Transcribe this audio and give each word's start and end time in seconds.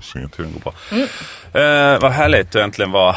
får 0.00 0.06
se 0.12 0.18
hur 0.18 0.44
den 0.44 0.52
går 0.52 0.60
på. 0.60 0.72
Mm. 0.90 1.08
Eh, 1.94 2.00
vad 2.00 2.12
härligt 2.12 2.48
att 2.56 2.62
äntligen 2.62 2.90
vara 2.92 3.16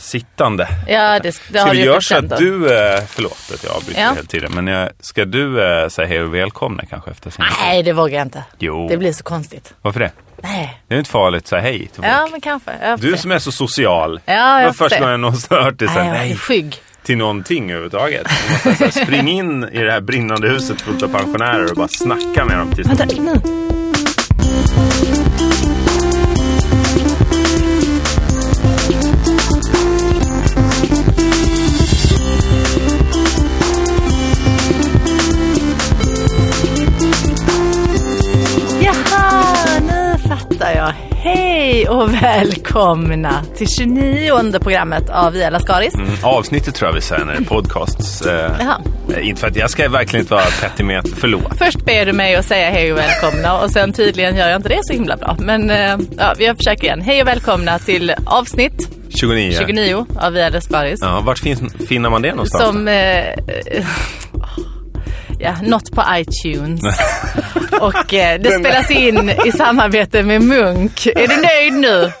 sittande. 0.00 0.68
Ja, 0.88 1.18
det, 1.18 1.20
det 1.48 1.58
Ska 1.60 1.70
vi 1.70 1.84
göra 1.84 2.00
så 2.00 2.16
att 2.16 2.36
du, 2.38 2.74
eh, 2.78 3.02
förlåt 3.08 3.50
att 3.54 3.64
jag 3.64 3.72
avbryter 3.76 4.00
Ja. 4.02 4.12
hela 4.14 4.26
tiden, 4.26 4.52
men 4.54 4.66
jag, 4.66 4.90
ska 5.00 5.24
du 5.24 5.62
eh, 5.82 5.88
säga 5.88 6.08
hej 6.08 6.22
och 6.22 6.34
välkomna 6.34 6.82
kanske 6.90 7.10
efter 7.10 7.30
sin 7.30 7.44
Nej, 7.60 7.82
det 7.82 7.92
vågar 7.92 8.18
jag 8.18 8.26
inte. 8.26 8.44
Jo. 8.58 8.88
Det 8.88 8.96
blir 8.96 9.12
så 9.12 9.24
konstigt. 9.24 9.74
Varför 9.82 10.00
det? 10.00 10.10
Nej. 10.42 10.80
Det 10.88 10.94
är 10.94 10.98
inte 10.98 11.10
farligt 11.10 11.42
att 11.42 11.48
säga 11.48 11.62
hej 11.62 11.78
till 11.78 11.88
folk. 11.94 12.06
Ja, 12.08 12.28
men 12.30 12.40
kanske. 12.40 12.96
Du 12.98 13.10
se. 13.12 13.18
som 13.18 13.32
är 13.32 13.38
så 13.38 13.52
social. 13.52 14.20
Ja, 14.24 14.56
det 14.56 14.62
jag 14.62 14.76
får 14.76 14.84
första 14.88 15.00
gången 15.00 15.24
har 15.24 15.62
hört 15.62 15.78
dig 15.78 15.88
säga 15.88 16.04
Nej, 16.04 16.12
nej 16.12 16.36
skygg. 16.36 16.76
till 17.02 17.16
någonting 17.16 17.70
överhuvudtaget. 17.70 18.26
Du 18.62 18.68
måste 18.70 18.90
så 18.92 18.98
här, 19.00 19.04
spring 19.06 19.28
in 19.28 19.64
i 19.64 19.82
det 19.82 19.92
här 19.92 20.00
brinnande 20.00 20.48
huset 20.48 20.80
fullt 20.80 21.02
av 21.02 21.08
pensionärer 21.08 21.70
och 21.70 21.76
bara 21.76 21.88
snacka 21.88 22.44
med 22.44 22.58
dem 22.58 22.72
tills 22.72 22.88
Vänta, 22.88 23.04
nu. 23.04 23.65
Hej 41.76 41.88
och 41.88 42.14
välkomna 42.22 43.44
till 43.56 43.68
29 43.68 44.58
programmet 44.60 45.10
av 45.10 45.32
Via 45.32 45.50
Lascaris. 45.50 45.94
Mm, 45.94 46.10
avsnittet 46.22 46.74
tror 46.74 46.88
jag 46.88 46.94
vi 46.94 47.00
säger 47.00 47.24
när 47.24 47.32
det 47.32 47.38
är 47.38 47.44
podcasts. 47.44 48.22
Eh, 48.22 49.28
inte 49.28 49.40
för 49.40 49.48
att 49.48 49.56
jag 49.56 49.70
ska 49.70 49.88
verkligen 49.88 50.22
inte 50.22 50.34
vara 50.34 50.44
petimeter, 50.60 51.10
förlåt. 51.16 51.58
Först 51.58 51.84
ber 51.84 52.06
du 52.06 52.12
mig 52.12 52.36
att 52.36 52.44
säga 52.44 52.70
hej 52.70 52.92
och 52.92 52.98
välkomna 52.98 53.60
och 53.60 53.70
sen 53.70 53.92
tydligen 53.92 54.36
gör 54.36 54.48
jag 54.48 54.58
inte 54.58 54.68
det 54.68 54.80
så 54.82 54.92
himla 54.92 55.16
bra. 55.16 55.36
Men 55.40 55.70
eh, 55.70 55.96
ja, 56.18 56.34
vi 56.38 56.54
försöker 56.54 56.84
igen. 56.84 57.00
Hej 57.00 57.22
och 57.22 57.28
välkomna 57.28 57.78
till 57.78 58.14
avsnitt 58.26 58.88
29. 59.08 59.52
29 59.58 60.06
av 60.20 60.32
Via 60.32 60.48
Lascaris. 60.48 60.98
Ja, 61.02 61.20
vart 61.20 61.38
finns, 61.38 61.60
finner 61.88 62.10
man 62.10 62.22
det 62.22 62.30
någonstans? 62.30 62.64
Som... 62.64 62.88
Eh, 62.88 63.24
ja, 65.38 65.54
något 65.62 65.90
på 65.90 66.02
iTunes. 66.14 66.80
och 67.80 68.14
eh, 68.14 68.40
det 68.40 68.50
spelas 68.50 68.90
in 68.90 69.30
i 69.44 69.52
samarbete 69.52 70.22
med 70.22 70.42
Munk. 70.42 71.06
Är 71.06 71.28
du 71.28 71.36
nöjd 71.36 71.72
nu? 71.72 72.12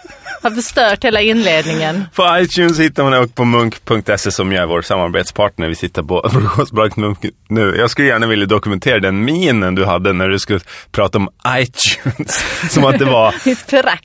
Har 0.46 0.50
förstört 0.50 1.04
hela 1.04 1.20
inledningen. 1.20 2.04
På 2.14 2.38
iTunes 2.38 2.80
hittar 2.80 3.04
man 3.04 3.14
och 3.14 3.34
på 3.34 3.44
munk.se 3.44 4.30
som 4.30 4.52
är 4.52 4.66
vår 4.66 4.82
samarbetspartner. 4.82 5.68
Vi 5.68 5.74
sitter 5.74 6.02
på 6.02 6.30
Munk 7.00 7.18
nu. 7.48 7.76
Jag 7.78 7.90
skulle 7.90 8.08
gärna 8.08 8.26
vilja 8.26 8.46
dokumentera 8.46 8.98
den 8.98 9.24
minen 9.24 9.74
du 9.74 9.84
hade 9.84 10.12
när 10.12 10.28
du 10.28 10.38
skulle 10.38 10.60
prata 10.92 11.18
om 11.18 11.28
iTunes. 11.48 12.44
Som 12.70 12.84
att 12.84 12.98
det 12.98 13.04
var 13.04 13.34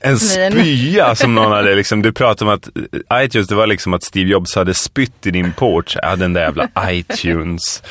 en 0.00 0.18
spya 0.18 1.14
som 1.14 1.34
någon 1.34 1.52
hade 1.52 1.74
liksom. 1.74 2.02
Du 2.02 2.12
pratade 2.12 2.50
om 2.50 2.56
att 2.56 2.68
eh, 3.12 3.24
iTunes, 3.24 3.48
det 3.48 3.54
var 3.54 3.66
liksom 3.66 3.94
att 3.94 4.02
Steve 4.02 4.30
Jobs 4.30 4.54
hade 4.56 4.74
spytt 4.74 5.26
i 5.26 5.30
din 5.30 5.52
porch. 5.52 5.96
Ja, 6.02 6.16
den 6.16 6.32
där 6.32 6.40
jävla 6.42 6.68
iTunes. 6.90 7.82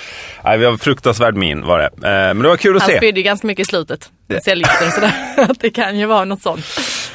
Nej, 0.43 0.57
vi 0.57 0.65
har 0.65 0.77
fruktansvärd 0.77 1.35
min 1.35 1.65
var 1.65 1.79
det. 1.79 1.85
Eh, 1.85 2.11
Men 2.33 2.39
det 2.39 2.47
var 2.49 2.57
kul 2.57 2.75
att 2.75 2.81
Han 2.81 2.91
se. 2.91 2.97
spydde 2.97 3.19
ju 3.19 3.23
ganska 3.23 3.47
mycket 3.47 3.67
i 3.67 3.69
slutet. 3.69 4.09
Cellgifter 4.43 4.87
och 4.87 4.93
sådär. 4.93 5.11
Det 5.59 5.69
kan 5.69 5.99
ju 5.99 6.05
vara 6.05 6.25
något 6.25 6.41
sånt. 6.41 6.65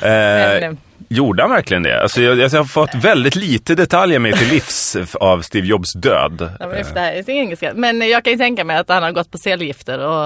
Eh, 0.00 0.08
Men, 0.08 0.76
Gjorde 1.08 1.42
han 1.42 1.50
verkligen 1.50 1.82
det? 1.82 2.02
Alltså 2.02 2.22
jag, 2.22 2.40
alltså, 2.40 2.56
jag 2.56 2.62
har 2.62 2.68
fått 2.68 2.94
väldigt 2.94 3.36
lite 3.36 3.74
detaljer 3.74 4.18
med 4.18 4.34
till 4.34 4.48
livs 4.48 4.96
av 5.14 5.42
Steve 5.42 5.66
Jobs 5.66 5.92
död. 5.92 6.50
Ja, 6.60 6.66
men 6.66 6.94
det 6.94 7.00
är 7.00 7.30
engelska. 7.30 7.72
Men 7.74 8.08
jag 8.08 8.24
kan 8.24 8.32
ju 8.32 8.38
tänka 8.38 8.64
mig 8.64 8.76
att 8.76 8.88
han 8.88 9.02
har 9.02 9.12
gått 9.12 9.30
på 9.30 9.38
cellgifter 9.38 9.98
och 9.98 10.24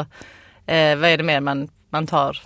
eh, 0.73 0.97
vad 0.99 1.11
är 1.11 1.17
det 1.17 1.25
mer 1.25 1.41
man, 1.41 1.69
man 1.91 2.07
tar? 2.07 2.39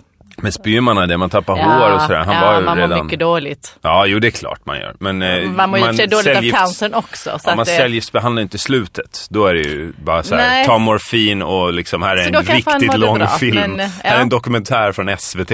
Med 0.45 0.53
spymarna, 0.53 1.07
det 1.07 1.17
man 1.17 1.29
tappar 1.29 1.55
hår 1.55 1.95
och 1.95 2.01
sådär. 2.01 2.23
Han 2.25 2.35
ja, 2.35 2.41
var 2.51 2.59
ju 2.59 2.65
man 2.65 2.77
redan... 2.77 2.97
mår 2.97 3.03
mycket 3.03 3.19
dåligt. 3.19 3.75
Ja, 3.81 4.05
jo 4.05 4.19
det 4.19 4.27
är 4.27 4.31
klart 4.31 4.59
man 4.65 4.77
gör. 4.79 4.95
Men 4.99 5.21
eh, 5.21 5.49
Man 5.49 5.69
mår 5.69 5.79
ju 5.79 5.93
sig 5.93 6.07
dåligt 6.07 6.27
cellgifts- 6.27 6.53
av 6.53 6.57
cancern 6.57 6.93
också. 6.93 7.23
Så 7.23 7.29
Ja, 7.45 7.51
att 7.51 7.57
man 7.57 7.65
det, 7.65 7.71
cellgiftsbehandlar 7.71 8.41
inte 8.41 8.57
slutet. 8.57 9.27
Då 9.29 9.45
är 9.47 9.53
det 9.53 9.59
ju 9.59 9.93
bara 10.03 10.23
så 10.23 10.35
här, 10.35 10.49
Nej. 10.49 10.65
ta 10.65 10.77
morfin 10.77 11.41
och 11.41 11.73
liksom, 11.73 12.01
här 12.03 12.15
är 12.17 12.23
Så 12.33 12.39
en 12.39 12.45
riktigt 12.45 12.97
lång 12.97 13.17
bra, 13.17 13.27
film. 13.27 13.55
men, 13.55 13.79
eh, 13.79 13.87
Här 14.03 14.11
är 14.11 14.15
ja. 14.15 14.21
en 14.21 14.29
dokumentär 14.29 14.91
från 14.91 15.17
SVT 15.17 15.51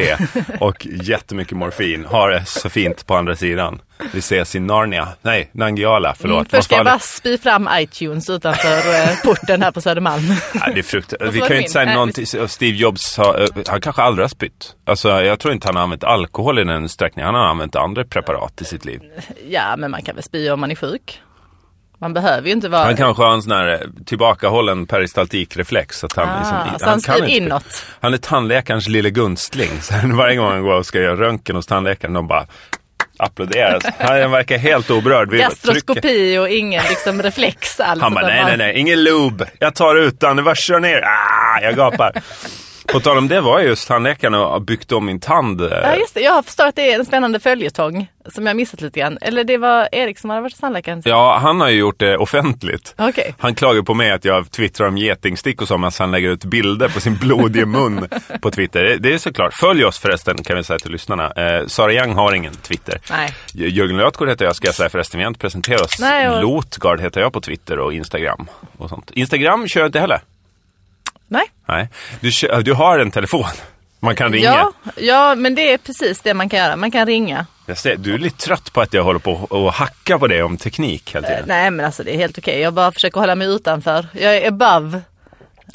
och 0.59 0.87
jättemycket 0.89 1.57
morfin. 1.57 2.05
Har 2.09 2.29
det 2.29 2.45
så 2.45 2.69
fint 2.69 3.07
på 3.07 3.15
andra 3.15 3.35
sidan. 3.35 3.79
Vi 4.13 4.19
ses 4.19 4.55
i 4.55 4.59
Narnia. 4.59 5.07
Nej, 5.21 5.49
Nangiala, 5.51 6.15
förlåt. 6.19 6.35
Mm, 6.35 6.45
först 6.45 6.63
ska 6.63 6.75
jag 6.75 6.85
bara 6.85 6.99
spy 6.99 7.37
fram 7.37 7.69
iTunes 7.73 8.29
utanför 8.29 8.77
eh, 8.77 9.15
porten 9.23 9.61
här 9.61 9.71
på 9.71 9.81
Södermalm. 9.81 10.23
Nej, 10.53 10.71
det 10.73 10.79
är 10.79 10.83
fruktansvärt. 10.83 11.33
Vi 11.33 11.39
kan 11.39 11.49
ju 11.49 11.57
inte 11.57 11.71
säga 11.71 11.93
någonting. 11.93 12.25
Steve 12.47 12.77
Jobs, 12.77 13.17
har, 13.17 13.41
eh, 13.41 13.63
han 13.67 13.81
kanske 13.81 14.01
aldrig 14.01 14.23
har 14.23 14.29
spytt. 14.29 14.75
Alltså, 14.85 15.09
jag 15.09 15.39
tror 15.39 15.53
inte 15.53 15.67
han 15.67 15.75
har 15.75 15.83
använt 15.83 16.03
alkohol 16.03 16.59
i 16.59 16.63
den 16.63 16.83
utsträckningen. 16.85 17.25
Han 17.25 17.43
har 17.43 17.49
använt 17.49 17.75
andra 17.75 18.03
preparat 18.03 18.61
i 18.61 18.65
sitt 18.65 18.85
liv. 18.85 19.01
ja, 19.49 19.75
men 19.77 19.91
man 19.91 20.01
kan 20.01 20.15
väl 20.15 20.23
spy 20.23 20.49
om 20.49 20.59
man 20.59 20.71
är 20.71 20.75
sjuk. 20.75 21.21
Man 21.99 22.13
behöver 22.13 22.47
ju 22.47 22.53
inte 22.53 22.69
vara... 22.69 22.83
Han 22.83 22.95
kanske 22.97 23.23
har 23.23 23.33
en 23.33 23.41
sån 23.41 23.51
här 23.51 23.67
eh, 23.73 23.79
tillbakahållen 24.05 24.85
peristaltikreflex. 24.85 26.03
Att 26.03 26.15
han, 26.15 26.29
Ah, 26.29 26.63
liksom, 26.63 26.79
så 26.79 26.89
han 26.89 27.01
kan 27.01 27.17
inte 27.17 27.31
inåt. 27.37 27.85
Han 27.99 28.13
är 28.13 28.17
tandläkarens 28.17 28.87
lille 28.87 29.09
gunstling. 29.09 29.69
Så 29.81 29.93
varje 30.17 30.35
gång 30.35 30.47
han 30.51 30.63
går 30.63 30.73
och 30.73 30.85
ska 30.85 30.99
göra 30.99 31.15
röntgen 31.15 31.55
hos 31.55 31.65
tandläkaren, 31.67 32.13
de 32.13 32.27
bara 32.27 32.45
applåderar. 33.25 33.79
Han 33.99 34.31
verkar 34.31 34.57
helt 34.57 34.91
oberörd. 34.91 35.29
Vi 35.31 35.37
trycker- 35.37 35.49
Gastroskopi 35.49 36.37
och 36.37 36.49
ingen 36.49 36.83
liksom 36.89 37.23
reflex 37.23 37.79
alls. 37.79 38.01
Han 38.01 38.13
bara, 38.13 38.27
nej, 38.27 38.43
nej, 38.45 38.57
nej, 38.57 38.77
ingen 38.79 39.03
lube. 39.03 39.47
Jag 39.59 39.75
tar 39.75 39.95
utan, 39.95 40.35
det 40.35 40.43
bara 40.43 40.55
kör 40.55 40.79
ner. 40.79 41.01
Ah, 41.05 41.61
jag 41.61 41.75
gapar. 41.75 42.13
På 42.91 42.99
tal 42.99 43.17
om 43.17 43.27
det 43.27 43.41
var 43.41 43.59
ju 43.59 43.67
just 43.67 43.87
tandläkaren 43.87 44.33
och 44.33 44.49
har 44.49 44.59
byggt 44.59 44.91
om 44.91 45.05
min 45.05 45.19
tand. 45.19 45.61
eh, 45.61 45.67
Ja 45.83 45.95
just 45.95 46.13
det, 46.13 46.21
jag 46.21 46.45
förstår 46.45 46.65
att 46.65 46.75
det 46.75 46.91
är 46.93 46.99
en 46.99 47.05
spännande 47.05 47.39
följetong 47.39 48.07
som 48.33 48.47
jag 48.47 48.55
missat 48.55 48.81
lite 48.81 48.99
grann. 48.99 49.17
Eller 49.21 49.43
det 49.43 49.57
var 49.57 49.89
Erik 49.91 50.19
som 50.19 50.29
hade 50.29 50.41
varit 50.41 50.59
tandläkaren. 50.61 51.01
Ja, 51.05 51.37
han 51.41 51.61
har 51.61 51.69
ju 51.69 51.79
gjort 51.79 51.99
det 51.99 52.17
offentligt. 52.17 52.93
Okej. 52.97 53.35
Han 53.39 53.55
klagar 53.55 53.81
på 53.81 53.93
mig 53.93 54.11
att 54.11 54.25
jag 54.25 54.51
twittrar 54.51 54.87
om 54.87 54.97
getingstick 54.97 55.61
och 55.61 55.67
så, 55.67 55.77
medan 55.77 55.91
han 55.99 56.11
lägger 56.11 56.29
ut 56.29 56.43
bilder 56.45 56.89
på 56.89 56.99
sin 56.99 57.15
blodiga 57.17 57.65
mun 57.65 58.07
på 58.41 58.51
Twitter. 58.51 58.97
Det- 58.99 59.13
är 59.13 59.17
såklart. 59.17 59.53
Följ 59.53 59.85
oss 59.85 59.99
förresten, 59.99 60.43
kan 60.43 60.57
vi 60.57 60.63
säga 60.63 60.79
till 60.79 60.91
lyssnarna. 60.91 61.31
Eh, 61.31 61.67
Sara 61.67 61.93
Young 61.93 62.13
har 62.13 62.33
ingen 62.33 62.53
Twitter. 62.53 62.99
Nej. 63.11 63.33
Jörgen 63.53 63.97
Lötgård 63.97 64.29
heter 64.29 64.45
jag, 64.45 64.55
ska 64.55 64.67
jag 64.67 64.75
säga 64.75 64.89
förresten. 64.89 65.17
Vi 65.17 65.23
har 65.23 65.27
inte 65.27 65.39
presenterat 65.39 65.81
oss. 65.81 65.99
Nej, 65.99 66.29
och- 66.29 66.41
Lotgard 66.41 67.01
heter 67.01 67.21
jag 67.21 67.33
på 67.33 67.41
Twitter 67.41 67.79
och 67.79 67.93
Instagram. 67.93 68.47
Och 68.77 68.89
sånt. 68.89 69.11
Instagram 69.13 69.67
kör 69.67 69.81
jag 69.81 69.87
inte 69.87 69.99
heller. 69.99 70.21
Nej. 71.31 71.43
Nej. 71.67 71.89
Du, 72.19 72.31
du 72.61 72.73
har 72.73 72.99
en 72.99 73.11
telefon. 73.11 73.45
Man 73.99 74.15
kan 74.15 74.33
ringa. 74.33 74.45
Ja, 74.45 74.71
ja, 74.95 75.35
men 75.35 75.55
det 75.55 75.73
är 75.73 75.77
precis 75.77 76.21
det 76.21 76.33
man 76.33 76.49
kan 76.49 76.59
göra. 76.59 76.75
Man 76.75 76.91
kan 76.91 77.05
ringa. 77.05 77.45
Jag 77.65 77.77
ser, 77.77 77.95
du 77.95 78.13
är 78.13 78.17
lite 78.17 78.37
trött 78.37 78.73
på 78.73 78.81
att 78.81 78.93
jag 78.93 79.03
håller 79.03 79.19
på 79.19 79.31
och 79.33 79.73
hacka 79.73 80.19
på 80.19 80.27
det 80.27 80.43
om 80.43 80.57
teknik 80.57 81.15
hela 81.15 81.27
tiden. 81.27 81.43
Nej 81.47 81.71
men 81.71 81.85
alltså 81.85 82.03
det 82.03 82.13
är 82.13 82.17
helt 82.17 82.37
okej. 82.37 82.59
Jag 82.59 82.73
bara 82.73 82.91
försöker 82.91 83.19
hålla 83.19 83.35
mig 83.35 83.47
utanför. 83.47 84.07
Jag 84.13 84.37
är 84.37 84.47
above. 84.47 85.01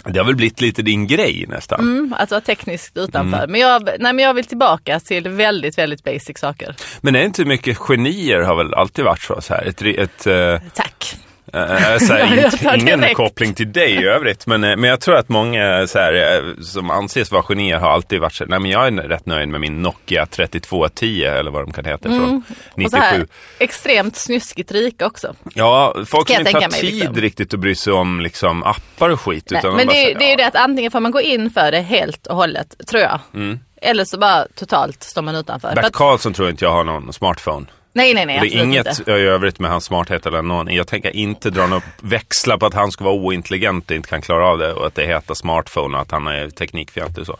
Det 0.05 0.19
har 0.19 0.27
väl 0.27 0.37
blivit 0.37 0.61
lite 0.61 0.83
din 0.83 1.07
grej 1.07 1.45
nästan. 1.49 1.81
Mm, 1.81 2.15
att 2.19 2.31
vara 2.31 2.41
tekniskt 2.41 2.97
utanför. 2.97 3.39
Mm. 3.39 3.51
Men, 3.51 3.61
jag, 3.61 3.83
nej, 3.85 4.13
men 4.13 4.19
jag 4.19 4.35
vill 4.35 4.45
tillbaka 4.45 5.01
till 5.01 5.29
väldigt, 5.29 5.79
väldigt 5.79 6.05
basic 6.05 6.39
saker. 6.39 6.75
Men 7.01 7.17
är 7.17 7.23
inte 7.23 7.45
mycket 7.45 7.79
genier 7.79 8.41
har 8.41 8.57
väl 8.57 8.75
alltid 8.75 9.05
varit 9.05 9.23
så 9.23 9.55
här? 9.55 9.65
Ett, 9.65 9.83
ett, 9.83 10.27
eh, 10.27 10.71
Tack. 10.75 11.17
Eh, 11.53 11.99
så 11.99 12.13
här, 12.13 12.51
Ja, 12.63 12.75
ingen 12.77 13.01
direkt. 13.01 13.17
koppling 13.17 13.55
till 13.55 13.73
dig 13.73 13.91
i 13.93 14.05
övrigt. 14.05 14.47
Men, 14.47 14.65
eh, 14.65 14.77
men 14.77 14.91
jag 14.91 15.01
tror 15.01 15.17
att 15.17 15.29
många 15.29 15.87
så 15.87 15.99
här, 15.99 16.13
eh, 16.37 16.63
som 16.63 16.91
anses 16.91 17.31
vara 17.33 17.43
genier 17.43 17.79
har 17.79 17.91
alltid 17.91 18.21
varit 18.21 18.35
så 18.35 18.45
nej 18.45 18.59
men 18.61 18.71
jag 18.71 18.87
är 18.87 18.91
rätt 18.93 19.27
nöjd 19.27 19.49
med 19.49 19.61
min 19.61 19.83
Nokia 19.83 20.27
3210 20.27 21.25
eller 21.25 21.51
vad 21.51 21.63
de 21.63 21.73
kan 21.73 21.85
heta 21.85 22.09
från 22.09 22.17
Mm. 22.17 22.43
Och 22.73 22.79
97. 22.79 22.91
så 22.91 23.03
här, 23.03 23.27
extremt 23.59 24.17
snuskigt 24.17 24.73
rika 24.73 25.07
också. 25.07 25.35
Ja, 25.55 25.95
folk 26.07 26.29
som 26.29 26.39
inte 26.39 26.53
har 26.53 26.61
mig, 26.61 26.81
tid 26.81 26.95
liksom. 26.95 27.15
riktigt 27.17 27.55
att 27.55 27.61
bry 27.61 27.75
sig 27.75 27.93
om 27.93 28.21
liksom, 28.21 28.63
appar 28.63 29.11
och 29.11 29.21
skit. 29.21 29.49
Nej, 29.51 29.63
men 29.65 29.77
det, 29.77 29.83
är- 29.83 29.89
säger, 29.89 30.19
det 30.19 30.25
är 30.25 30.27
ju 30.27 30.31
ja. 30.31 30.37
det 30.37 30.47
att 30.47 30.57
antingen 30.57 30.91
får 30.91 31.01
man 31.01 31.13
gå 31.13 31.21
in 31.21 31.51
för 31.51 31.71
det 31.73 31.81
helt 31.81 32.27
och 32.27 32.37
hållet, 32.37 32.75
tror 32.91 33.03
jag. 33.03 33.21
Mm. 33.35 33.59
Eller 33.83 34.05
så 34.05 34.19
bara 34.19 34.47
totalt 34.55 35.03
står 35.03 35.23
man 35.23 35.35
utanför. 35.37 35.69
För 35.69 35.83
Bert 35.83 35.93
Karlsson 35.93 36.33
tror 36.33 36.51
inte 36.51 36.65
jag 36.65 36.73
har 36.73 36.85
någon 36.85 37.13
smartphone. 37.13 37.67
Nej, 37.97 38.15
nej, 38.15 38.27
nej. 38.27 38.41
Det 38.41 38.57
är 38.57 38.63
inget 38.63 38.99
inte. 38.99 39.13
i 39.13 39.15
övrigt 39.15 39.59
med 39.59 39.71
hans 39.71 39.85
smarthet 39.85 40.27
eller 40.27 40.43
någon. 40.43 40.75
Jag 40.75 40.87
tänker 40.87 41.17
inte 41.17 41.51
dra 41.51 41.67
några 41.67 41.83
växlar 42.01 42.59
på 42.59 42.67
att 42.67 42.75
han 42.75 42.91
ska 42.93 43.05
vara 43.05 43.15
ointelligent 43.15 43.91
och 43.91 43.97
inte 43.97 44.09
kan 44.09 44.23
klara 44.23 44.49
av 44.49 44.59
det 44.59 44.73
och 44.73 44.87
att 44.87 44.95
det 44.95 45.07
heter 45.07 45.35
smartphone 45.35 45.97
och 45.97 46.03
att 46.03 46.11
han 46.11 46.27
är 46.27 46.51
teknikfientlig 46.51 47.21
och 47.21 47.27
så. 47.27 47.37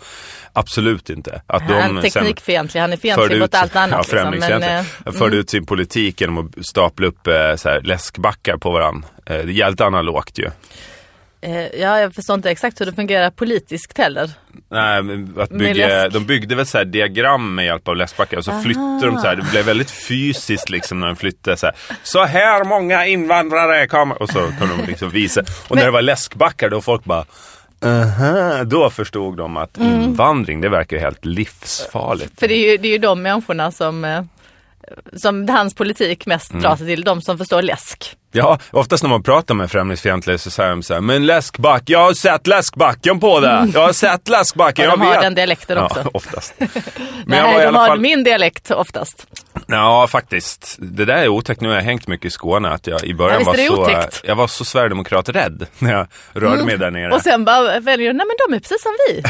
Absolut 0.53 1.11
inte. 1.11 1.41
Att 1.47 1.63
Han 1.63 1.99
är 1.99 2.03
teknikfientlig, 2.03 2.81
han 2.81 2.93
är 2.93 2.97
fientlig 2.97 3.33
ut, 3.37 3.41
mot 3.41 3.55
allt 3.55 3.77
annat. 3.77 4.09
ja, 4.13 4.31
liksom. 4.31 4.61
Men, 4.61 4.87
eh, 5.07 5.13
förde 5.13 5.37
ut 5.37 5.51
sin 5.51 5.67
politik 5.67 6.21
genom 6.21 6.39
att 6.39 6.67
stapla 6.67 7.07
upp 7.07 7.27
eh, 7.27 7.57
så 7.57 7.69
här, 7.69 7.81
läskbackar 7.81 8.57
på 8.57 8.71
varandra. 8.71 9.09
Eh, 9.27 9.37
det 9.37 9.43
är 9.43 9.47
jävligt 9.47 9.81
analogt 9.81 10.39
ju. 10.39 10.51
Eh, 11.41 11.61
ja, 11.81 12.01
jag 12.01 12.15
förstår 12.15 12.35
inte 12.35 12.51
exakt 12.51 12.81
hur 12.81 12.87
det 12.87 12.93
fungerar 12.93 13.31
politiskt 13.31 13.99
heller. 13.99 14.31
Nej, 14.71 15.03
men 15.03 15.35
att 15.41 15.51
bygga, 15.51 16.09
de 16.09 16.27
byggde 16.27 16.55
väl 16.55 16.67
så 16.67 16.85
diagram 16.85 17.55
med 17.55 17.65
hjälp 17.67 17.89
av 17.89 17.97
läskbackar 17.97 18.37
och 18.37 18.45
så 18.45 18.61
flyttade 18.61 19.07
de 19.07 19.19
så 19.19 19.27
här. 19.27 19.37
Det 19.37 19.51
blev 19.51 19.65
väldigt 19.65 19.91
fysiskt 19.91 20.71
liksom 20.71 21.01
när 21.01 21.07
de 21.07 21.17
flyttade 21.17 21.57
så 21.57 21.67
här. 21.67 21.75
Så 22.03 22.25
här 22.25 22.65
många 22.65 23.07
invandrare 23.07 23.87
kommer. 23.87 24.23
Och 24.23 24.29
så 24.29 24.39
kunde 24.59 24.77
de 24.77 24.87
liksom 24.87 25.11
visa. 25.11 25.43
Och 25.69 25.77
när 25.77 25.85
det 25.85 25.91
var 25.91 26.03
läskbackar 26.03 26.69
då 26.69 26.81
folk 26.81 27.05
bara 27.05 27.25
aha, 27.85 28.65
då 28.65 28.91
förstod 28.91 29.37
de 29.37 29.57
att 29.57 29.77
Mm. 29.79 30.01
invandring, 30.03 30.61
det 30.61 30.69
verkar 30.69 30.99
helt 30.99 31.25
livsfarligt. 31.25 32.41
För 32.41 32.49
det 32.49 32.55
är 32.55 32.71
ju, 32.71 32.77
det 32.77 32.89
är 32.89 32.93
ju 32.93 32.99
de 32.99 33.23
människorna 33.23 33.71
som, 33.73 34.05
eh, 34.05 34.23
som 35.17 35.49
hans 35.49 35.75
politik 35.75 36.27
mest 36.27 36.51
Mm. 36.51 36.63
drar 36.63 36.77
sig 36.77 36.87
till. 36.87 37.05
De 37.05 37.23
som 37.23 37.39
förstår 37.39 37.63
läsk. 37.63 38.17
Ja, 38.33 38.59
oftast 38.71 39.03
när 39.03 39.11
man 39.11 39.23
pratar 39.23 39.55
med 39.55 39.71
främlingsfientliga 39.71 40.39
så 40.39 40.51
säger 40.51 40.71
de 40.71 40.83
så 40.83 40.95
här, 40.95 41.01
men 41.01 41.27
läskback, 41.27 41.83
jag 41.87 41.99
har 41.99 42.13
sett 42.15 42.47
läskbacken 42.47 43.21
på 43.21 43.41
det. 43.41 43.69
Jag 43.75 43.81
har 43.81 43.93
sett 43.93 44.29
läskbacken, 44.29 44.85
jag 44.91 44.93
de 44.99 45.01
har 45.01 45.11
vet. 45.13 45.21
den 45.23 45.35
dialekten 45.35 45.79
också. 45.79 46.01
Ja, 46.05 46.11
oftast. 46.15 46.55
Men 46.59 46.69
Nej, 47.27 47.39
jag 47.39 47.45
var 47.53 47.61
i 47.61 47.63
de 47.63 47.69
alla 47.69 47.79
har 47.79 47.87
fall... 47.87 48.01
min 48.01 48.25
dialekt 48.25 48.71
oftast. 48.71 49.27
Ja, 49.67 50.07
faktiskt. 50.07 50.77
Det 50.79 51.05
där 51.05 51.17
är 51.17 51.29
otäckt. 51.29 51.61
Nu 51.61 51.69
har 51.69 51.75
jag 51.75 51.83
hängt 51.83 52.07
mycket 52.09 52.27
i 52.27 52.31
Skåne. 52.31 52.69
Att 52.69 52.87
jag 52.87 53.05
i 53.05 53.15
början 53.15 53.41
Ja, 53.41 53.47
var, 53.47 53.55
så, 53.55 53.83
otäckt. 53.83 54.21
jag 54.25 54.37
var 54.37 54.47
så 54.47 54.65
Sverigedemokrat-rädd 54.65 55.67
när 55.79 55.93
jag 55.93 56.07
rörde 56.33 56.65
mig 56.65 56.79
där 56.79 56.91
nere. 56.91 57.15
Och 57.15 57.23
sen 57.23 57.45
bara 57.45 57.81
väljer 57.81 58.13
du, 58.13 58.13
nej 58.19 58.27
men 58.27 58.37
de 58.49 58.57
är 58.57 58.61
precis 58.61 58.83
som 58.83 58.93
vi. 59.09 59.23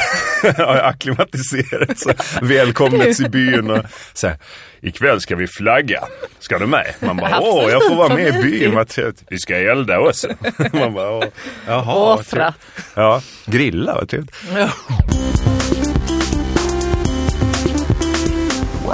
jag 0.58 0.66
har 0.66 0.76
acklimatiserat 0.76 1.98
så 1.98 2.10
välkomnats 2.42 3.20
i 3.20 3.28
byn 3.28 3.70
och 3.70 3.84
så 4.14 4.26
här, 4.28 4.36
ikväll 4.80 5.20
ska 5.20 5.36
vi 5.36 5.46
flagga. 5.46 6.04
Ska 6.40 6.58
du 6.58 6.66
med? 6.66 6.94
Man 7.00 7.16
bara, 7.16 7.40
åh, 7.40 7.70
jag 7.70 7.82
får 7.88 7.94
vara 7.96 8.14
med 8.14 8.28
i 8.28 8.32
byn. 8.42 8.74
Vad. 8.74 8.92
Vi 9.30 9.38
ska 9.38 9.56
elda 9.56 9.98
också. 9.98 10.28
Man 10.72 10.94
bara, 10.94 11.10
åh, 11.10 11.24
jaha. 11.66 12.14
Offra. 12.14 12.54
Ja, 12.94 13.22
grilla, 13.46 13.94
vad 13.94 14.08
trevligt. 14.08 14.34
Ja. 14.56 14.68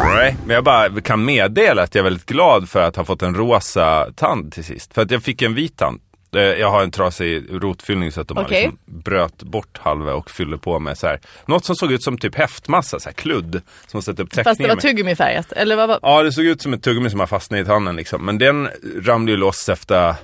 Nej, 0.04 0.36
men 0.46 0.54
jag 0.54 0.64
bara 0.64 1.00
kan 1.00 1.24
meddela 1.24 1.82
att 1.82 1.94
jag 1.94 2.00
är 2.00 2.04
väldigt 2.04 2.26
glad 2.26 2.68
för 2.68 2.82
att 2.82 2.96
ha 2.96 3.04
fått 3.04 3.22
en 3.22 3.34
rosa 3.34 4.08
tand 4.16 4.52
till 4.52 4.64
sist. 4.64 4.94
För 4.94 5.02
att 5.02 5.10
jag 5.10 5.22
fick 5.22 5.42
en 5.42 5.54
vit 5.54 5.76
tand. 5.76 6.00
Eh, 6.36 6.40
Jag 6.42 6.70
har 6.70 6.82
en 6.82 6.90
trasig 6.90 7.44
rotfyllning 7.50 8.12
så 8.12 8.20
att 8.20 8.28
de 8.28 8.36
har 8.36 8.44
Okej. 8.44 8.62
liksom 8.62 8.78
bröt 9.02 9.42
bort 9.42 9.78
halva 9.78 10.14
och 10.14 10.30
fyllde 10.30 10.58
på 10.58 10.78
med 10.78 10.98
så 10.98 11.06
här, 11.06 11.20
något 11.46 11.64
som 11.64 11.76
såg 11.76 11.92
ut 11.92 12.02
som 12.02 12.18
typ 12.18 12.34
häftmassa, 12.34 13.00
så 13.00 13.08
här 13.08 13.14
kludd. 13.14 13.62
Som 13.86 14.02
satt 14.02 14.20
upp 14.20 14.34
Fast 14.34 14.58
det 14.60 14.68
var 14.68 14.76
tuggummifärgat. 14.76 15.52
Eller 15.52 15.76
vad 15.76 15.88
var 15.88 15.98
Ja, 16.02 16.22
det 16.22 16.32
såg 16.32 16.44
ut 16.44 16.62
som 16.62 16.72
ett 16.72 16.82
tuggummi 16.82 17.10
som 17.10 17.20
har 17.20 17.26
fastnat 17.26 17.60
i 17.60 17.64
tanden 17.64 17.96
liksom. 17.96 18.24
Men 18.26 18.38
den 18.38 18.68
ramlade 19.00 19.30
ju 19.32 19.36
loss 19.36 19.68
efter 19.68 20.14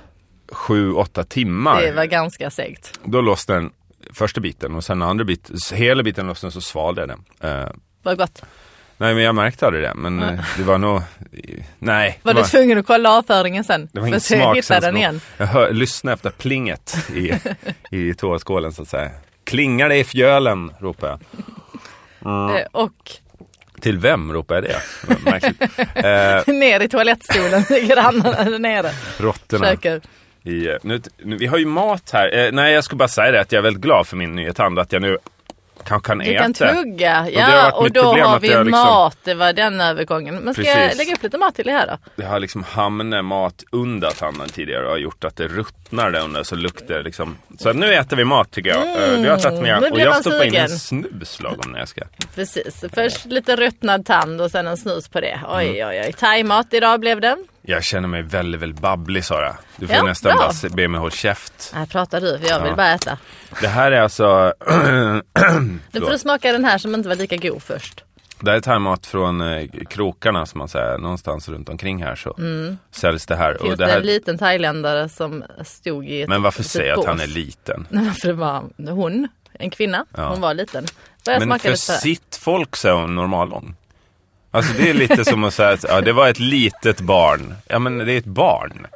sju, 0.51 0.91
åtta 0.93 1.23
timmar. 1.23 1.81
Det 1.81 1.91
var 1.91 2.05
ganska 2.05 2.49
segt. 2.49 2.99
Då 3.03 3.21
lossnade 3.21 3.59
den 3.61 3.71
första 4.13 4.41
biten 4.41 4.75
och 4.75 4.83
sen 4.83 5.01
andra 5.01 5.25
biten, 5.25 5.55
hela 5.73 6.03
biten 6.03 6.27
lossnade 6.27 6.51
så 6.53 6.61
svalde 6.61 7.01
jag 7.01 7.09
den. 7.09 7.51
Eh, 7.63 7.69
Vad 8.03 8.17
gott. 8.17 8.41
Nej 8.99 9.13
men 9.15 9.23
jag 9.23 9.35
märkte 9.35 9.65
aldrig 9.65 9.83
det, 9.83 9.93
men 9.95 10.23
eh, 10.23 10.39
det 10.57 10.63
var 10.63 10.77
nog, 10.77 11.01
nej. 11.79 12.19
Var 12.23 12.33
det 12.33 12.41
du 12.41 12.47
tvungen 12.47 12.77
att 12.77 12.85
kolla 12.87 13.11
avföringen 13.11 13.63
sen? 13.63 13.89
det 13.91 13.99
var 13.99 14.07
ingen 14.07 14.21
smak 14.21 14.63
sen 14.63 14.81
den 14.81 14.97
igen. 14.97 15.21
Jag 15.37 15.45
hör, 15.45 15.71
lyssnade 15.71 16.13
efter 16.13 16.29
plinget 16.29 16.97
i, 17.15 17.31
i 17.91 18.13
toaskålen 18.13 18.73
så 18.73 18.81
att 18.81 18.87
säga. 18.87 19.09
Klingar 19.43 19.89
det 19.89 19.97
i 19.97 20.03
fjölen, 20.03 20.71
ropar 20.79 21.07
jag. 21.07 21.19
Eh, 22.55 22.65
Och 22.71 23.11
Till 23.81 23.97
vem 23.97 24.33
ropar 24.33 24.55
jag 24.55 24.63
det? 24.63 24.75
Eh, 26.47 26.53
ner 26.53 26.79
i 26.79 26.87
toalettstolen, 26.87 27.63
grannarna 27.87 28.43
där 28.43 28.59
nere. 28.59 28.91
råttorna. 29.17 29.65
Försöker. 29.65 30.01
I, 30.43 30.67
eh, 30.67 30.75
nu, 30.83 31.01
nu, 31.23 31.37
vi 31.37 31.45
har 31.45 31.57
ju 31.57 31.65
mat 31.65 32.09
här. 32.13 32.37
Eh, 32.45 32.51
nej, 32.51 32.73
jag 32.73 32.83
skulle 32.83 32.97
bara 32.97 33.07
säga 33.07 33.31
det 33.31 33.41
att 33.41 33.51
jag 33.51 33.59
är 33.59 33.63
väldigt 33.63 33.81
glad 33.83 34.07
för 34.07 34.17
min 34.17 34.35
nya 34.35 34.53
tand. 34.53 34.79
Att 34.79 34.91
jag 34.91 35.01
nu 35.01 35.17
kan, 35.83 36.01
kan 36.01 36.17
Du 36.17 36.25
äta. 36.25 36.41
kan 36.43 36.53
tugga, 36.53 37.27
ja 37.29 37.71
och 37.71 37.91
då 37.91 38.01
har 38.03 38.39
vi 38.39 38.47
jag 38.51 38.65
liksom- 38.65 38.85
mat, 38.85 39.17
det 39.23 39.33
var 39.33 39.53
den 39.53 39.81
övergången. 39.81 40.35
Men 40.35 40.53
ska 40.53 40.63
jag 40.63 40.75
Precis. 40.75 40.97
lägga 40.97 41.13
upp 41.13 41.23
lite 41.23 41.37
mat 41.37 41.55
till 41.55 41.65
det 41.65 41.71
här 41.71 41.87
då? 41.87 41.97
Det 42.15 42.23
har 42.25 42.39
liksom 42.39 42.63
hamnat 42.63 43.25
mat 43.25 43.63
under 43.71 44.09
tanden 44.11 44.49
tidigare 44.49 44.85
och 44.85 44.91
har 44.91 44.97
gjort 44.97 45.23
att 45.23 45.35
det 45.35 45.47
ruttnar 45.47 46.11
där 46.11 46.23
under 46.23 46.43
så 46.43 46.55
luktar 46.55 47.03
liksom. 47.03 47.37
Så 47.59 47.73
nu 47.73 47.93
äter 47.93 48.17
vi 48.17 48.23
mat 48.25 48.51
tycker 48.51 48.69
jag. 48.69 48.79
Eh, 49.13 49.21
Du 49.21 49.29
har 49.29 49.37
tagit 49.37 49.61
med 49.61 49.83
och 49.91 49.99
jag 49.99 50.15
stoppar 50.15 50.43
in 50.45 50.55
en 50.55 50.69
snus 50.69 51.39
lagom 51.41 51.71
när 51.71 51.79
jag 51.79 51.87
ska. 51.87 52.01
Precis, 52.35 52.83
först 52.93 53.25
lite 53.25 53.55
ruttnad 53.55 54.05
tand 54.05 54.41
och 54.41 54.51
sen 54.51 54.67
en 54.67 54.77
snus 54.77 55.07
på 55.07 55.21
det. 55.21 55.39
Oj 55.49 55.67
Mm. 55.79 55.89
oj 55.89 56.01
oj, 56.07 56.13
thaimat 56.13 56.73
idag 56.73 56.99
blev 56.99 57.21
det. 57.21 57.37
Jag 57.61 57.83
känner 57.83 58.07
mig 58.07 58.21
väldigt, 58.21 58.61
väldigt 58.61 58.81
babblig 58.81 59.25
Sara. 59.25 59.55
Du 59.77 59.87
får 59.87 59.95
Ja, 59.95 60.03
nästan 60.03 60.37
bra. 60.37 60.51
bara 60.63 60.69
be 60.75 60.87
mig 60.87 60.99
håll 60.99 61.11
käft. 61.11 61.71
Här 61.75 61.85
pratar 61.85 62.21
du, 62.21 62.39
för 62.39 62.47
jag 62.47 62.59
vill 62.59 62.69
Ja. 62.69 62.75
bara 62.75 62.93
äta. 62.93 63.17
Det 63.61 63.67
här 63.67 63.91
är 63.91 64.01
alltså... 64.01 64.53
Nu 65.91 66.01
får 66.01 66.11
du 66.11 66.17
smaka 66.19 66.51
den 66.51 66.65
här 66.65 66.77
som 66.77 66.93
inte 66.95 67.09
var 67.09 67.15
lika 67.15 67.37
god 67.37 67.63
först. 67.63 68.03
Det 68.41 68.49
här 68.51 68.57
är 68.57 68.61
thaimat 68.61 69.05
från 69.05 69.41
eh, 69.41 69.67
krokarna 69.89 70.45
som 70.45 70.57
man 70.59 70.67
säger. 70.69 70.97
Någonstans 70.97 71.49
runt 71.49 71.69
omkring 71.69 72.03
här 72.03 72.15
så 72.15 72.35
säljs 72.91 73.25
det 73.25 73.35
här. 73.35 73.49
Mm. 73.51 73.61
Finns 73.61 73.77
det 73.77 73.85
det 73.85 73.91
här 73.91 73.99
en 73.99 74.05
liten 74.05 74.37
thailändare 74.37 75.09
som 75.09 75.43
stod 75.65 76.05
i 76.09 76.21
ett 76.21 76.29
men 76.29 76.41
varför 76.41 76.59
litet 76.59 76.71
säger 76.71 76.89
jag 76.89 76.99
att 76.99 77.05
han 77.05 77.19
är 77.19 77.27
liten? 77.27 77.87
Nej, 77.89 78.11
för 78.21 78.27
det 78.27 78.33
var 78.33 78.63
hon, 78.89 79.27
en 79.53 79.69
kvinna, 79.69 80.05
Ja. 80.17 80.29
hon 80.29 80.41
var 80.41 80.53
liten. 80.53 80.85
Men 81.25 81.59
för 81.59 81.75
sitt 81.75 82.35
folk 82.41 82.75
så 82.75 82.87
är 82.87 82.93
hon 82.93 83.15
normallång. 83.15 83.75
Alltså 84.51 84.73
det 84.77 84.89
är 84.89 84.93
lite 84.93 85.25
som 85.25 85.43
att 85.43 85.53
säga 85.53 85.69
att 85.69 85.85
ja, 85.89 86.01
det 86.01 86.13
var 86.13 86.27
ett 86.29 86.39
litet 86.39 87.01
barn. 87.01 87.55
Ja 87.67 87.79
men 87.79 87.97
det 87.97 88.13
är 88.13 88.17
ett 88.17 88.25
barn. 88.25 88.87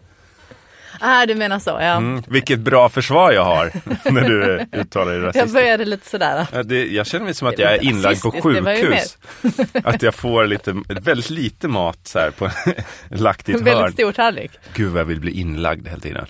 Ah, 0.99 1.25
du 1.25 1.35
menar 1.35 1.59
så, 1.59 1.69
ja. 1.69 1.77
Mm. 1.95 2.23
Vilket 2.27 2.59
bra 2.59 2.89
försvar 2.89 3.31
jag 3.31 3.45
har 3.45 3.71
när 4.11 4.29
du 4.29 4.65
uttalar 4.79 5.11
dig 5.11 5.15
Jag 5.21 5.27
rasistiskt. 5.27 5.53
började 5.53 5.85
lite 5.85 6.09
sådär. 6.09 6.47
Ja, 6.53 6.63
det, 6.63 6.85
jag 6.85 7.07
känner 7.07 7.25
mig 7.25 7.33
som 7.33 7.47
att 7.47 7.59
jag 7.59 7.73
är 7.73 7.83
inlagd 7.83 8.21
på 8.21 8.31
sjukhus. 8.31 9.17
Att 9.83 10.01
jag 10.01 10.15
får 10.15 10.45
lite, 10.45 10.75
väldigt 10.89 11.29
lite 11.29 11.67
mat 11.67 11.99
så 12.03 12.19
här 12.19 12.31
på, 12.31 12.49
lagt 13.09 13.49
i 13.49 13.51
ett 13.51 13.57
En 13.57 13.63
väldigt 13.63 13.81
hörn. 13.81 13.91
stor 13.93 14.11
tallrik. 14.11 14.51
Gud 14.73 14.91
vad 14.91 14.99
jag 14.99 15.05
vill 15.05 15.19
bli 15.19 15.31
inlagd 15.39 15.87
hela 15.87 15.99
tiden. 15.99 16.25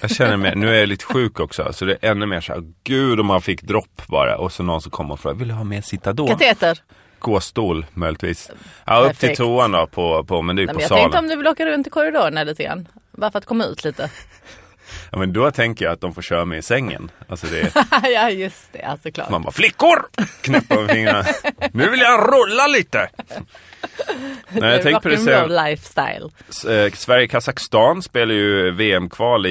Jag 0.00 0.10
känner 0.10 0.36
mig, 0.36 0.56
nu 0.56 0.74
är 0.74 0.78
jag 0.80 0.88
lite 0.88 1.04
sjuk 1.04 1.40
också, 1.40 1.72
så 1.72 1.84
det 1.84 1.96
är 2.02 2.10
ännu 2.10 2.26
mer 2.26 2.40
så 2.40 2.52
här, 2.52 2.62
gud 2.84 3.20
om 3.20 3.26
man 3.26 3.42
fick 3.42 3.62
dropp 3.62 4.02
bara. 4.06 4.36
Och 4.38 4.52
så 4.52 4.62
någon 4.62 4.82
som 4.82 4.90
kommer 4.90 5.14
och 5.14 5.20
frågar, 5.20 5.36
vill 5.38 5.48
du 5.48 5.54
ha 5.54 5.64
mer 5.64 5.80
Citadon? 5.80 6.28
Kateter. 6.28 6.78
Gåstol 7.20 7.86
möjligtvis. 7.94 8.50
Ja, 8.84 8.98
upp 9.00 9.18
till 9.18 9.36
toan 9.36 9.72
då, 9.72 9.86
på, 9.86 10.24
på, 10.24 10.42
men 10.42 10.56
det 10.56 10.62
är 10.62 10.66
Nej, 10.66 10.74
på 10.74 10.78
men 10.78 10.82
jag 10.82 10.88
tänkte 10.88 11.04
salen. 11.16 11.24
om 11.24 11.28
du 11.30 11.36
vill 11.36 11.46
åka 11.46 11.66
runt 11.66 11.86
i 11.86 11.90
korridorerna 11.90 12.44
lite 12.44 12.62
grann. 12.62 12.88
Bara 13.12 13.30
för 13.30 13.38
att 13.38 13.46
komma 13.46 13.64
ut 13.64 13.84
lite. 13.84 14.10
Ja, 15.12 15.18
men 15.18 15.32
då 15.32 15.50
tänker 15.50 15.84
jag 15.84 15.92
att 15.92 16.00
de 16.00 16.14
får 16.14 16.22
köra 16.22 16.44
mig 16.44 16.58
i 16.58 16.62
sängen. 16.62 17.10
Alltså 17.28 17.46
det 17.46 17.72
ja, 18.10 18.30
just 18.30 18.72
det. 18.72 18.78
Ja, 18.82 18.98
såklart. 19.02 19.30
man 19.30 19.42
bara, 19.42 19.52
flickor! 19.52 20.06
Knäppa 20.42 20.80
med 20.80 20.90
fingrarna. 20.90 21.24
Nu 21.72 21.90
vill 21.90 22.00
jag 22.00 22.20
rulla 22.32 22.66
lite! 22.66 23.08
Nej, 24.48 24.72
jag 24.72 24.82
tänkte 24.82 25.00
på 25.02 25.08
det 25.08 25.16
Rock'n'roll 25.16 25.48
sen. 25.48 25.64
lifestyle. 25.70 26.30
Eh, 26.86 26.92
Sverige-Kazakstan 26.92 28.02
spelar 28.02 28.34
ju 28.34 28.70
VM-kval 28.70 29.46
i, 29.46 29.50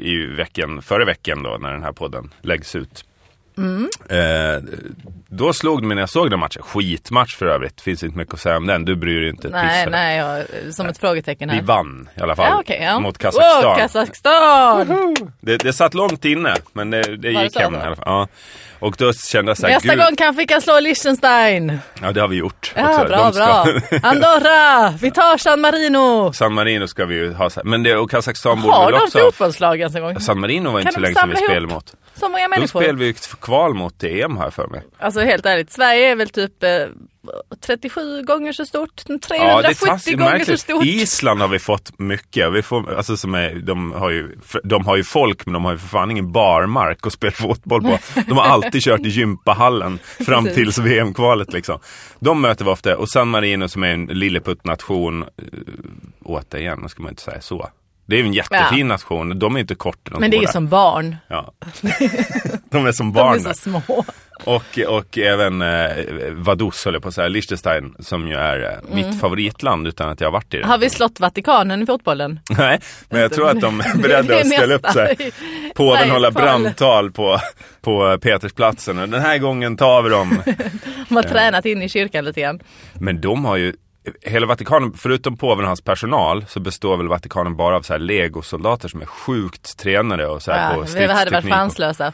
i 0.00 0.26
veckan, 0.36 0.82
förra 0.82 1.04
veckan 1.04 1.42
då 1.42 1.56
när 1.60 1.72
den 1.72 1.82
här 1.82 1.92
podden 1.92 2.34
läggs 2.42 2.74
ut. 2.74 3.04
Mm. 3.58 3.88
Eh, 4.08 4.62
då 5.28 5.52
slog 5.52 5.82
det 5.82 5.86
mig 5.86 5.94
när 5.94 6.02
jag 6.02 6.08
såg 6.10 6.30
den 6.30 6.40
matchen, 6.40 6.62
skitmatch 6.62 7.36
för 7.36 7.46
övrigt, 7.46 7.80
finns 7.80 8.02
inte 8.02 8.18
mycket 8.18 8.34
att 8.34 8.40
säga 8.40 8.56
om 8.56 8.66
den, 8.66 8.84
du 8.84 8.96
bryr 8.96 9.20
dig 9.20 9.30
inte 9.30 9.48
Nej, 9.48 9.84
den. 9.84 9.92
nej, 9.92 10.16
jag, 10.18 10.74
som 10.74 10.86
ett 10.86 10.98
frågetecken 10.98 11.50
här. 11.50 11.60
Vi 11.60 11.66
vann 11.66 12.08
i 12.14 12.20
alla 12.20 12.36
fall 12.36 12.46
Ja, 12.50 12.60
okej, 12.60 12.80
ja. 12.82 13.00
mot 13.00 13.18
Kazakstan. 13.18 13.62
Wow, 13.64 13.76
Kazakstan! 13.78 15.14
det, 15.40 15.56
det 15.56 15.72
satt 15.72 15.94
långt 15.94 16.24
inne, 16.24 16.54
men 16.72 16.90
det, 16.90 17.16
det 17.16 17.30
gick 17.30 17.58
hem 17.58 17.74
i 17.74 17.78
alla 17.78 17.96
fall. 17.96 18.04
Ja. 18.06 18.28
Och 18.86 18.94
då 18.98 19.12
kände 19.12 19.50
jag 19.50 19.56
så 19.58 19.66
här, 19.66 19.74
Nästa 19.74 19.88
gud, 19.94 19.98
gång 20.04 20.16
kanske 20.16 20.40
vi 20.42 20.46
kan 20.46 20.60
slå 20.62 20.80
Liechtenstein. 20.80 21.78
ja 22.02 22.12
det 22.12 22.20
har 22.20 22.28
vi 22.28 22.36
gjort. 22.36 22.72
Ja, 22.76 22.90
också. 22.94 23.04
bra, 23.08 23.24
De 23.24 23.32
ska- 23.32 23.44
bra. 23.90 23.98
Andorra, 24.10 24.90
vi 25.00 25.10
tar 25.10 25.38
San 25.38 25.60
Marino. 25.60 26.32
San 26.32 26.52
Marino 26.52 26.86
ska 26.86 27.04
vi 27.04 27.14
ju 27.14 27.32
ha, 27.32 27.50
men 27.64 27.82
det, 27.82 27.96
och 27.96 28.10
Kazakstan 28.10 28.62
borde 28.62 28.74
Har 28.74 28.84
väl 28.84 28.92
de 28.94 29.04
också 29.04 29.18
ha 29.18 29.24
fotbollslag 29.24 29.78
ens 29.80 29.94
en 29.94 30.02
gång? 30.02 30.20
San 30.20 30.40
Marino 30.40 30.70
var 30.70 30.80
inte 30.80 30.92
så 30.92 30.98
de 31.00 31.02
länge 31.02 31.14
sedan 31.14 31.30
vi 31.30 31.36
spelade 31.36 31.66
mot. 31.74 31.94
Så 32.14 32.28
många 32.28 32.48
människor. 32.48 32.80
spelade 32.80 32.98
vi 33.04 33.14
kval 33.40 33.74
mot 33.74 34.02
EM 34.04 34.36
här 34.36 34.50
för 34.50 34.66
mig. 34.66 34.82
Alltså 34.98 35.20
helt 35.20 35.46
ärligt, 35.46 35.72
Sverige 35.72 36.10
är 36.10 36.16
väl 36.16 36.28
typ 36.28 36.62
eh, 36.62 36.70
37 37.60 38.22
gånger 38.22 38.52
så 38.52 38.66
stort, 38.66 38.96
370 39.06 39.36
Ja, 39.38 39.62
det 39.62 39.68
är 39.68 39.86
taskigt 39.86 40.18
gånger 40.18 40.44
så 40.44 40.56
stort. 40.56 40.84
Island 40.84 41.40
har 41.40 41.48
vi 41.48 41.58
fått 41.58 41.98
mycket. 41.98 42.52
Vi 42.52 42.62
får, 42.62 42.94
alltså 42.96 43.16
som 43.16 43.34
är, 43.34 43.54
de, 43.54 43.92
har 43.92 44.10
ju, 44.10 44.38
de 44.64 44.86
har 44.86 44.96
ju 44.96 45.04
folk 45.04 45.46
men 45.46 45.52
de 45.52 45.64
har 45.64 45.72
ju 45.72 45.78
för 45.78 45.88
fan 45.88 46.10
ingen 46.10 46.32
barmark 46.32 47.06
att 47.06 47.12
spela 47.12 47.32
fotboll 47.32 47.82
på. 47.82 47.98
De 48.26 48.32
har 48.38 48.44
alltid 48.44 48.82
kört 48.82 49.00
i 49.00 49.08
gympahallen 49.08 49.98
fram 50.26 50.44
tills 50.44 50.78
VM-kvalet 50.78 51.52
liksom. 51.52 51.78
De 52.20 52.40
möter 52.40 52.64
vi 52.64 52.70
ofta 52.70 52.96
och 52.96 53.08
San 53.10 53.28
Marino 53.28 53.68
som 53.68 53.82
är 53.82 53.88
en 53.88 54.06
lilleputt-nation, 54.06 55.22
äh, 55.22 55.28
återigen, 56.24 56.78
nu 56.82 56.88
ska 56.88 57.02
man 57.02 57.10
inte 57.10 57.22
säga 57.22 57.40
så. 57.40 57.68
Det 58.08 58.20
är 58.20 58.24
en 58.24 58.32
jättefin 58.32 58.78
Ja. 58.78 58.84
nation, 58.84 59.38
de 59.38 59.56
är 59.56 59.60
inte 59.60 59.74
korta. 59.74 60.10
de 60.10 60.20
Men 60.20 60.30
det 60.30 60.36
är 60.36 60.46
som 60.46 60.68
barn. 60.68 61.16
Ja. 61.28 61.52
De 62.70 62.86
är 62.86 62.92
som 62.92 63.06
De 63.06 63.12
barn. 63.12 63.34
är 63.34 63.38
så 63.38 63.54
små. 63.54 64.04
Och, 64.44 64.78
och 64.88 65.18
även 65.18 65.62
eh, 65.62 65.88
Vaduz 66.32 66.84
höll 66.84 66.94
jag 66.94 67.02
på 67.02 67.08
att 67.08 67.14
säga, 67.14 67.28
Liechtenstein 67.28 67.94
som 67.98 68.28
ju 68.28 68.34
är 68.34 68.62
eh, 68.72 68.94
mitt 68.94 69.20
favoritland 69.20 69.86
utan 69.86 70.08
att 70.08 70.20
jag 70.20 70.28
har 70.28 70.32
varit 70.32 70.54
i 70.54 70.56
det. 70.56 70.62
Mm. 70.62 70.70
Har 70.70 70.78
vi 70.78 70.90
slått 70.90 71.20
Vatikanen 71.20 71.82
i 71.82 71.86
fotbollen? 71.86 72.40
Nej, 72.58 72.80
men 73.08 73.20
jag 73.20 73.32
tror 73.32 73.48
att 73.50 73.60
de 73.60 73.80
är 73.80 74.02
beredda 74.02 74.40
att 74.40 74.46
ställa 74.46 74.74
upp 74.74 74.86
sig. 74.86 75.32
Påven 75.74 76.10
hålla 76.10 76.30
brandtal 76.30 77.12
på, 77.12 77.38
på 77.80 78.18
Petersplatsen 78.22 78.98
och 78.98 79.08
den 79.08 79.20
här 79.20 79.38
gången 79.38 79.76
tar 79.76 80.02
vi 80.02 80.10
dem. 80.10 80.42
De 81.08 81.16
har 81.16 81.22
tränat 81.22 81.64
in 81.66 81.82
i 81.82 81.88
kyrkan 81.88 82.24
lite 82.24 82.40
grann. 82.40 82.60
Men 82.94 83.20
de 83.20 83.44
har 83.44 83.56
ju, 83.56 83.72
hela 84.22 84.46
Vatikanen, 84.46 84.92
förutom 84.96 85.36
påven 85.36 85.64
och 85.64 85.68
hans 85.68 85.80
personal, 85.80 86.44
så 86.48 86.60
består 86.60 86.96
väl 86.96 87.08
Vatikanen 87.08 87.56
bara 87.56 87.76
av 87.76 87.82
så 87.82 87.92
här 87.92 88.00
legosoldater 88.00 88.88
som 88.88 89.00
är 89.02 89.06
sjukt 89.06 89.78
tränade 89.78 90.26
och 90.26 90.42
så 90.42 90.52
här 90.52 90.70
Ja, 90.70 90.74
på 90.74 90.82
vi 90.82 91.00
hade 91.00 91.06
varit 91.06 91.18
stridsteknik. 91.20 91.54
chanslösa. 91.54 92.12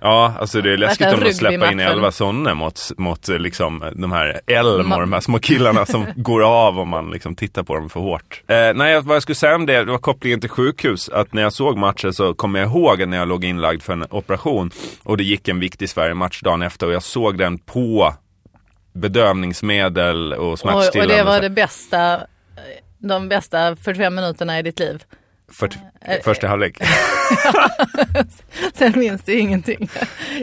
Ja, 0.00 0.34
alltså 0.40 0.60
det 0.60 0.72
är 0.72 0.76
läskigt 0.76 1.12
om 1.12 1.20
de 1.20 1.32
släpper 1.32 1.72
in 1.72 1.80
elva 1.80 2.12
sådana 2.12 2.54
mot, 2.54 2.80
mot 2.96 3.28
eh, 3.28 3.38
liksom 3.38 3.84
de 3.94 4.12
här 4.12 4.40
Elm 4.46 4.92
och 4.92 5.00
de 5.00 5.12
här 5.12 5.20
små 5.20 5.38
killarna 5.38 5.86
som 5.86 6.06
går 6.16 6.42
av 6.42 6.78
om 6.78 6.88
man 6.88 7.10
liksom 7.10 7.34
tittar 7.34 7.62
på 7.62 7.74
dem 7.74 7.90
för 7.90 8.00
hårt. 8.00 8.42
Eh, 8.46 8.74
nej, 8.74 9.00
vad 9.00 9.16
jag 9.16 9.22
skulle 9.22 9.36
säga 9.36 9.54
om 9.54 9.66
det, 9.66 9.84
det 9.84 9.90
var 9.90 9.98
kopplingen 9.98 10.40
till 10.40 10.50
sjukhus. 10.50 11.08
Att 11.08 11.32
när 11.32 11.42
jag 11.42 11.52
såg 11.52 11.78
matchen 11.78 12.12
så 12.12 12.34
kom 12.34 12.54
jag 12.54 12.66
ihåg 12.66 13.08
när 13.08 13.16
jag 13.16 13.28
låg 13.28 13.44
inlagd 13.44 13.82
för 13.82 13.92
en 13.92 14.06
operation 14.10 14.70
och 15.02 15.16
det 15.16 15.24
gick 15.24 15.48
en 15.48 15.60
viktig 15.60 15.88
Sverige-match 15.88 16.40
dagen 16.40 16.62
efter 16.62 16.86
och 16.86 16.92
jag 16.92 17.02
såg 17.02 17.38
den 17.38 17.58
på 17.58 18.14
bedövningsmedel 18.92 20.32
och 20.32 20.58
smärtstillande. 20.58 21.14
och 21.14 21.18
det 21.18 21.22
och 21.22 21.26
var 21.26 21.36
så. 21.36 21.42
det 21.42 21.50
bästa, 21.50 22.20
de 22.98 23.28
bästa 23.28 23.76
45 23.76 24.14
minuterna 24.14 24.58
i 24.58 24.62
ditt 24.62 24.78
liv. 24.78 25.02
För, 25.52 25.70
första 26.24 26.48
halvlek. 26.48 26.78
Sen 28.74 28.92
minns 28.96 29.22
du 29.22 29.38
ingenting. 29.38 29.90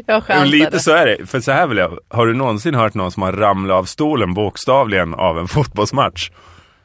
Jag 0.05 0.23
chansade. 0.23 0.49
lite 0.49 0.79
så 0.79 0.91
är 0.91 1.05
det. 1.05 1.25
För 1.25 1.39
så 1.39 1.51
här 1.51 1.67
vill 1.67 1.77
jag, 1.77 1.99
har 2.09 2.27
du 2.27 2.33
någonsin 2.33 2.75
hört 2.75 2.93
någon 2.93 3.11
som 3.11 3.23
har 3.23 3.31
ramlat 3.31 3.75
av 3.75 3.83
stolen 3.83 4.33
bokstavligen 4.33 5.13
av 5.13 5.39
en 5.39 5.47
fotbollsmatch? 5.47 6.31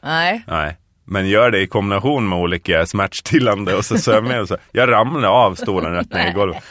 Nej. 0.02 0.45
Nej. 0.47 0.76
Men 1.05 1.29
gör 1.29 1.50
det 1.50 1.61
i 1.61 1.67
kombination 1.67 2.29
med 2.29 2.38
olika 2.38 2.87
smärtstillande 2.87 3.75
och 3.75 3.85
så 3.85 3.99
sömnmedel 3.99 4.43
och 4.43 4.49
så. 4.49 4.57
Jag 4.73 4.91
ramlade 4.91 5.29
av 5.29 5.55
stolen 5.55 5.93
rätt 5.93 6.12
ner 6.12 6.31
i 6.31 6.33
golvet. 6.33 6.62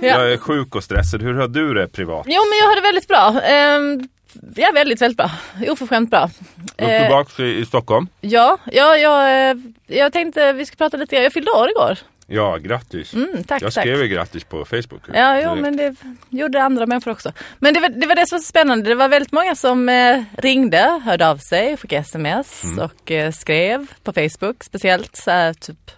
Ja. 0.00 0.08
Jag 0.08 0.32
är 0.32 0.36
sjuk 0.36 0.74
och 0.74 0.84
stressad. 0.84 1.22
Hur 1.22 1.34
har 1.34 1.48
du 1.48 1.74
det 1.74 1.88
privat? 1.88 2.26
Jo 2.28 2.42
men 2.50 2.58
jag 2.58 2.66
har 2.66 2.76
det 2.76 2.82
väldigt 2.82 3.08
bra. 3.08 3.40
Ehm, 3.42 4.08
ja 4.56 4.70
väldigt, 4.74 5.02
väldigt 5.02 5.16
bra. 5.16 5.30
Oförskämt 5.68 6.10
bra. 6.10 6.30
Du 6.76 6.84
är 6.84 6.94
Eh, 6.94 7.00
tillbaka 7.02 7.42
i, 7.42 7.58
i 7.60 7.66
Stockholm? 7.66 8.08
ja, 8.20 8.58
ja 8.72 8.96
jag, 8.96 9.50
eh, 9.50 9.56
jag 9.86 10.12
tänkte 10.12 10.52
vi 10.52 10.66
ska 10.66 10.76
prata 10.76 10.96
lite, 10.96 11.16
jag 11.16 11.32
fyllde 11.32 11.50
år 11.50 11.70
igår. 11.70 11.98
Ja, 12.28 12.56
grattis. 12.56 13.14
Mm, 13.14 13.44
tack, 13.44 13.62
jag 13.62 13.72
skrev 13.72 14.02
ju 14.02 14.08
grattis 14.08 14.44
på 14.44 14.64
Facebook. 14.64 15.02
Ja, 15.14 15.40
jo, 15.40 15.54
det- 15.54 15.60
men 15.60 15.76
det 15.76 15.94
gjorde 16.30 16.62
andra 16.62 16.86
människor 16.86 17.10
också. 17.10 17.32
Men 17.58 17.74
det 17.74 17.80
var, 17.80 17.88
det 17.88 18.06
var 18.06 18.14
det 18.14 18.26
som 18.26 18.36
var 18.36 18.40
så 18.40 18.46
spännande. 18.48 18.88
Det 18.88 18.94
var 18.94 19.08
väldigt 19.08 19.32
många 19.32 19.54
som 19.56 19.88
eh, 19.88 20.22
ringde, 20.38 21.00
hörde 21.04 21.28
av 21.28 21.36
sig, 21.38 21.76
skickade 21.76 22.00
sms 22.02 22.64
Mm. 22.64 22.78
och 22.84 23.10
eh, 23.10 23.32
skrev 23.32 23.86
på 24.02 24.12
Facebook 24.12 24.64
speciellt. 24.64 25.16
Så 25.16 25.30
här, 25.30 25.52
typ 25.52 25.90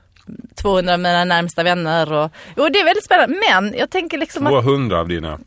200 0.62 0.92
av 0.92 0.99
mina 0.99 1.25
närmsta 1.25 1.62
vänner 1.62 2.12
och, 2.12 2.30
och 2.56 2.73
det 2.73 2.80
är 2.80 2.85
väldigt 2.85 3.04
spännande. 3.04 3.37
Men 3.50 3.75
jag 3.78 3.90
tänker 3.90 4.18
liksom 4.18 4.47
att 4.47 4.52
200 4.52 5.00
av 5.00 5.08
dina. 5.08 5.38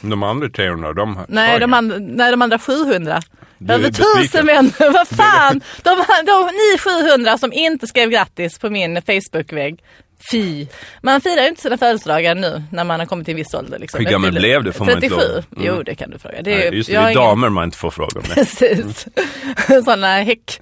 De 0.00 0.22
andra 0.22 0.48
300, 0.48 0.92
de 0.92 1.18
Nej, 1.28 1.60
de, 1.60 1.74
andra, 1.74 1.96
nej, 1.98 2.30
de 2.30 2.42
andra 2.42 2.58
700. 2.58 3.20
Du 3.58 3.74
är 3.74 3.78
Över 3.78 3.90
tusen 3.90 4.46
vänner, 4.46 4.92
vad 4.92 5.08
fan! 5.08 5.60
De, 5.82 6.04
de, 6.26 6.46
ni 6.46 6.78
700 6.78 7.38
som 7.38 7.52
inte 7.52 7.86
skrev 7.86 8.10
grattis 8.10 8.58
på 8.58 8.70
min 8.70 9.02
Facebook-vägg. 9.02 9.78
Fy! 10.30 10.66
Man 11.02 11.20
firar 11.20 11.42
ju 11.42 11.48
inte 11.48 11.62
sina 11.62 11.78
födelsedagar 11.78 12.34
nu 12.34 12.62
när 12.72 12.84
man 12.84 13.00
har 13.00 13.06
kommit 13.06 13.24
till 13.24 13.32
en 13.32 13.36
viss 13.36 13.54
ålder. 13.54 13.78
Liksom. 13.78 13.98
Hur 14.04 14.10
gammal 14.10 14.32
blev 14.32 14.64
du? 14.64 14.72
Får 14.72 14.84
man 14.84 14.94
inte 14.94 15.08
37. 15.08 15.26
lov? 15.34 15.44
Mm. 15.56 15.66
Jo, 15.76 15.82
det 15.82 15.94
kan 15.94 16.10
du 16.10 16.18
fråga. 16.18 16.42
Det 16.42 16.52
är, 16.52 16.70
Nej, 16.70 16.78
just 16.78 16.90
det, 16.90 16.96
det 16.96 16.98
är 16.98 17.02
ingen- 17.10 17.14
damer 17.22 17.48
man 17.48 17.64
inte 17.64 17.78
får 17.78 17.90
fråga 17.90 18.20
om. 18.20 18.22
Precis. 18.34 19.06
Sådana 19.66 20.16
häck, 20.16 20.60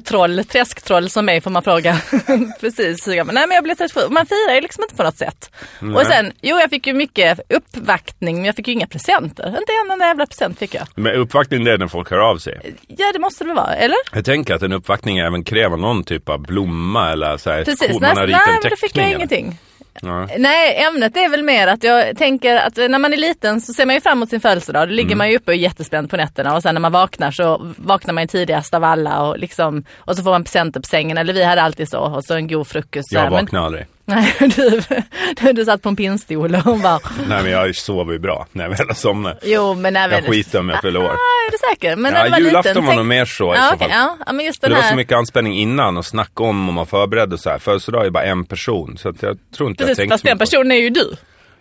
troll, 0.00 0.44
träsktroll 0.44 1.10
som 1.10 1.24
mig 1.26 1.40
får 1.40 1.50
man 1.50 1.62
fråga. 1.62 2.00
Precis. 2.60 3.06
Nej 3.06 3.24
men 3.24 3.50
jag 3.50 3.64
blev 3.64 3.74
37. 3.74 4.00
Man 4.10 4.26
firar 4.26 4.54
ju 4.54 4.60
liksom 4.60 4.84
inte 4.84 4.94
på 4.94 5.02
något 5.02 5.16
sätt. 5.16 5.50
Nej. 5.80 5.94
Och 5.94 6.06
sen, 6.06 6.32
jo 6.40 6.56
jag 6.56 6.70
fick 6.70 6.86
ju 6.86 6.92
mycket 6.92 7.40
uppvaktning 7.48 8.36
men 8.36 8.44
jag 8.44 8.56
fick 8.56 8.68
ju 8.68 8.72
inga 8.72 8.86
presenter. 8.86 9.46
Inte 9.46 9.72
en 9.84 9.90
enda 9.90 10.06
jävla 10.06 10.26
present 10.26 10.58
fick 10.58 10.74
jag. 10.74 10.86
Men 10.94 11.14
uppvaktning 11.14 11.64
det 11.64 11.72
är 11.72 11.78
när 11.78 11.88
folk 11.88 12.10
hör 12.10 12.18
av 12.18 12.38
sig. 12.38 12.74
Ja 12.86 13.12
det 13.12 13.18
måste 13.18 13.44
det 13.44 13.48
väl 13.48 13.56
vara, 13.56 13.74
eller? 13.74 13.98
Jag 14.12 14.24
tänker 14.24 14.54
att 14.54 14.62
en 14.62 14.72
uppvaktning 14.72 15.18
även 15.18 15.44
kräver 15.44 15.76
någon 15.76 16.04
typ 16.04 16.28
av 16.28 16.42
blomma 16.42 17.12
eller 17.12 17.36
så 17.36 17.50
här, 17.50 17.64
Precis, 17.64 17.88
nej, 17.88 18.00
man 18.00 18.08
har 18.08 18.14
nej 18.14 18.26
ritat 18.26 18.48
en 18.48 18.52
men 18.62 18.70
då 18.70 18.76
fick 18.76 18.80
teckning 18.80 19.04
jag 19.04 19.14
ingenting. 19.14 19.58
Ja. 20.02 20.28
Nej, 20.38 20.76
ämnet 20.84 21.16
är 21.16 21.28
väl 21.28 21.42
mer 21.42 21.66
att 21.66 21.84
jag 21.84 22.16
tänker 22.18 22.56
att 22.56 22.76
när 22.76 22.98
man 22.98 23.12
är 23.12 23.16
liten 23.16 23.60
så 23.60 23.72
ser 23.72 23.86
man 23.86 23.94
ju 23.94 24.00
fram 24.00 24.18
emot 24.18 24.30
sin 24.30 24.40
födelsedag. 24.40 24.88
Då 24.88 24.92
ligger 24.94 25.08
Mm. 25.08 25.18
man 25.18 25.30
ju 25.30 25.36
uppe 25.36 25.50
och 25.50 25.54
är 25.54 25.58
jättespänd 25.58 26.10
på 26.10 26.16
nätterna 26.16 26.54
och 26.56 26.62
sen 26.62 26.74
när 26.74 26.80
man 26.80 26.92
vaknar 26.92 27.30
så 27.30 27.72
vaknar 27.76 28.14
man 28.14 28.22
ju 28.24 28.28
tidigast 28.28 28.74
av 28.74 28.84
alla 28.84 29.22
och 29.22 29.38
liksom 29.38 29.84
och 29.96 30.16
så 30.16 30.22
får 30.22 30.30
man 30.30 30.44
presenter 30.44 30.80
på 30.80 30.86
sängen. 30.86 31.18
Eller 31.18 31.32
vi 31.32 31.44
hade 31.44 31.62
alltid 31.62 31.88
så 31.88 31.98
och 31.98 32.24
så 32.24 32.34
en 32.34 32.48
god 32.48 32.66
frukost. 32.66 33.14
här. 33.14 33.22
Jag 33.24 33.32
Men- 33.32 33.44
vaknar 33.44 33.64
aldrig. 33.66 33.86
Nej, 34.06 34.34
du, 34.40 34.80
du, 35.40 35.52
du 35.52 35.64
satt 35.64 35.82
på 35.82 35.88
en 35.88 35.96
pinnstol 35.96 36.54
och 36.54 36.78
bara, 36.78 37.00
Nej 37.28 37.42
men 37.42 37.50
jag 37.52 37.76
sover 37.76 38.12
ju 38.12 38.18
bra 38.18 38.46
när 38.52 38.64
jag 38.64 38.70
väl 38.76 38.86
har 38.88 38.94
somnat. 38.94 39.38
jo 39.42 39.74
men 39.74 39.96
även... 39.96 40.16
Jag 40.24 40.32
skiter 40.32 40.58
om 40.58 40.68
jag 40.68 40.80
fyller 40.80 41.00
år. 41.00 41.04
Ah, 41.10 41.46
är 41.46 41.50
du 41.50 41.58
säker? 41.70 41.96
Men 41.96 42.12
Ja, 42.14 42.26
var 42.30 42.38
julafton 42.38 42.70
liten, 42.70 42.84
var 42.84 42.90
tänk- 42.90 42.96
nog 42.98 43.06
mer 43.06 43.24
så 43.24 43.54
i 43.54 43.56
ja, 43.56 43.62
så 43.68 43.74
okej, 43.74 43.88
fall. 43.88 44.16
ja, 44.26 44.32
men 44.32 44.44
just 44.46 44.60
den 44.60 44.70
det 44.70 44.76
var 44.76 44.82
här... 44.82 44.90
så 44.90 44.96
mycket 44.96 45.16
anspänning 45.16 45.58
innan 45.58 45.96
och 45.96 46.06
snacka 46.06 46.42
om 46.44 46.68
och 46.68 46.74
man 46.74 46.86
förberedde 46.86 47.34
och 47.34 47.40
så 47.40 47.50
här. 47.50 47.58
Födelsedag 47.58 48.06
är 48.06 48.10
bara 48.10 48.24
en 48.24 48.44
person. 48.44 48.96
Så 48.98 49.08
att 49.08 49.22
jag 49.22 49.38
tror 49.56 49.70
inte 49.70 49.82
jag 49.82 49.88
Precis, 49.88 49.96
tänkte 49.96 50.12
fast 50.14 50.22
så 50.22 50.28
den 50.28 50.38
personen 50.38 50.72
är 50.72 50.76
ju 50.76 50.90
du. 50.90 51.16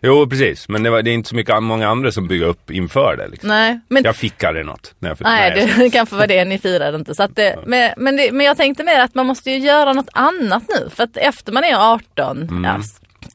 Jo 0.05 0.27
precis, 0.29 0.69
men 0.69 0.83
det, 0.83 0.89
var, 0.89 1.01
det 1.01 1.10
är 1.10 1.13
inte 1.13 1.29
så 1.29 1.36
mycket 1.36 1.63
många 1.63 1.88
andra 1.89 2.12
som 2.12 2.27
bygger 2.27 2.45
upp 2.45 2.72
inför 2.72 3.17
det. 3.17 3.27
Liksom. 3.27 3.50
Nej, 3.50 3.79
men 3.89 4.03
Jag 4.03 4.15
fick 4.15 4.43
aldrig 4.43 4.65
något. 4.65 4.93
När 5.00 5.10
jag 5.10 5.17
Nej, 5.22 5.53
jag 5.60 5.69
det 5.77 5.89
kanske 5.89 6.15
var 6.15 6.27
det 6.27 6.45
ni 6.45 6.60
firade 6.60 6.98
inte. 6.98 7.15
Så 7.15 7.27
det, 7.27 7.60
men, 7.65 7.91
men, 7.98 8.17
det, 8.17 8.31
men 8.31 8.45
jag 8.45 8.57
tänkte 8.57 8.83
mer 8.83 9.00
att 9.00 9.15
man 9.15 9.25
måste 9.25 9.51
ju 9.51 9.57
göra 9.57 9.93
något 9.93 10.10
annat 10.13 10.63
nu. 10.79 10.89
För 10.89 11.03
att 11.03 11.17
efter 11.17 11.51
man 11.51 11.63
är 11.63 11.93
18, 11.93 12.38
Mm. 12.41 12.63
ja, 12.63 12.79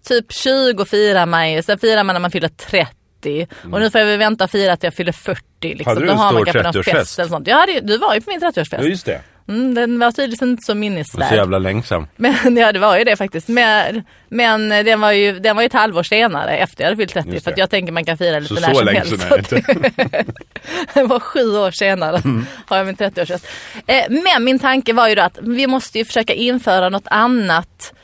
typ 0.08 0.32
20 0.32 0.84
firar 0.84 1.26
man 1.26 1.52
ju, 1.52 1.62
sen 1.62 1.78
firar 1.78 2.04
man 2.04 2.14
när 2.14 2.20
man 2.20 2.30
fyller 2.30 2.48
30. 2.48 3.46
Och 3.72 3.80
nu 3.80 3.90
får 3.90 4.00
jag 4.00 4.06
väl 4.08 4.18
vänta 4.18 4.44
och 4.44 4.50
fira 4.50 4.72
att 4.72 4.82
jag 4.82 4.94
fyller 4.94 5.12
40. 5.12 5.42
Liksom. 5.62 5.76
Mm. 5.76 5.86
Hade 5.86 6.00
du 6.00 6.06
Då 6.06 6.12
en 6.12 6.18
stor 6.18 6.44
kanske 6.44 6.62
någon 6.62 6.72
30-årsfest? 6.72 6.92
fest 6.98 7.18
eller 7.18 7.28
sånt. 7.30 7.46
Jag 7.46 7.56
hade, 7.56 7.72
ju- 7.72 7.80
du 7.80 7.98
var 7.98 8.14
ju 8.14 8.20
på 8.20 8.30
min 8.30 8.40
30-årsfest. 8.40 8.78
Ja 8.82 8.88
just 8.88 9.06
det. 9.06 9.20
Mm, 9.48 9.74
den 9.74 9.98
var 9.98 10.12
tydligen 10.12 10.48
inte 10.50 10.62
så 10.66 10.72
var 10.72 10.74
så 10.74 10.78
minnesvärd. 10.78 11.32
jävla 11.34 11.58
längsam. 11.58 12.06
Men 12.16 12.56
ja, 12.56 12.72
det 12.72 12.78
var 12.78 12.98
ju 12.98 13.04
det 13.04 13.16
faktiskt. 13.16 13.48
Men, 13.48 14.02
men 14.28 14.68
den, 14.68 15.00
var 15.00 15.12
ju, 15.12 15.38
den 15.38 15.56
var 15.56 15.62
ju 15.62 15.66
ett 15.66 15.72
halvår 15.72 16.02
senare 16.02 16.56
efter 16.56 16.84
jag 16.84 16.86
hade 16.90 16.96
fyllt 16.96 17.12
30. 17.12 17.30
Just 17.32 17.44
För 17.44 17.54
jag 17.56 17.70
tänker 17.70 17.92
man 17.92 18.04
kan 18.04 18.18
fira 18.18 18.38
lite 18.38 18.54
Så 18.54 18.60
när 18.60 18.68
så 18.68 18.74
som 18.74 18.84
länge 18.86 18.98
helst. 18.98 19.20
sedan 19.20 19.32
är 19.32 19.36
det 19.50 19.56
inte. 19.56 20.24
Det 20.94 21.02
var 21.02 21.20
sju 21.20 21.56
år 21.56 21.70
senare 21.70 22.16
Mm. 22.24 22.46
har 22.66 22.76
jag 22.76 22.86
min 22.86 22.96
30-årsfest. 22.96 23.46
Eh, 23.86 24.04
men 24.08 24.44
min 24.44 24.58
tanke 24.58 24.92
var 24.92 25.08
ju 25.08 25.14
då 25.14 25.22
att 25.22 25.38
vi 25.42 25.66
måste 25.66 25.98
ju 25.98 26.04
försöka 26.04 26.32
införa 26.34 26.88
något 26.88 27.06
annat 27.10 27.94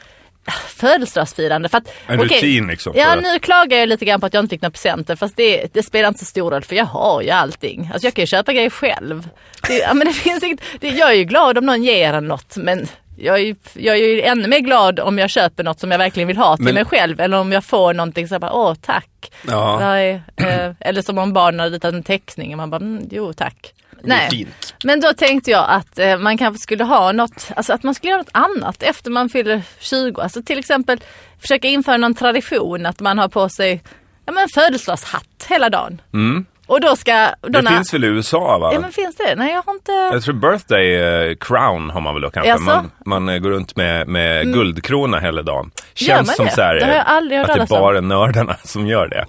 födelsedagsfirande. 0.68 1.68
För 1.68 1.78
att, 1.78 1.92
En 2.06 2.20
okej, 2.20 2.36
rutin 2.36 2.66
liksom. 2.66 2.92
Ja, 2.96 3.14
nu 3.14 3.38
klagar 3.38 3.78
jag 3.78 3.88
lite 3.88 4.04
grann 4.04 4.20
på 4.20 4.26
att 4.26 4.34
jag 4.34 4.44
inte 4.44 4.52
fick 4.54 4.62
några 4.62 4.70
presenter. 4.70 5.16
Fast 5.16 5.36
det, 5.36 5.74
det 5.74 5.82
spelar 5.82 6.08
inte 6.08 6.20
så 6.20 6.26
stor 6.26 6.50
roll 6.50 6.64
för 6.64 6.74
jag 6.76 6.84
har 6.84 7.22
ju 7.22 7.30
allting. 7.30 7.90
Alltså 7.92 8.06
jag 8.06 8.14
kan 8.14 8.22
ju 8.22 8.26
köpa 8.26 8.52
grejer 8.52 8.70
själv. 8.70 9.28
Det, 9.66 9.78
ja, 9.78 9.94
men 9.94 10.06
det 10.06 10.12
finns 10.24 10.42
inget, 10.42 10.60
det, 10.80 10.88
jag 10.88 11.10
är 11.10 11.14
ju 11.14 11.24
glad 11.24 11.58
om 11.58 11.66
någon 11.66 11.82
ger 11.82 12.12
en 12.12 12.28
något. 12.28 12.56
Men 12.56 12.88
jag 13.16 13.40
är, 13.40 13.56
jag 13.74 13.96
är 13.96 14.08
ju 14.08 14.20
ännu 14.22 14.48
mer 14.48 14.58
glad 14.58 15.00
om 15.00 15.18
jag 15.18 15.30
köper 15.30 15.64
något 15.64 15.80
som 15.80 15.90
jag 15.90 15.98
verkligen 15.98 16.26
vill 16.26 16.36
ha 16.36 16.56
till 16.56 16.64
Men- 16.64 16.74
mig 16.74 16.84
själv. 16.84 17.20
Eller 17.20 17.38
om 17.38 17.52
jag 17.52 17.64
får 17.64 17.94
någonting 17.94 18.28
så 18.28 18.34
jag 18.34 18.40
bara, 18.40 18.52
åh 18.52 18.74
tack. 18.80 19.32
Ja. 19.48 19.78
Nej, 19.80 20.22
eh, 20.36 20.70
eller 20.80 21.02
som 21.02 21.18
om 21.18 21.32
barnen 21.32 21.60
har 21.60 21.70
ritat 21.70 21.94
en 21.94 22.02
teckning 22.02 22.50
och 22.52 22.56
man 22.56 22.70
bara, 22.70 22.76
mm, 22.80 23.08
jo 23.10 23.32
tack. 23.32 23.74
Är 24.02 24.08
Nej. 24.08 24.30
fint. 24.30 24.74
Men 24.84 25.00
då 25.00 25.12
tänkte 25.12 25.50
jag 25.50 25.64
att 25.68 25.98
eh, 25.98 26.18
man 26.18 26.38
kanske 26.38 26.62
skulle 26.62 26.84
ha 26.84 27.12
något, 27.12 27.48
alltså 27.56 27.72
att 27.72 27.82
man 27.82 27.94
skulle 27.94 28.10
göra 28.10 28.18
något 28.22 28.30
annat 28.32 28.82
efter 28.82 29.10
man 29.10 29.28
fyller 29.28 29.62
20. 29.80 30.20
Alltså 30.20 30.42
till 30.42 30.58
exempel 30.58 31.00
försöka 31.40 31.68
införa 31.68 31.96
någon 31.96 32.14
tradition 32.14 32.86
att 32.86 33.00
man 33.00 33.18
har 33.18 33.28
på 33.28 33.48
sig 33.48 33.82
ja, 34.26 34.32
men 34.32 34.48
födelsedagshatt 34.54 35.46
hela 35.48 35.70
dagen. 35.70 36.00
Mm. 36.14 36.46
Och 36.66 36.80
då 36.80 36.96
ska... 36.96 37.30
Då 37.40 37.48
Det 37.60 37.68
finns 37.68 37.94
väl 37.94 38.04
i 38.04 38.06
USA 38.06 38.58
va? 38.58 38.70
Ja 38.72 38.80
men 38.80 38.92
finns 38.92 39.16
det? 39.16 39.34
Nej 39.36 39.52
jag 39.52 39.62
har 39.62 39.72
inte... 39.74 39.92
Jag 39.92 40.22
tror 40.22 40.34
birthday 40.34 40.94
eh, 40.94 41.36
crown 41.40 41.90
har 41.90 42.00
man 42.00 42.14
väl 42.14 42.22
då 42.22 42.30
kanske. 42.30 42.48
Jaså? 42.48 42.62
Man, 42.64 42.90
man 43.06 43.28
eh, 43.28 43.38
går 43.38 43.50
runt 43.50 43.76
med, 43.76 44.08
med 44.08 44.52
guldkrona 44.52 45.20
hela 45.20 45.42
dagen. 45.42 45.70
Känns 45.94 46.26
man 46.26 46.36
som 46.36 46.46
det? 46.46 46.52
så 46.52 46.60
här, 46.62 46.74
Det 46.74 46.84
har 46.86 46.94
jag 46.94 47.04
aldrig 47.06 47.38
hört 47.40 47.48
att 47.50 47.56
det 47.56 47.62
är 47.74 47.80
bara 47.80 48.00
nördarna 48.00 48.56
som 48.64 48.86
gör 48.86 49.08
det. 49.08 49.26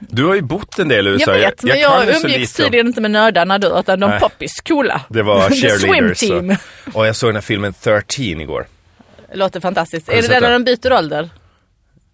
Du 0.00 0.24
har 0.24 0.34
ju 0.34 0.42
bott 0.42 0.78
en 0.78 0.88
del 0.88 1.06
i 1.06 1.10
USA. 1.10 1.32
Jag 1.32 1.38
vet, 1.38 1.62
men 1.62 1.80
jag, 1.80 2.06
ju 2.06 2.12
så 2.14 2.26
umgicks 2.26 2.38
lite 2.40 2.62
om- 2.62 2.66
tydligen 2.66 2.86
inte 2.86 3.00
med 3.00 3.10
nördarna 3.10 3.58
då, 3.58 3.78
utan 3.78 4.00
de 4.00 4.18
poppis, 4.20 4.60
coola. 4.60 5.00
Det 5.08 5.22
var 5.22 5.40
The 5.48 5.54
swim 5.54 5.78
cheerleaders. 5.80 6.18
team. 6.18 6.56
Och, 6.86 6.96
och 6.96 7.06
jag 7.06 7.16
såg 7.16 7.28
den 7.28 7.36
här 7.36 7.42
filmen 7.42 7.74
13 7.82 8.24
igår. 8.24 8.66
Låter 9.32 9.60
fantastiskt. 9.60 10.08
Är 10.08 10.16
du 10.22 10.22
det 10.22 10.28
den 10.28 10.42
när 10.42 10.50
de 10.52 10.64
byter 10.64 10.92
ålder? 10.92 11.28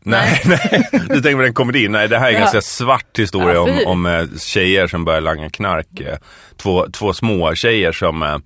Nej, 0.07 0.41
nej. 0.45 0.89
Du 0.93 1.21
tänker 1.23 1.37
på 1.37 1.43
den 1.43 1.55
komedin? 1.55 1.93
Nej, 1.93 2.09
det 2.09 2.19
här 2.19 2.27
är 2.27 2.29
en 2.31 2.35
Ja. 2.35 2.41
ganska 2.41 2.61
svart 2.61 3.19
historia 3.19 3.55
Ja, 3.55 3.61
om, 3.61 3.79
om 3.87 4.07
eh, 4.07 4.27
tjejer 4.39 4.87
som 4.87 5.05
börjar 5.05 5.21
langa 5.21 5.51
knark. 5.51 6.01
Eh, 6.01 6.17
Två, 6.57 6.87
två 6.93 7.13
små 7.13 7.55
tjejer 7.55 7.93
som, 7.93 8.23
eh, 8.23 8.37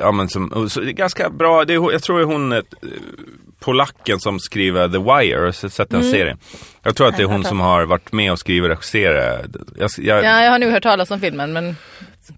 ja 0.00 0.12
men 0.12 0.28
som, 0.28 0.70
så, 0.70 0.80
det 0.80 0.90
är 0.90 0.92
ganska 0.92 1.30
bra, 1.30 1.64
det 1.64 1.74
är, 1.74 1.92
jag 1.92 2.02
tror 2.02 2.22
hon 2.24 2.52
eh, 2.52 2.60
polacken 3.60 4.20
som 4.20 4.38
skriver 4.40 4.88
The 4.88 4.98
Wire, 4.98 5.48
och 5.48 5.54
sett 5.54 5.90
den 5.90 6.04
serien. 6.10 6.38
Jag 6.82 6.96
tror 6.96 7.08
att 7.08 7.16
det 7.16 7.22
är 7.22 7.24
Mm. 7.24 7.32
Hon 7.36 7.44
som 7.44 7.60
har 7.60 7.84
varit 7.84 8.12
med 8.12 8.32
och 8.32 8.38
skrivit 8.38 8.62
och 8.62 8.68
regisserat. 8.68 9.46
Jag, 9.78 9.90
jag 9.98 10.24
Ja, 10.24 10.42
jag 10.44 10.50
har 10.50 10.58
nog 10.58 10.70
hört 10.70 10.82
talas 10.82 11.10
om 11.10 11.20
filmen, 11.20 11.52
men 11.52 11.76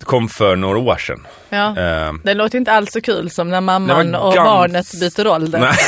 kom 0.05 0.29
för 0.29 0.57
några 0.57 0.79
år 0.79 0.97
sedan. 0.97 1.27
ja. 1.49 1.67
Eh, 1.79 2.13
Det 2.25 2.35
låter 2.35 2.59
inte 2.59 2.73
alls 2.73 2.93
så 2.93 3.01
kul 3.01 3.31
som 3.31 3.51
när 3.51 3.61
mamman 3.61 4.15
och 4.15 4.35
barnet 4.35 4.87
byter 5.01 5.27
ålder. 5.27 5.61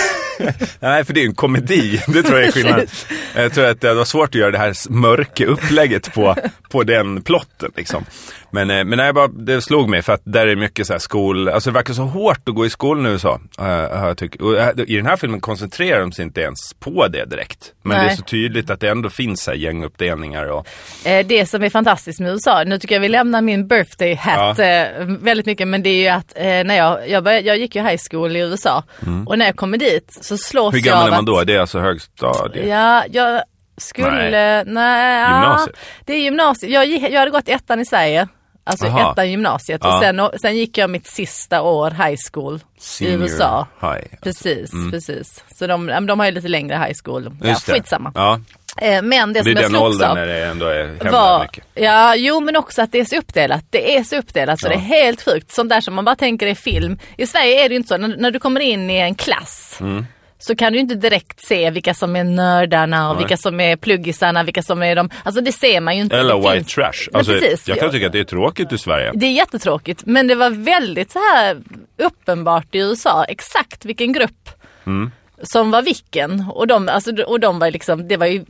Nej. 0.80 1.04
För 1.04 1.12
det 1.12 1.20
är 1.20 1.22
ju 1.22 1.28
en 1.28 1.34
komedi. 1.34 2.02
Det 2.06 2.22
tror 2.22 2.38
jag 2.38 2.48
är 2.48 2.52
skillnaden. 2.52 2.86
Jag 3.34 3.54
tror 3.54 3.66
att 3.66 3.80
det 3.80 3.94
var 3.94 4.04
svårt 4.04 4.28
att 4.28 4.34
göra 4.34 4.50
det 4.50 4.58
här 4.58 4.90
mörka 4.90 5.46
upplägget 5.46 6.14
på, 6.14 6.34
på 6.70 6.82
den 6.82 7.22
plotten 7.22 7.70
liksom. 7.76 8.04
Men, 8.50 8.70
eh, 8.70 8.84
men 8.84 8.96
nej, 8.96 9.12
bara, 9.12 9.28
det 9.28 9.60
slog 9.60 9.88
mig 9.88 10.02
för 10.02 10.12
att 10.12 10.22
där 10.24 10.46
är 10.46 10.56
mycket 10.56 10.86
så 10.86 10.92
här 10.92 11.00
skol, 11.00 11.48
alltså 11.48 11.70
det 11.70 11.74
verkar 11.74 11.94
så 11.94 12.02
hårt 12.02 12.48
att 12.48 12.54
gå 12.54 12.66
i 12.66 12.70
skolan 12.70 13.06
i 13.06 13.08
USA. 13.08 13.40
Uh, 13.60 14.14
tyckt. 14.14 14.40
Och, 14.42 14.52
uh, 14.52 14.68
I 14.86 14.96
den 14.96 15.06
här 15.06 15.16
filmen 15.16 15.40
koncentrerar 15.40 16.00
de 16.00 16.12
sig 16.12 16.24
inte 16.24 16.40
ens 16.40 16.74
på 16.80 17.08
det 17.08 17.24
direkt. 17.24 17.72
Men 17.82 17.96
Nej. 17.96 18.06
det 18.06 18.12
är 18.12 18.16
så 18.16 18.22
tydligt 18.22 18.70
att 18.70 18.80
det 18.80 18.88
ändå 18.88 19.10
finns 19.10 19.42
så 19.42 19.50
här 19.50 19.58
gänguppdelningar 19.58 20.44
och 20.44 20.66
Eh, 21.04 21.26
Det 21.26 21.46
som 21.46 21.62
är 21.62 21.70
fantastiskt 21.70 22.20
med 22.20 22.30
USA, 22.32 22.64
nu 22.64 22.78
tycker 22.78 22.94
jag 22.94 23.00
vi 23.00 23.08
lämnar 23.08 23.42
min 23.42 23.68
birthday 23.68 24.14
hat 24.14 24.58
eh, 24.58 24.66
väldigt 25.04 25.46
mycket, 25.46 25.68
men 25.68 25.82
det 25.82 25.90
är 25.90 26.02
ju 26.02 26.08
att 26.08 26.32
eh, 26.36 26.44
när 26.44 26.76
jag, 26.76 27.08
jag, 27.10 27.24
började, 27.24 27.46
jag 27.46 27.58
gick 27.58 27.76
ju 27.76 27.82
high 27.82 28.00
school 28.10 28.36
i 28.36 28.40
USA 28.40 28.84
och 29.26 29.38
när 29.38 29.46
jag 29.46 29.56
kommer 29.56 29.78
dit 29.78 30.18
så 30.20 30.38
slås 30.38 30.74
hur 30.74 30.78
jag 30.78 30.84
gammal 30.84 31.06
av 31.06 31.12
är 31.12 31.16
man 31.16 31.24
då? 31.24 31.44
Det 31.44 31.54
är 31.54 31.60
alltså 31.60 31.78
högstadiet? 31.78 32.68
Ja, 32.68 33.04
jag 33.18 33.42
skulle, 33.76 34.64
nej, 34.64 35.20
ja, 35.20 35.28
Gymnasiet? 35.40 35.76
Det 36.04 36.12
är 36.12 36.18
gymnasiet. 36.20 36.72
Jag, 36.72 36.86
jag 36.86 37.18
hade 37.18 37.30
gått 37.30 37.48
ettan 37.48 37.80
i 37.80 37.84
Sverige. 37.86 38.28
Alltså 38.64 38.86
Aha. 38.86 39.12
ettan 39.12 39.30
gymnasiet 39.30 39.80
Ja. 39.84 39.96
och 39.96 40.02
sen, 40.02 40.40
sen 40.40 40.56
gick 40.56 40.78
jag 40.78 40.90
mitt 40.90 41.06
sista 41.06 41.62
år 41.62 41.90
high 41.90 42.18
school 42.32 42.60
Senior 42.78 43.18
i 43.20 43.22
USA. 43.22 43.66
high. 43.80 44.20
Precis, 44.22 44.70
precis. 44.90 45.44
Så 45.54 45.66
de, 45.66 45.88
ja, 45.88 46.00
de 46.00 46.18
har 46.18 46.26
ju 46.26 46.32
lite 46.32 46.48
längre 46.48 46.74
high 46.76 46.94
school. 47.04 47.30
Ja, 47.42 47.48
Just 47.48 47.66
det. 47.66 47.72
skitsamma. 47.72 48.12
Ja, 48.14 48.40
Eh, 48.82 49.02
Men 49.02 49.32
det, 49.32 49.40
det 49.42 49.50
är 49.50 49.54
som 49.54 49.62
jag 49.62 49.62
den 49.62 49.70
slogs 49.70 49.84
åldern 49.94 50.10
av 50.10 50.16
när 50.16 50.26
det 50.26 50.44
ändå 50.46 50.66
är 50.66 51.10
var, 51.12 51.42
mycket. 51.42 51.64
ja, 51.74 52.14
jo 52.16 52.40
men 52.40 52.56
också 52.56 52.82
att 52.82 52.92
det 52.92 53.00
är 53.00 53.04
så 53.04 53.16
uppdelat. 53.16 53.64
Det 53.70 53.96
är 53.96 54.02
så 54.04 54.16
uppdelat 54.16 54.60
så 54.60 54.66
Ja. 54.66 54.70
det 54.70 54.74
är 54.76 54.78
helt 54.80 55.24
sjukt. 55.24 55.50
Sånt 55.54 55.68
där 55.70 55.80
som 55.80 55.94
man 55.94 56.04
bara 56.04 56.16
tänker 56.16 56.46
är 56.46 56.54
film. 56.54 56.98
I 57.16 57.26
Sverige 57.26 57.64
är 57.64 57.68
det 57.68 57.72
ju 57.72 57.76
inte 57.76 57.88
så. 57.88 57.96
När, 57.96 58.16
när 58.16 58.30
du 58.30 58.38
kommer 58.38 58.60
in 58.60 58.90
i 58.90 58.96
en 58.98 59.14
klass 59.14 59.78
Mm. 59.80 60.06
Så 60.38 60.56
kan 60.56 60.72
du 60.72 60.78
inte 60.78 60.94
direkt 60.94 61.40
se 61.40 61.70
vilka 61.70 61.94
som 61.94 62.16
är 62.16 62.24
nördarna 62.24 63.08
och 63.10 63.16
Nej. 63.16 63.24
vilka 63.24 63.36
som 63.36 63.60
är 63.60 63.76
pluggisarna, 63.76 64.42
vilka 64.42 64.62
som 64.62 64.82
är 64.82 64.96
de, 64.96 65.10
alltså 65.22 65.40
det 65.40 65.52
ser 65.52 65.80
man 65.80 65.96
ju 65.96 66.02
inte. 66.02 66.16
Eller 66.18 66.36
white 66.36 66.52
finns- 66.54 66.74
trash. 66.74 67.08
Alltså, 67.18 67.32
precis. 67.32 67.68
jag 67.68 67.78
kan 67.78 67.90
tycka 67.90 68.06
att 68.06 68.12
det 68.12 68.20
är 68.20 68.24
tråkigt 68.24 68.72
i 68.72 68.78
Sverige. 68.78 69.12
Det 69.14 69.26
är 69.26 69.32
jättetråkigt 69.32 70.02
men 70.06 70.26
det 70.26 70.34
var 70.34 70.50
väldigt 70.50 71.10
så 71.10 71.18
här 71.18 71.56
uppenbart 71.96 72.74
i 72.74 72.78
USA 72.78 73.24
exakt 73.24 73.84
vilken 73.84 74.12
grupp 74.12 74.48
Mm. 74.86 75.10
som 75.42 75.70
var 75.70 75.82
vilken. 75.82 76.44
Och 76.52 76.66
de, 76.66 76.88
alltså, 76.88 77.22
och 77.22 77.40
de 77.40 77.58
var 77.58 77.70
liksom, 77.70 78.08
det 78.08 78.16
var 78.16 78.26
ju 78.26 78.44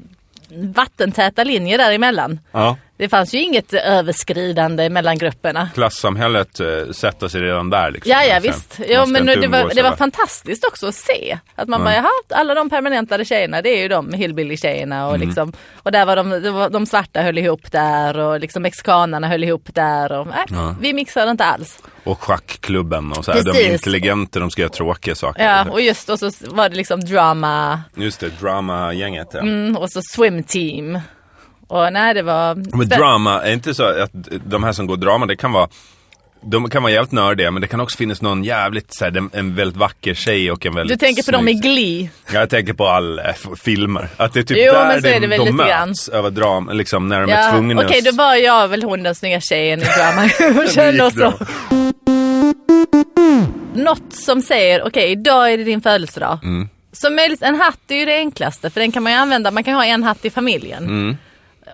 vattentäta 0.75 1.45
linjer 1.45 1.79
däremellan. 1.79 2.41
Ja. 2.53 2.77
Det 2.99 3.09
fanns 3.09 3.35
ju 3.35 3.39
inget 3.43 3.75
överskridande 3.75 4.91
mellan 4.91 5.19
grupperna. 5.19 5.69
Klassamhället 5.75 6.61
eh, 6.61 6.67
sätter 6.93 7.29
sig 7.29 7.41
redan 7.41 7.71
där. 7.71 7.91
Liksom. 7.91 8.11
Ja, 8.13 8.25
ja 8.25 8.41
visst. 8.43 8.81
Ja, 8.89 9.07
men 9.07 9.27
det 9.27 9.47
var, 9.47 9.75
det 9.75 9.83
var 9.83 9.97
fantastiskt 9.97 10.65
också 10.65 10.87
att 10.87 10.95
se. 10.95 11.39
Att 11.55 11.69
man 11.69 11.81
Mm. 11.81 11.85
bara, 11.93 11.95
jaha, 11.97 12.41
alla 12.41 12.55
de 12.55 12.71
permanentade 12.71 13.25
tjejerna 13.25 13.63
det 13.63 13.69
är 13.69 13.83
ju 13.83 13.89
de 13.89 14.13
hillbilly-tjejerna 14.13 15.07
och 15.09 15.15
Mm. 15.15 15.27
liksom, 15.29 15.53
och 15.75 15.93
där 15.93 16.07
var 16.07 16.17
de, 16.17 16.69
de 16.73 16.87
svarta 16.87 17.23
höll 17.23 17.39
ihop 17.39 17.73
där 17.73 18.19
och 18.19 18.41
liksom 18.41 18.63
mexikanerna 18.63 19.29
höll 19.29 19.45
ihop 19.45 19.75
där 19.75 20.13
och 20.13 20.27
nej, 20.27 20.45
Ja. 20.51 20.75
vi 20.81 20.93
mixade 20.93 21.31
inte 21.31 21.45
alls. 21.45 21.79
Och 22.05 22.21
schackklubben 22.23 23.13
och 23.13 23.25
så 23.25 23.33
här. 23.33 23.43
De 23.45 23.51
är 23.51 23.73
intelligenta, 23.73 24.41
de 24.41 24.51
ska 24.51 24.63
göra 24.63 24.73
tråkiga 24.73 25.15
saker. 25.15 25.45
Ja, 25.45 25.71
och 25.71 25.81
just 25.81 26.11
och 26.11 26.19
så 26.19 26.31
var 26.47 26.69
det 26.69 26.77
liksom 26.77 27.01
drama 27.01 27.83
Just 27.97 28.21
det, 28.21 28.29
drama-gänget. 28.41 29.29
Ja. 29.33 29.41
mm, 29.41 29.77
och 29.77 29.91
så 29.91 30.01
swim 30.03 30.43
team. 30.43 30.99
Och 31.69 31.93
nej, 31.93 32.15
det 32.15 32.23
var... 32.23 32.77
Men 32.77 32.89
drama, 32.89 33.43
är 33.43 33.53
inte 33.53 33.75
så 33.75 33.85
att 33.85 34.11
de 34.47 34.65
här 34.65 34.73
som 34.73 34.87
går 34.87 34.97
drama, 34.97 35.27
det 35.27 35.37
kan 35.37 35.53
vara 35.53 35.69
de 36.43 36.71
kan 36.71 36.83
vara 36.83 36.93
jävligt 36.93 37.13
nördiga 37.13 37.51
men 37.51 37.63
det 37.63 37.69
kan 37.69 37.81
också 37.81 37.97
finnas 37.97 38.23
någon 38.23 38.45
jävligt, 38.45 38.95
så 38.95 39.05
här, 39.05 39.29
en, 39.33 39.55
väldigt 39.55 39.77
vacker 39.77 40.15
tjej 40.15 40.53
och 40.53 40.67
en 40.67 40.73
Du 40.73 40.77
väldigt 40.79 41.01
tänker 41.01 41.23
på 41.23 41.31
dem 41.31 41.49
i 41.49 41.53
Glee. 41.55 42.11
Ja, 42.33 42.41
Jag 42.41 42.51
tänker 42.51 42.73
på 42.73 42.87
all 42.89 43.19
f- 43.19 43.47
filmer. 43.57 44.09
Att 44.17 44.33
det 44.33 44.41
är 44.41 44.43
typ 44.43 44.59
Jo, 44.61 44.73
där 44.73 45.01
så 45.01 45.07
är 45.07 45.21
det 45.21 45.27
de, 45.27 45.37
de 45.37 45.45
lite 45.45 45.65
grann. 45.69 45.89
möts 45.89 46.09
över 46.09 46.31
drama, 46.31 46.73
liksom 46.73 47.09
när 47.09 47.21
de 47.21 47.31
är 47.33 47.43
Ja, 47.43 47.51
tvungna 47.53 47.83
Okej, 47.85 48.01
då 48.03 48.13
var 48.13 48.35
jag 48.35 48.69
väl 48.69 48.83
hon 48.83 49.03
den 49.03 49.15
snygga 49.15 49.41
tjejen 49.41 49.81
i 49.83 49.85
drama. 49.85 50.29
kände 50.75 51.11
så. 51.11 51.33
Något 53.75 54.13
som 54.13 54.43
säger, 54.43 54.83
okej 54.87 55.11
idag 55.11 55.53
är 55.53 55.59
det 55.59 55.65
din 55.65 55.81
födelsedag. 55.81 56.39
Mm. 56.43 56.69
Som 56.93 57.15
möjligt, 57.15 57.43
en 57.43 57.55
hatt 57.55 57.81
är 57.89 57.95
ju 57.95 58.05
det 58.05 58.17
enklaste 58.17 58.71
för 58.71 58.81
den 58.81 58.93
kan 58.93 59.03
man 59.03 59.13
ju 59.13 59.19
använda, 59.19 59.51
man 59.51 59.65
kan 59.65 59.75
ha 59.75 59.85
en 59.85 60.03
hatt 60.03 60.25
i 60.25 60.31
familjen. 60.31 60.85
Mm. 60.85 61.17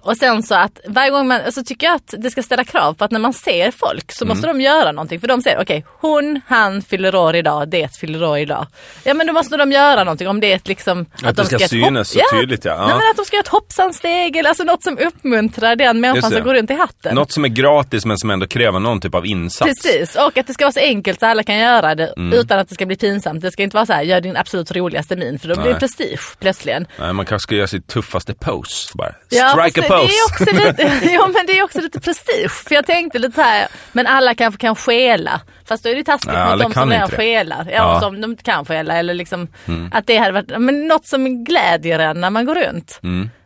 Och 0.02 0.16
sen 0.16 0.42
så 0.42 0.54
att 0.54 0.80
varje 0.88 1.10
gång 1.10 1.28
man, 1.28 1.52
så 1.52 1.62
tycker 1.64 1.86
jag 1.86 1.94
att 1.96 2.14
det 2.18 2.30
ska 2.30 2.42
ställa 2.42 2.64
krav 2.64 2.94
på 2.94 3.04
att 3.04 3.10
när 3.10 3.20
man 3.20 3.32
ser 3.32 3.70
folk 3.70 4.12
så 4.12 4.24
måste 4.26 4.46
Mm. 4.46 4.58
de 4.58 4.64
göra 4.64 4.92
någonting. 4.92 5.20
För 5.20 5.28
de 5.28 5.42
säger 5.42 5.60
okej, 5.62 5.84
hon, 6.00 6.40
han 6.46 6.82
fyller 6.82 7.14
år 7.14 7.36
idag, 7.36 7.68
det 7.68 7.96
fyller 7.96 8.24
år 8.24 8.38
idag. 8.38 8.66
Ja 9.04 9.14
men 9.14 9.26
då 9.26 9.32
måste 9.32 9.56
de 9.56 9.72
göra 9.72 10.04
någonting 10.04 10.28
om 10.28 10.40
det 10.40 10.52
är 10.52 10.56
ett 10.56 10.68
liksom... 10.68 11.06
Att 11.12 11.36
det 11.36 11.42
de 11.42 11.44
ska 11.46 11.56
ett 11.56 11.70
synas 11.70 12.08
så 12.10 12.20
tydligt, 12.32 12.64
ja. 12.64 12.72
Ja. 12.72 12.78
Nej, 12.86 12.96
men 12.96 13.10
att 13.10 13.16
de 13.16 13.24
ska 13.24 13.36
göra 13.36 13.42
ett 13.44 13.48
hoppsansteg 13.48 14.36
eller 14.36 14.48
alltså 14.48 14.64
något 14.64 14.82
som 14.82 14.98
uppmuntrar 14.98 15.76
den 15.76 16.00
människan 16.00 16.30
som 16.30 16.42
går 16.42 16.54
runt 16.54 16.70
i 16.70 16.74
hatten. 16.74 17.14
Något 17.14 17.32
som 17.32 17.44
är 17.44 17.48
gratis 17.48 18.04
men 18.04 18.18
som 18.18 18.30
ändå 18.30 18.46
kräver 18.46 18.80
någon 18.80 19.00
typ 19.00 19.14
av 19.14 19.26
insats. 19.26 19.82
Precis, 19.82 20.16
och 20.16 20.38
att 20.38 20.46
det 20.46 20.54
ska 20.54 20.64
vara 20.64 20.72
så 20.72 20.80
enkelt 20.80 21.20
så 21.20 21.26
alla 21.26 21.42
kan 21.42 21.58
göra 21.58 21.94
det 21.94 22.14
Mm. 22.16 22.32
utan 22.38 22.58
att 22.58 22.68
det 22.68 22.74
ska 22.74 22.86
bli 22.86 22.96
pinsamt. 22.96 23.40
Det 23.42 23.50
ska 23.52 23.62
inte 23.62 23.76
vara 23.76 23.86
så 23.86 23.92
här, 23.92 24.02
gör 24.02 24.20
din 24.20 24.36
absolut 24.36 24.76
roligaste 24.76 25.16
min 25.16 25.38
för 25.38 25.48
då 25.48 25.54
blir 25.62 25.72
det 25.72 25.78
prestige 25.80 26.36
plötsligen. 26.40 26.86
Nej, 26.98 27.12
man 27.12 27.26
kanske 27.26 27.46
ska 27.46 27.54
göra 27.54 27.66
sitt 27.66 27.86
tuffaste 27.86 28.34
pose 28.34 28.90
bara. 28.94 29.14
Ja, 29.28 29.48
Strike 29.48 29.83
fast 29.88 30.08
det- 30.08 30.14
är 30.14 30.24
också 30.30 30.66
lite, 30.66 31.06
ja 31.12 31.26
men 31.26 31.46
det 31.46 31.58
är 31.58 31.62
också 31.64 31.80
lite 31.80 32.00
prestige. 32.00 32.50
För 32.68 32.74
jag 32.74 32.86
tänkte 32.86 33.18
lite 33.18 33.34
så 33.34 33.40
här, 33.42 33.68
men 33.92 34.06
alla 34.06 34.34
kanske 34.34 34.60
kan 34.60 34.76
stjäla. 34.76 35.40
Fast 35.68 35.84
då 35.84 35.90
är 35.90 35.94
det 35.94 36.04
taskigt 36.04 36.32
Ja, 36.34 36.50
mot 36.56 36.62
de 36.62 36.72
som 36.72 36.90
redan 36.90 37.08
skelar. 37.10 37.64
Ja, 37.70 37.72
Ja. 37.74 37.88
Mm. 37.90 38.00
som 38.00 38.20
de 38.20 38.36
kan 38.36 38.64
stjäla. 38.64 38.96
Eller 38.98 39.14
liksom 39.14 39.48
att 39.92 40.06
det 40.06 40.16
hade 40.16 40.32
varit, 40.32 40.58
men 40.60 40.86
något 40.88 41.06
som 41.06 41.44
glädjer 41.44 41.98
en 41.98 42.20
när 42.20 42.30
man 42.30 42.46
går 42.46 42.54
runt 42.54 42.98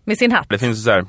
med 0.05 0.19
sin 0.19 0.33
hatt. 0.33 0.47
Det 0.49 0.59
finns 0.59 0.85
så 0.85 0.91
här 0.91 1.05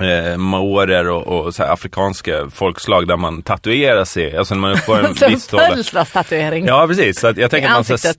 eh, 0.00 0.36
maorer 0.36 1.08
och, 1.08 1.26
och 1.26 1.54
så 1.54 1.62
här 1.64 1.72
afrikanska 1.72 2.50
folkslag 2.50 3.08
där 3.08 3.16
man 3.16 3.42
tatuerar 3.42 4.04
sig, 4.04 4.36
alltså 4.36 4.54
när 4.54 4.60
man 4.60 4.72
uppgår 4.72 4.98
en 5.04 5.12
viss 5.30 5.52
ålder. 5.52 5.66
födelsedagstatuering. 5.68 6.66
Ja 6.66 6.86
precis, 6.86 7.20
så 7.20 7.32
jag 7.36 7.50
tänker 7.50 7.68
att 7.68 7.74
man 7.74 7.84
så 7.84 8.08
här 8.08 8.14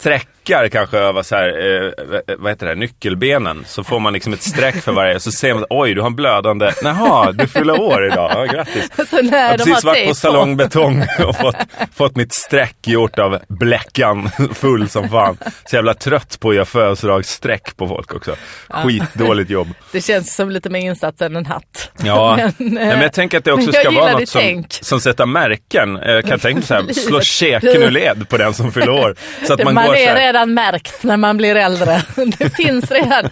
sträckar 0.46 0.68
kanske 0.68 0.98
över 0.98 1.24
så 1.24 1.36
här, 1.36 1.48
eh, 1.48 2.36
vad 2.38 2.52
heter 2.52 2.66
det, 2.66 2.76
nyckelbenen. 2.76 3.64
Så 3.68 3.84
får 3.84 4.00
man 4.00 4.14
liksom 4.14 4.34
ett 4.34 4.44
streck 4.44 4.76
för 4.76 4.92
varje, 4.92 5.20
så 5.20 5.32
ser 5.32 5.54
man 5.54 5.66
oj 5.70 5.94
du 5.94 6.02
har 6.02 6.08
en 6.08 6.16
blödande, 6.16 6.72
jaha 6.84 7.32
du 7.32 7.48
fyller 7.48 7.82
år 7.82 8.06
idag, 8.06 8.32
ja, 8.36 8.46
grattis. 8.46 8.90
Så 9.10 9.22
när 9.22 9.38
Jag 9.38 9.50
har 9.50 9.58
precis 9.58 9.84
varit 9.84 10.08
på 10.08 10.16
Salong 10.16 10.58
Betong 10.58 11.06
och 11.28 11.36
fått, 11.36 11.56
fått 11.96 12.16
mitt 12.16 12.34
streck 12.34 12.76
gjort 12.88 13.20
av 13.20 13.40
bläckan 13.48 14.30
full 14.54 14.90
som 14.90 15.10
fan. 15.10 15.38
Så 15.66 15.76
jävla 15.76 15.94
trött 15.94 16.40
på 16.40 16.50
att 16.50 16.56
göra 16.56 16.66
födelsedagsstreck 16.66 17.78
på 17.78 17.88
folk 17.88 18.14
också. 18.14 18.36
Skitdåligt 18.70 19.50
jobb. 19.50 19.68
Det 19.92 20.02
känns 20.02 20.36
som 20.36 20.50
lite 20.50 20.70
mer 20.70 20.80
insats 20.80 21.22
än 21.22 21.36
en 21.36 21.46
hatt. 21.46 21.92
Ja, 22.04 22.36
Men, 22.38 22.54
men, 22.58 22.74
men 22.74 23.02
jag 23.02 23.14
tänker 23.14 23.38
att 23.38 23.44
det 23.44 23.52
också 23.52 23.72
ska 23.72 23.92
vara 23.92 24.12
något 24.12 24.30
som, 24.30 24.64
som 24.70 25.00
sätter 25.00 25.26
märken. 25.26 26.00
Jag 26.02 26.26
kan 26.26 26.40
tänka 26.40 26.62
så 26.62 26.74
här, 26.74 26.94
slå 26.94 27.22
käken 27.22 27.84
ur 27.84 27.92
led 27.92 28.30
på 28.30 28.38
den 28.38 28.54
som 28.54 28.72
fyller 28.72 28.90
år. 28.90 29.16
Så 29.48 29.54
att 29.54 29.64
man, 29.64 29.74
man 29.74 29.86
går 29.88 29.94
så 29.94 30.00
är 30.00 30.16
här, 30.16 30.35
redan 30.36 30.54
märkt 30.54 31.04
när 31.04 31.18
man 31.18 31.38
blir 31.38 31.56
äldre. 31.56 32.02
Det 32.38 32.50
finns 32.56 32.92
redan 32.92 33.30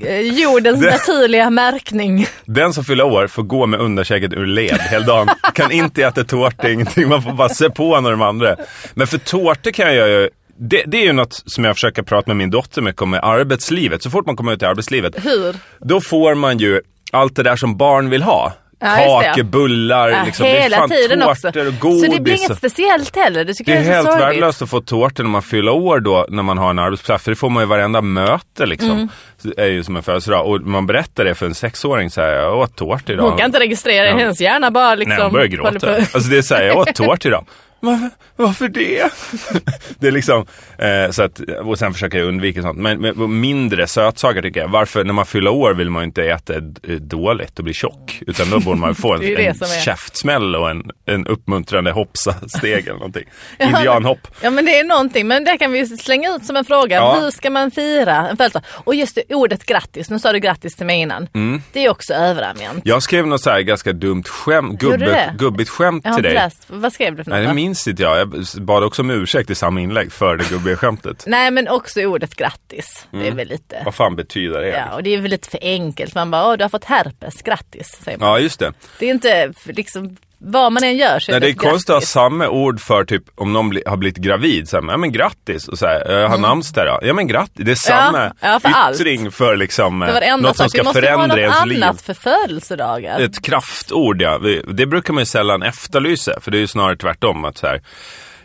eh, 0.00 0.20
jordens 0.20 0.80
Det- 0.80 0.90
naturliga 0.90 1.50
märkning. 1.50 2.26
Den 2.44 2.72
som 2.72 2.84
fyller 2.84 3.04
år 3.04 3.26
får 3.26 3.42
gå 3.42 3.66
med 3.66 3.80
underkäket 3.80 4.32
ur 4.32 4.46
led 4.46 4.78
hela 4.90 5.06
dagen. 5.06 5.28
Kan 5.54 5.72
inte 5.72 6.02
äta 6.04 6.24
tårta, 6.24 6.70
ingenting. 6.70 7.08
Man 7.08 7.22
får 7.22 7.32
bara 7.32 7.48
se 7.48 7.70
på 7.70 8.00
när 8.00 8.10
de 8.10 8.22
andra. 8.22 8.56
Men 8.94 9.06
för 9.06 9.18
tårta 9.18 9.72
kan 9.72 9.94
jag 9.96 10.08
ju 10.08 10.30
det, 10.58 10.82
det 10.86 10.96
är 10.98 11.02
ju 11.04 11.12
något 11.12 11.42
som 11.46 11.64
jag 11.64 11.76
försöker 11.76 12.02
prata 12.02 12.28
med 12.30 12.36
min 12.36 12.50
dotter 12.50 12.82
mycket 12.82 13.02
om 13.02 13.10
med 13.10 13.20
arbetslivet. 13.24 14.02
Så 14.02 14.10
fort 14.10 14.26
man 14.26 14.36
kommer 14.36 14.52
ut 14.52 14.62
i 14.62 14.64
arbetslivet, 14.64 15.24
Hur? 15.26 15.56
då 15.80 16.00
får 16.00 16.34
man 16.34 16.58
ju 16.58 16.80
allt 17.12 17.36
det 17.36 17.42
där 17.42 17.56
som 17.56 17.76
barn 17.76 18.10
vill 18.10 18.22
ha. 18.22 18.52
Det, 18.84 19.32
ja. 19.36 19.42
bullar, 19.44 20.08
Ja, 20.08 20.22
liksom. 20.26 20.46
det 20.46 20.56
är 20.58 20.62
hela 20.62 20.76
fan 20.76 20.88
tiden 20.88 21.22
också. 21.22 21.52
tårtor 21.52 21.68
och 21.68 21.78
godis. 21.80 22.00
Så 22.06 22.12
det 22.12 22.20
blir 22.20 22.34
inget 22.38 22.56
speciellt 22.58 23.16
heller. 23.16 23.44
Det 23.44 23.52
Det 23.66 23.72
är 23.72 23.76
är 23.76 23.80
helt 23.82 23.96
så 24.06 24.12
sorgligt. 24.12 24.26
värdelöst 24.28 24.62
att 24.62 24.70
få 24.70 24.80
tårta 24.80 25.22
när 25.22 25.30
man 25.30 25.42
fyller 25.42 25.72
år 25.72 26.00
då, 26.00 26.26
när 26.28 26.42
man 26.42 26.58
har 26.58 26.70
en 26.70 26.78
arbetsplats. 26.78 27.24
För 27.24 27.30
det 27.30 27.36
får 27.36 27.50
man 27.50 27.62
ju 27.62 27.66
varenda 27.66 28.00
möte 28.02 28.66
liksom. 28.66 28.90
Mm. 28.90 29.08
Så 29.38 29.48
Det 29.48 29.62
är 29.62 29.66
ju 29.66 29.84
som 29.84 29.96
en 29.96 30.02
födelsedag. 30.02 30.46
Och 30.46 30.60
man 30.60 30.86
berättar 30.86 31.24
det 31.24 31.34
för 31.34 31.46
en 31.46 31.54
sexåring 31.54 32.10
så 32.10 32.20
här, 32.20 32.28
jag 32.32 32.58
åt 32.58 32.76
tårta 32.76 33.12
idag. 33.12 33.28
Hon 33.28 33.38
kan 33.38 33.46
inte 33.46 33.60
registrera 33.60 34.06
Ja. 34.08 34.16
hennes 34.16 34.40
hjärna 34.40 34.70
bara 34.70 34.94
liksom. 34.94 35.14
Nej, 35.14 35.22
hon 35.24 35.32
börjar 35.32 35.46
gråta. 35.46 35.96
Alltså 35.96 36.18
det 36.18 36.38
är 36.38 36.42
såhär, 36.42 36.62
jag 36.62 36.78
åt 36.78 36.94
tårta 36.94 37.28
idag. 37.28 37.44
Varför, 37.84 38.10
varför 38.36 38.68
det? 38.68 39.10
det 39.98 40.06
är 40.06 40.12
liksom, 40.12 40.46
eh, 40.78 41.10
så 41.10 41.22
att, 41.22 41.40
och 41.64 41.78
sen 41.78 41.92
försöker 41.92 42.18
jag 42.18 42.28
undvika 42.28 42.62
sånt. 42.62 42.78
Men, 42.78 43.00
men 43.00 43.40
mindre 43.40 43.86
sötsaker 43.86 44.42
tycker 44.42 44.60
jag. 44.60 44.68
Varför, 44.68 45.04
när 45.04 45.12
man 45.12 45.26
fyller 45.26 45.50
år 45.50 45.74
vill 45.74 45.90
man 45.90 46.02
ju 46.02 46.06
inte 46.06 46.22
äta 46.22 46.54
eh, 46.54 46.60
dåligt 47.00 47.58
och 47.58 47.64
bli 47.64 47.74
tjock. 47.74 48.22
Utan 48.26 48.50
då 48.50 48.60
borde 48.60 48.80
man 48.80 48.94
få 48.94 49.14
en, 49.14 49.22
en 49.38 49.54
käftsmäll 49.84 50.56
och 50.56 50.70
en, 50.70 50.90
en 51.06 51.26
uppmuntrande 51.26 51.90
hoppsa-steg 51.90 52.86
eller 52.86 52.98
någonting. 52.98 53.24
Indianhopp. 53.58 54.28
Ja 54.40 54.50
men 54.50 54.64
det 54.64 54.78
är 54.78 54.84
någonting, 54.84 55.26
men 55.26 55.44
det 55.44 55.58
kan 55.58 55.72
vi 55.72 55.86
slänga 55.86 56.34
ut 56.34 56.44
som 56.44 56.56
en 56.56 56.64
fråga. 56.64 56.96
Ja. 56.96 57.18
Hur 57.20 57.30
ska 57.30 57.50
man 57.50 57.70
fira 57.70 58.28
en 58.28 58.36
födelsedag? 58.36 58.62
Och 58.68 58.94
just 58.94 59.14
det, 59.14 59.34
ordet 59.34 59.66
grattis, 59.66 60.10
nu 60.10 60.18
sa 60.18 60.32
du 60.32 60.38
grattis 60.38 60.76
till 60.76 60.86
mig 60.86 61.00
innan. 61.00 61.28
Mm. 61.34 61.62
Det 61.72 61.84
är 61.84 61.90
också 61.90 62.14
överanvänt. 62.14 62.80
Jag 62.84 63.02
skrev 63.02 63.26
något 63.26 63.40
så 63.40 63.50
här 63.50 63.60
ganska 63.60 63.92
dumt 63.92 64.24
skämt, 64.24 64.80
gubbe, 64.80 65.34
gubbigt 65.38 65.70
skämt 65.70 66.04
Jag 66.04 66.14
till 66.14 66.22
dig. 66.22 66.34
läst, 66.34 66.64
vad 66.66 66.92
skrev 66.92 67.16
du 67.16 67.24
för 67.24 67.30
något? 67.30 67.38
Nej? 67.38 67.54
Minns 67.74 67.88
inte 67.88 68.02
jag. 68.02 68.18
Jag 68.18 68.44
bad 68.64 68.84
också 68.84 69.02
om 69.02 69.10
ursäkt 69.10 69.50
i 69.50 69.54
samma 69.54 69.80
inlägg 69.80 70.12
för 70.12 70.36
det 70.36 70.48
gubbiga 70.50 70.76
skämtet. 70.76 71.24
Nej 71.26 71.50
men 71.50 71.68
också 71.68 72.00
ordet 72.00 72.34
grattis. 72.36 73.06
Det 73.10 73.16
är 73.16 73.22
Mm. 73.22 73.36
väl 73.36 73.48
lite... 73.48 73.82
Vad 73.84 73.94
fan 73.94 74.16
betyder 74.16 74.60
det? 74.60 74.68
Ja, 74.68 74.94
och 74.94 75.02
det 75.02 75.14
är 75.14 75.20
väl 75.20 75.30
lite 75.30 75.50
för 75.50 75.58
enkelt. 75.62 76.14
Man 76.14 76.30
bara, 76.30 76.46
åh 76.50 76.56
du 76.56 76.64
har 76.64 76.68
fått 76.68 76.84
herpes, 76.84 77.42
grattis. 77.42 77.98
Säger 78.04 78.18
man. 78.18 78.28
Ja, 78.28 78.38
just 78.38 78.58
det. 78.60 78.72
Det 78.98 79.06
är 79.06 79.10
inte 79.10 79.52
liksom, 79.64 80.16
vad 80.46 80.72
man 80.72 80.84
än 80.84 80.96
gör 80.96 81.18
så 81.18 81.30
Nej, 81.32 81.40
det 81.40 81.46
är 81.46 81.50
ett 81.50 81.58
konstigt 81.58 81.90
att 81.90 81.96
ha 81.96 82.06
samma 82.06 82.48
ord 82.48 82.80
för 82.80 83.04
typ 83.04 83.22
om 83.34 83.52
någon 83.52 83.68
bli, 83.68 83.82
har 83.86 83.96
blivit 83.96 84.16
gravid. 84.16 84.68
Så 84.68 84.80
här, 84.80 84.90
ja 84.90 84.96
men 84.96 85.12
grattis. 85.12 85.68
Och 85.68 85.78
så 85.78 85.86
här, 85.86 86.12
jag 86.20 86.28
har 86.28 86.38
namnsdag 86.38 86.86
då. 86.86 87.06
Ja 87.06 87.14
men 87.14 87.26
grattis. 87.26 87.64
Det 87.66 87.70
är 87.70 87.74
samma 87.74 88.18
Mm. 88.24 88.36
ja, 88.40 88.60
för 88.60 88.68
allt. 88.68 89.00
yttring 89.00 89.30
för 89.30 89.56
liksom 89.56 90.00
För 90.00 90.36
något 90.36 90.56
som 90.56 90.64
sak. 90.64 90.70
ska 90.70 90.78
Vi 90.82 90.84
måste 90.84 91.00
ha 91.00 91.06
förändra 91.06 91.26
något 91.26 91.38
ens 91.38 91.66
liv. 91.66 91.82
annat 91.84 92.02
för 92.02 92.14
födelsedagar. 92.14 93.20
Ett 93.20 93.42
kraftord 93.44 94.22
ja. 94.22 94.38
Det 94.72 94.86
brukar 94.86 95.12
man 95.14 95.20
ju 95.20 95.26
sällan 95.26 95.62
efterlysa. 95.62 96.40
För 96.40 96.50
det 96.50 96.56
är 96.58 96.60
ju 96.60 96.66
snarare 96.66 96.96
tvärtom. 96.96 97.44
att 97.44 97.58
så 97.58 97.66
här, 97.66 97.80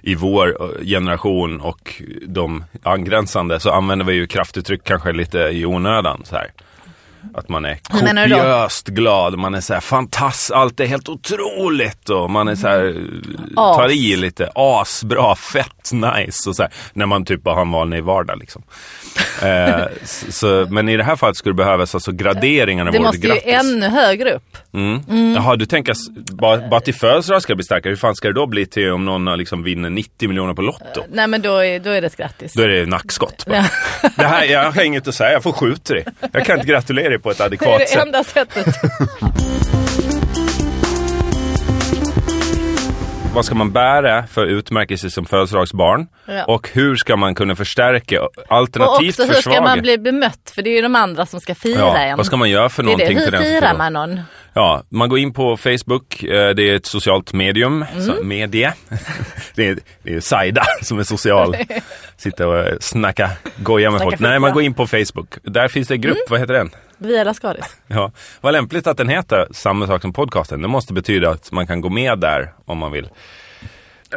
i 0.01 0.15
vår 0.15 0.47
eh, 0.61 0.85
generation 0.85 1.61
och 1.61 2.01
de 2.27 2.63
angränsande 2.83 3.59
så 3.59 3.71
använder 3.71 4.05
vi 4.05 4.13
ju 4.13 4.27
kraftuttryck 4.27 4.83
kanske 4.83 5.11
lite 5.11 5.37
i 5.39 5.65
onödan. 5.65 6.21
Så 6.25 6.35
här. 6.35 6.47
Att 7.33 7.49
man 7.49 7.65
är 7.65 7.75
kopiöst 7.75 8.87
glad, 8.87 9.37
man 9.37 9.55
är 9.55 9.61
så 9.61 9.73
här 9.73 9.81
allt 10.51 10.79
är 10.79 10.85
helt 10.85 11.09
otroligt 11.09 12.09
och 12.09 12.31
man 12.31 12.47
är 12.47 12.55
så 12.55 12.67
här, 12.67 12.95
As. 13.55 13.77
tar 13.77 13.91
i 13.91 14.15
lite, 14.15 14.51
asbra, 14.55 15.35
fett 15.35 15.91
nice 15.91 16.49
och 16.49 16.55
så 16.55 16.63
här, 16.63 16.71
när 16.93 17.05
man 17.05 17.25
typ 17.25 17.43
bara 17.43 17.55
har 17.55 17.61
en 17.61 17.71
vanlig 17.71 18.03
vardag 18.03 18.39
liksom. 18.39 18.63
Eh, 19.43 19.85
så, 20.29 20.67
men 20.69 20.89
i 20.89 20.97
det 20.97 21.03
här 21.03 21.15
fallet 21.15 21.37
skulle 21.37 21.53
det 21.53 21.57
behövas 21.63 21.95
alltså 21.95 22.11
graderingarna 22.11 22.91
det 22.91 22.99
måste 22.99 23.27
ju 23.27 23.39
ännu 23.43 23.87
högre 23.87 24.33
upp. 24.33 24.57
Mm. 24.73 25.33
Jaha, 25.35 25.55
du 25.55 25.65
tänker 25.65 25.93
bara, 26.33 26.67
bara 26.67 26.81
till 26.81 26.93
födelsedag 26.95 27.41
ska 27.41 27.51
det 27.53 27.55
bli 27.55 27.65
starkare. 27.65 27.89
Hur 27.91 27.97
fan 27.97 28.15
ska 28.15 28.27
det 28.27 28.33
då 28.33 28.45
bli 28.47 28.65
till 28.65 28.91
om 28.91 29.05
någon 29.05 29.27
har 29.27 29.37
liksom 29.37 29.63
vinner 29.63 29.89
90 29.89 30.27
miljoner 30.29 30.53
på 30.53 30.61
Lotto? 30.61 31.03
Nej 31.11 31.27
men 31.27 31.41
då 31.41 31.57
är, 31.57 31.79
då 31.79 31.89
är 31.89 32.01
det 32.01 32.07
ett 32.07 32.17
grattis. 32.17 32.53
Då 32.53 32.61
är 32.61 32.67
det 32.67 32.85
nackskott. 32.85 33.45
Bara. 33.45 33.65
Ja. 34.03 34.09
Det 34.15 34.23
här, 34.27 34.45
jag 34.45 34.71
har 34.71 34.83
inget 34.83 35.07
att 35.07 35.15
säga, 35.15 35.31
jag 35.31 35.43
får 35.43 35.51
skjuta 35.51 35.93
dig. 35.93 36.05
Jag 36.31 36.45
kan 36.45 36.55
inte 36.55 36.67
gratulera 36.67 37.09
dig 37.09 37.19
på 37.19 37.31
ett 37.31 37.37
Det 37.37 37.43
är 37.43 37.45
adekvat 37.45 37.79
det 37.79 37.87
sätt. 37.87 38.05
enda 38.05 38.23
sättet. 38.23 38.65
Vad 43.33 43.45
ska 43.45 43.55
man 43.55 43.71
bära 43.71 44.27
för 44.27 44.45
utmärkelse 44.45 45.09
som 45.11 45.25
födelsedagsbarn? 45.25 46.07
Ja. 46.25 46.43
Och 46.45 46.69
hur 46.73 46.95
ska 46.95 47.15
man 47.15 47.35
kunna 47.35 47.55
förstärka, 47.55 48.21
Och 48.23 48.31
alternativt 48.49 49.09
också 49.09 49.23
hur 49.23 49.33
ska 49.33 49.35
försvaga? 49.35 49.61
man 49.61 49.81
bli 49.81 49.97
bemött? 49.97 50.51
För 50.55 50.61
det 50.61 50.69
är 50.69 50.75
ju 50.75 50.81
de 50.81 50.95
andra 50.95 51.25
som 51.25 51.39
ska 51.41 51.55
fira 51.55 51.79
ja, 51.79 51.97
en. 51.97 52.17
vad 52.17 52.25
ska 52.25 52.37
man 52.37 52.49
göra 52.49 52.69
för 52.69 52.83
det 52.83 52.91
är 52.93 52.97
det. 52.97 53.03
någonting 53.03 53.17
till 53.17 53.25
Hur 53.25 53.31
den 53.31 53.41
som 53.43 53.51
firar 53.61 53.77
man 53.77 53.93
någon? 53.93 54.19
Ja, 54.53 54.83
man 54.89 55.09
går 55.09 55.19
in 55.19 55.33
på 55.33 55.57
Facebook, 55.57 56.23
eh, 56.23 56.49
det 56.55 56.63
är 56.69 56.75
ett 56.75 56.85
socialt 56.85 57.33
medium, 57.33 57.85
Mm. 57.93 58.05
så, 58.05 58.23
medie. 58.23 58.73
det 59.55 59.67
är, 59.67 59.77
det 60.03 60.13
är 60.13 60.19
Saida 60.19 60.63
som 60.81 60.99
är 60.99 61.03
social, 61.03 61.55
sitter 62.17 62.47
och 62.47 62.59
eh, 62.59 62.75
snacka 62.79 63.31
goja 63.57 63.91
med 63.91 63.99
Snacka 64.01 64.09
folk. 64.17 64.19
Nej, 64.19 64.39
man 64.39 64.53
går 64.53 64.61
in 64.63 64.73
på 64.73 64.87
Facebook. 64.87 65.35
Där 65.43 65.67
finns 65.67 65.87
det 65.87 65.93
en 65.93 66.01
grupp, 66.01 66.29
vad 66.29 66.39
heter 66.39 66.53
den? 66.53 66.69
Via 66.97 67.23
Lascaris. 67.23 67.65
Ja, 67.87 68.11
vad 68.41 68.53
lämpligt 68.53 68.87
att 68.87 68.97
den 68.97 69.09
heter 69.09 69.47
samma 69.51 69.87
sak 69.87 70.01
som 70.01 70.13
podcasten. 70.13 70.61
Det 70.61 70.67
måste 70.67 70.93
betyda 70.93 71.29
att 71.29 71.51
man 71.51 71.67
kan 71.67 71.81
gå 71.81 71.89
med 71.89 72.19
där 72.19 72.53
om 72.65 72.77
man 72.77 72.91
vill. 72.91 73.09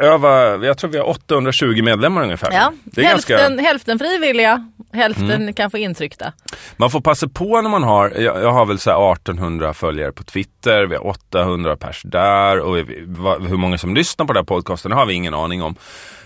Öva, 0.01 0.65
jag 0.65 0.77
tror 0.77 0.89
vi 0.89 0.97
har 0.97 1.09
820 1.09 1.83
medlemmar 1.83 2.23
ungefär. 2.23 2.51
Ja. 2.51 2.71
Det 2.83 3.01
är 3.01 3.05
hälften, 3.05 3.33
ganska, 3.37 3.47
Mm. 3.53 3.65
hälften 3.65 3.99
frivilliga, 3.99 4.69
hälften 4.93 5.53
kan 5.53 5.71
få 5.71 5.77
intryckta. 5.77 6.33
man 6.77 6.89
får 6.91 7.01
passa 7.01 7.27
på 7.27 7.61
när 7.61 7.69
man 7.69 7.83
har, 7.83 8.09
jag, 8.09 8.41
jag 8.43 8.51
har 8.51 8.65
väl 8.65 8.79
så 8.79 8.89
här 8.91 9.13
1800 9.13 9.73
följare 9.73 10.11
på 10.11 10.23
Twitter, 10.23 10.85
vi 10.85 10.95
har 10.95 11.07
800 11.07 11.75
pers 11.75 12.01
där 12.05 12.59
och 12.59 12.77
vi, 12.77 13.03
vad, 13.07 13.47
hur 13.47 13.57
många 13.57 13.77
som 13.77 13.95
lyssnar 13.95 14.25
på 14.25 14.33
den 14.33 14.39
här 14.41 14.45
podcasten 14.45 14.91
har 14.91 15.05
vi 15.05 15.13
ingen 15.13 15.33
aning 15.33 15.63
om. 15.63 15.75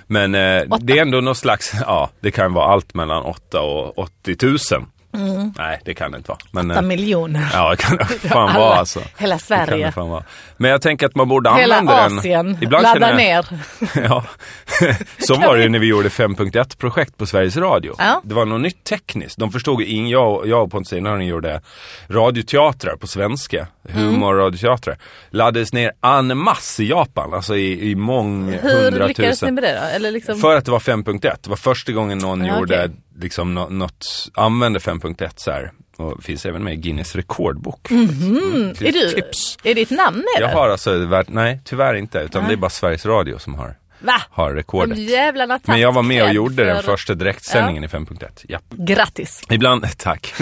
Men 0.07 0.35
eh, 0.35 0.63
det 0.79 0.97
är 0.97 1.01
ändå 1.01 1.21
någon 1.21 1.35
slags, 1.35 1.71
ja 1.81 2.09
det 2.19 2.31
kan 2.31 2.53
vara 2.53 2.65
allt 2.65 2.93
mellan 2.93 3.23
8 3.23 3.61
och 3.61 3.97
80 3.99 4.35
000. 4.45 4.57
Mm. 5.17 5.53
Nej 5.57 5.81
det 5.85 5.93
kan 5.93 6.11
det 6.11 6.17
inte 6.17 6.29
vara. 6.29 6.39
Men, 6.51 6.71
Åtta 6.71 6.79
eh, 6.79 6.85
miljoner. 6.85 7.49
ja 7.53 7.69
det 7.69 7.77
kan 7.77 7.97
det 7.97 8.05
fan 8.29 8.49
Alla- 8.49 8.59
vara 8.59 8.75
alltså. 8.75 8.99
Hela 9.17 9.35
Det 9.35 9.47
kan 9.47 9.65
det 9.67 9.91
Sverige. 9.93 10.23
Men 10.57 10.71
jag 10.71 10.81
tänker 10.81 11.05
att 11.05 11.15
man 11.15 11.29
borde 11.29 11.53
Hela 11.55 11.77
använda 11.77 12.03
den. 12.09 12.17
Asien. 12.17 12.57
Ibland 12.61 12.83
Ladda 12.83 13.07
känner 13.07 13.23
jag- 13.23 13.45
ner. 13.51 14.03
Ja, 14.09 14.23
så 15.27 15.35
var 15.35 15.57
det 15.57 15.63
ju 15.63 15.69
när 15.69 15.79
vi 15.79 15.87
gjorde 15.87 16.09
5.1 16.09 16.77
projekt 16.77 17.17
på 17.17 17.25
Sveriges 17.25 17.57
Radio. 17.57 17.95
Ja. 17.97 18.21
Det 18.23 18.33
var 18.35 18.45
något 18.45 18.61
nytt 18.61 18.83
tekniskt. 18.83 19.37
De 19.39 19.51
förstod 19.51 19.81
ju 19.81 19.85
jag, 20.09 20.47
jag 20.47 20.63
och 20.63 20.71
Pontus 20.71 20.93
Einarning 20.93 21.27
gjorde 21.27 21.61
radioteatrar 22.09 22.95
på 22.95 23.07
svenska. 23.07 23.67
Humor 23.89 24.33
och 24.33 24.39
radioteatrar. 24.39 24.97
Laddades 25.29 25.73
ner 25.73 25.91
en 26.03 26.37
masse 26.37 26.83
i 26.83 26.87
Japan, 26.89 27.33
alltså 27.33 27.55
i, 27.55 27.91
i 27.91 27.95
mång 27.95 28.51
Hur 28.61 29.07
lyckades 29.07 29.41
ni 29.41 29.51
med 29.51 29.63
det 29.63 29.73
då? 29.81 29.95
Eller 29.95 30.11
liksom... 30.11 30.39
För 30.39 30.55
att 30.55 30.65
det 30.65 30.71
var 30.71 30.79
5.1. 30.79 31.19
Det 31.21 31.49
var 31.49 31.55
första 31.55 31.91
gången 31.91 32.17
någon 32.17 32.45
Ja, 32.45 32.57
gjorde, 32.59 32.83
okej. 32.85 32.95
liksom 33.21 33.53
nå- 33.53 33.69
något, 33.69 34.05
använde 34.33 34.79
5.1 34.79 35.29
så 35.35 35.51
här. 35.51 35.71
Och 35.97 36.23
finns 36.23 36.45
även 36.45 36.63
med 36.63 36.73
i 36.73 36.77
Guinness 36.77 37.15
rekordbok. 37.15 37.91
Mm, 37.91 38.69
är 38.79 38.91
du, 38.91 39.09
Tips. 39.09 39.57
är 39.63 39.75
ditt 39.75 39.89
namn 39.89 40.17
med 40.17 40.41
Jag 40.41 40.47
har 40.49 40.69
alltså, 40.69 41.23
nej 41.27 41.61
tyvärr 41.65 41.93
inte, 41.93 42.19
utan 42.19 42.47
det 42.47 42.53
är 42.53 42.57
bara 42.57 42.69
Sveriges 42.69 43.05
Radio 43.05 43.37
som 43.39 43.55
har, 43.55 43.75
Va? 43.99 44.21
har 44.29 44.49
De 44.49 44.55
rekordet. 44.55 44.97
Men 45.65 45.79
jag 45.79 45.91
var 45.91 46.03
med 46.03 46.23
och 46.23 46.33
gjorde 46.33 46.63
den 46.65 46.75
för- 46.75 46.83
första 46.83 47.13
direktsändningen 47.13 47.83
i 47.83 47.87
5.1. 47.87 48.45
Ja. 48.47 48.59
Grattis. 48.69 49.43
Ibland, 49.49 49.85
tack. 49.97 50.33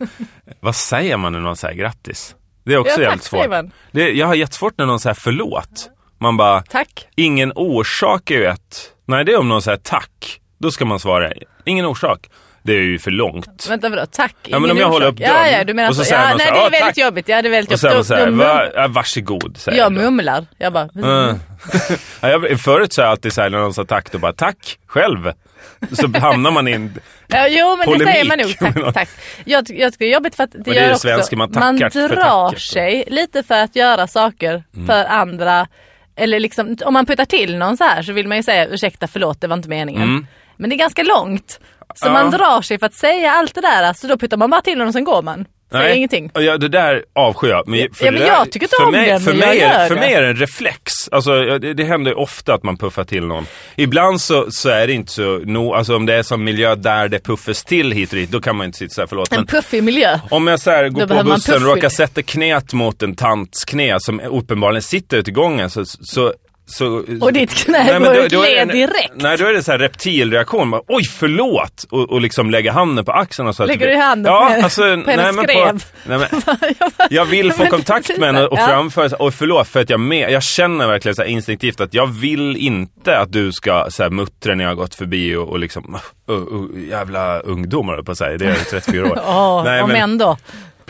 Vad 0.60 0.76
säger 0.76 1.16
man 1.16 1.32
när 1.32 1.40
någon 1.40 1.56
säger 1.56 1.74
grattis? 1.74 2.34
Det 2.64 2.74
är 2.74 2.78
också 2.78 3.00
Ja, 3.00 3.02
jävligt 3.02 3.22
svårt. 3.24 3.46
Det, 3.92 4.10
jag 4.10 4.26
har 4.26 4.34
jättesvårt 4.34 4.74
när 4.78 4.86
någon 4.86 5.00
säger 5.00 5.14
förlåt. 5.14 5.90
Man 6.18 6.36
bara, 6.36 6.62
Tack. 6.62 7.06
ingen 7.16 7.52
orsak 7.54 8.30
är 8.30 8.34
ju 8.34 8.46
ett... 8.46 8.92
Nej, 9.06 9.24
det 9.24 9.32
är 9.32 9.38
om 9.38 9.48
någon 9.48 9.62
säger 9.62 9.78
tack. 9.78 10.40
Då 10.58 10.70
ska 10.70 10.84
man 10.84 11.00
svara, 11.00 11.32
ingen 11.64 11.86
orsak. 11.86 12.30
Det 12.62 12.72
är 12.72 12.80
ju 12.80 12.98
för 12.98 13.10
långt. 13.10 13.66
Vänta 13.68 13.88
vadå? 13.88 14.06
Tack? 14.12 14.34
Ja, 14.42 14.58
men 14.58 14.70
Ingen 14.70 14.70
om 14.70 14.76
jag 14.80 14.88
håller 14.88 15.06
orsak. 15.06 15.12
upp 15.12 15.18
dörren 15.26 15.52
Ja, 15.52 15.58
ja, 15.58 15.64
du 15.64 15.74
menar 15.74 15.88
och 15.88 15.96
så 15.96 16.04
så. 16.04 16.08
säger 16.08 16.22
Ja, 16.22 16.28
någon 16.28 16.38
nej, 16.38 16.46
så 16.46 16.52
här, 16.54 16.60
det 16.60 16.60
är 16.60 16.64
"Ja, 16.64 16.70
väldigt 16.70 16.94
tack." 16.96 17.04
jobbigt. 17.06 17.28
Ja, 17.28 17.42
det 17.42 17.48
är 17.48 17.50
väldigt 17.50 17.84
Och 17.84 17.90
jobbigt. 17.90 18.06
sen 18.06 18.16
Då- 18.16 18.20
säger, 18.22 18.26
då 18.26 18.32
mum- 18.32 18.36
Va, 18.38 18.66
ja, 18.74 18.88
varsågod, 18.88 19.56
säger 19.56 19.78
Jag 19.78 19.92
då. 19.94 20.00
mumlar. 20.00 20.46
Jag 20.58 20.72
bara... 20.72 20.88
Mm. 20.94 21.36
ja, 22.20 22.28
jag, 22.28 22.60
förut 22.60 22.92
så 22.92 23.00
är 23.00 23.04
jag 23.04 23.10
alltid 23.10 23.32
så 23.32 23.40
här 23.40 23.50
när 23.50 23.58
någon 23.58 23.74
sa 23.74 23.84
tack, 23.84 24.12
då 24.12 24.18
bara 24.18 24.32
tack 24.32 24.78
själv. 24.86 25.32
Så 25.92 26.18
hamnar 26.18 26.50
man 26.50 26.68
in... 26.68 27.00
Ja, 27.26 27.48
jo, 27.48 27.76
men 27.76 27.84
Polemik 27.84 28.06
det 28.06 28.12
säger 28.12 28.24
man 28.24 28.38
nog. 28.38 28.58
Tack, 28.58 28.94
tack. 28.94 29.08
Jag, 29.44 29.64
jag 29.70 29.92
tycker 29.92 30.04
det 30.04 30.10
är 30.10 30.14
jobbigt 30.14 30.34
för 30.34 30.44
att 30.44 30.52
det, 30.52 30.58
det 30.58 30.74
gör 30.74 30.92
också... 30.92 31.36
man 31.36 31.50
man 31.54 31.76
drar 31.76 32.54
sig 32.58 33.04
lite 33.06 33.42
för 33.42 33.54
att 33.62 33.76
göra 33.76 34.06
saker 34.06 34.64
Mm. 34.74 34.86
för 34.86 35.04
andra. 35.04 35.66
Eller 36.16 36.40
liksom, 36.40 36.76
om 36.84 36.92
man 36.94 37.06
puttar 37.06 37.24
till 37.24 37.56
någon 37.56 37.76
så 37.76 37.84
här 37.84 38.02
så 38.02 38.12
vill 38.12 38.28
man 38.28 38.36
ju 38.36 38.42
säga 38.42 38.66
ursäkta, 38.66 39.06
förlåt, 39.06 39.40
det 39.40 39.46
var 39.46 39.56
inte 39.56 39.68
meningen. 39.68 40.26
Men 40.56 40.70
det 40.70 40.76
är 40.76 40.78
ganska 40.78 41.02
långt. 41.02 41.60
Så 41.94 42.06
Mm. 42.06 42.16
Ja. 42.18 42.22
man 42.22 42.32
drar 42.32 42.62
sig 42.62 42.78
för 42.78 42.86
att 42.86 42.94
säga 42.94 43.32
allt 43.32 43.54
det 43.54 43.60
där, 43.60 43.92
så 43.92 44.06
då 44.06 44.18
puttar 44.18 44.36
man 44.36 44.50
bara 44.50 44.60
till 44.60 44.78
någon 44.78 44.86
och 44.86 44.92
sen 44.92 45.04
går 45.04 45.22
man. 45.22 45.46
Säger 45.70 45.94
ingenting. 45.94 46.30
Ja, 46.34 46.58
det 46.58 46.68
där 46.68 47.04
avskyr 47.12 47.48
jag. 47.48 47.68
Men, 47.68 47.88
för 47.94 48.04
ja, 48.06 48.12
men 48.12 48.22
jag 48.22 48.50
tycker 48.52 48.66
inte 48.66 48.76
för 48.78 48.86
om 48.86 48.92
mig, 48.92 49.12
det, 49.12 49.20
För 49.20 49.34
mig, 49.34 49.58
jag 49.58 49.70
är, 49.70 49.88
för 49.88 49.94
mig 49.94 50.12
är 50.12 50.22
det 50.22 50.28
en 50.28 50.36
reflex. 50.36 50.92
Alltså, 51.10 51.58
det, 51.58 51.74
det 51.74 51.84
händer 51.84 52.18
ofta 52.18 52.54
att 52.54 52.62
man 52.62 52.76
puffar 52.76 53.04
till 53.04 53.26
någon. 53.26 53.46
Ibland 53.76 54.20
så, 54.20 54.50
så 54.50 54.68
är 54.68 54.86
det 54.86 54.92
inte 54.92 55.12
så, 55.12 55.38
no, 55.38 55.74
alltså 55.74 55.96
om 55.96 56.06
det 56.06 56.14
är 56.14 56.22
som 56.22 56.44
miljö 56.44 56.74
där 56.74 57.08
det 57.08 57.18
puffas 57.18 57.64
till 57.64 57.92
hit 57.92 58.10
och 58.10 58.16
dit, 58.16 58.30
då 58.30 58.40
kan 58.40 58.56
man 58.56 58.66
inte 58.66 58.78
sitta 58.78 58.94
så 58.94 59.00
här, 59.00 59.06
förlåt. 59.06 59.32
En 59.32 59.38
Men 59.38 59.46
puffig 59.46 59.84
miljö. 59.84 60.18
om 60.30 60.46
jag 60.46 60.60
så 60.60 60.70
här, 60.70 60.88
går 60.88 61.06
Då 61.06 61.16
på 61.16 61.24
bussen 61.24 61.54
och 61.54 61.62
råkar 61.74 61.88
sätta 61.88 62.22
knät 62.22 62.72
mot 62.72 63.02
en 63.02 63.16
tants 63.16 63.64
knä 63.64 64.00
som 64.00 64.20
uppenbarligen 64.20 64.82
sitter 64.82 65.16
ute 65.16 65.30
i 65.30 65.34
gången 65.34 65.70
så, 65.70 65.84
så 65.84 66.32
så, 66.70 67.04
Och 67.20 67.32
ditt 67.32 67.54
knä 67.54 67.84
Nej, 67.84 68.00
går 68.00 68.16
ut 68.16 68.32
led 68.32 68.68
direkt. 68.68 69.12
Nej, 69.14 69.36
då 69.38 69.46
är 69.46 69.52
det 69.52 69.62
så 69.62 69.70
här 69.72 69.78
reptilreaktion. 69.78 70.70
Bara, 70.70 70.82
Oj, 70.88 71.04
förlåt! 71.04 71.84
Och, 71.90 72.10
och 72.10 72.20
liksom 72.20 72.50
lägga 72.50 72.72
handen 72.72 73.04
på 73.04 73.12
axeln 73.12 73.48
och 73.48 73.56
så. 73.56 73.66
Lägger 73.66 73.88
du 73.88 73.96
handen 73.96 74.32
ja, 74.32 74.52
på 74.58 74.64
alltså, 74.64 74.80
på 74.82 74.86
hennes 74.86 75.06
nej, 75.06 75.32
men 75.32 75.36
på, 75.36 75.50
skrev? 75.50 75.84
nej, 76.06 76.18
men, 76.18 76.42
jag 77.10 77.24
vill 77.24 77.52
få 77.52 77.66
kontakt 77.66 78.18
med 78.18 78.26
henne 78.34 78.46
och. 78.46 78.58
Ja. 78.58 78.66
framföra, 78.66 79.08
så- 79.08 79.16
och 79.16 79.34
förlåt 79.34 79.68
för 79.68 79.80
att 79.80 79.90
jag 79.90 80.00
med, 80.00 80.30
jag 80.32 80.42
känner 80.42 80.86
verkligen 80.86 81.14
så 81.14 81.24
instinktivt 81.24 81.80
att 81.80 81.94
jag 81.94 82.06
vill 82.06 82.56
inte 82.56 83.18
att 83.18 83.32
du 83.32 83.52
ska 83.52 83.86
så 83.90 84.02
här, 84.02 84.10
muttra 84.10 84.54
när 84.54 84.64
jag 84.64 84.70
har 84.70 84.74
gått 84.76 84.94
förbi 84.94 85.36
och, 85.36 85.48
och 85.48 85.58
liksom, 85.58 85.96
uh, 86.30 86.36
uh, 86.36 86.88
jävla 86.88 87.38
ungdomar 87.40 88.02
på 88.02 88.12
att 88.12 88.18
säga, 88.18 88.38
det 88.38 88.46
är 88.46 88.54
34 88.54 89.04
år. 89.10 89.18
Åh, 89.26 89.64
Nej, 89.64 89.82
om 89.82 89.88
men- 89.88 89.96
ändå. 90.02 90.36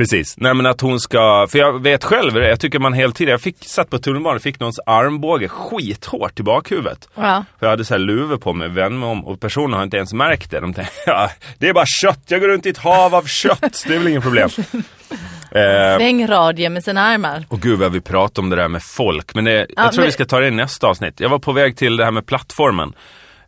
Precis. 0.01 0.35
Nej 0.37 0.55
men 0.55 0.67
att 0.67 0.81
hon 0.81 1.01
ska, 1.01 1.47
för 1.51 1.59
jag 1.59 1.83
vet 1.83 2.05
själv 2.05 2.37
jag 2.37 2.61
tycker 2.61 2.79
man 2.79 2.93
hela 2.93 3.13
tiden, 3.13 3.31
jag 3.31 3.41
fick, 3.41 3.57
satt 3.61 3.91
på 3.91 3.99
tunnelbanan 3.99 4.37
och 4.37 4.43
fick 4.43 4.61
någons 4.61 4.81
armbåge 4.87 5.49
skithårt 5.49 6.41
i 6.41 6.43
bakhuvudet. 6.43 7.09
Ja. 7.15 7.45
För 7.59 7.67
jag 7.67 7.71
hade 7.71 7.85
så 7.85 7.95
här 7.95 7.99
luva 7.99 8.37
på 8.39 8.53
mig, 8.53 8.69
vän 8.69 8.99
mig 8.99 9.09
om 9.09 9.25
och 9.25 9.41
personen 9.41 9.73
har 9.77 9.83
inte 9.83 9.97
ens 9.97 10.13
märkt 10.13 10.51
det. 10.51 10.61
De 10.61 10.75
tänkte, 10.75 10.93
ja, 11.07 11.31
det 11.59 11.69
är 11.69 11.73
bara 11.73 11.85
kött, 12.03 12.21
jag 12.27 12.41
går 12.41 12.49
runt 12.49 12.67
i 12.67 12.69
ett 12.69 12.79
hav 12.79 13.15
av 13.15 13.23
kött, 13.27 13.85
det 13.89 13.95
är 13.95 13.99
väl 13.99 14.09
inget 14.09 14.23
problem. 14.23 14.49
eh, 15.51 15.97
Svängradie 15.97 16.69
med 16.71 16.85
sina 16.85 17.01
armar. 17.03 17.45
och 17.49 17.61
gud 17.61 17.79
vad 17.79 17.93
vi 17.93 18.01
pratar 18.01 18.43
om 18.43 18.51
det 18.51 18.57
där 18.57 18.69
med 18.69 18.83
folk, 18.83 19.35
men 19.35 19.45
det, 19.45 19.53
jag 19.53 19.67
Ja, 19.77 19.91
tror 19.91 20.01
men- 20.01 20.07
vi 20.07 20.13
ska 20.13 20.25
ta 20.25 20.41
det 20.41 20.47
i 20.47 20.51
nästa 20.51 20.87
avsnitt. 20.87 21.21
Jag 21.21 21.29
var 21.29 21.39
på 21.39 21.53
väg 21.53 21.77
till 21.77 21.97
det 21.97 22.05
här 22.05 22.11
med 22.11 22.27
plattformen. 22.27 22.93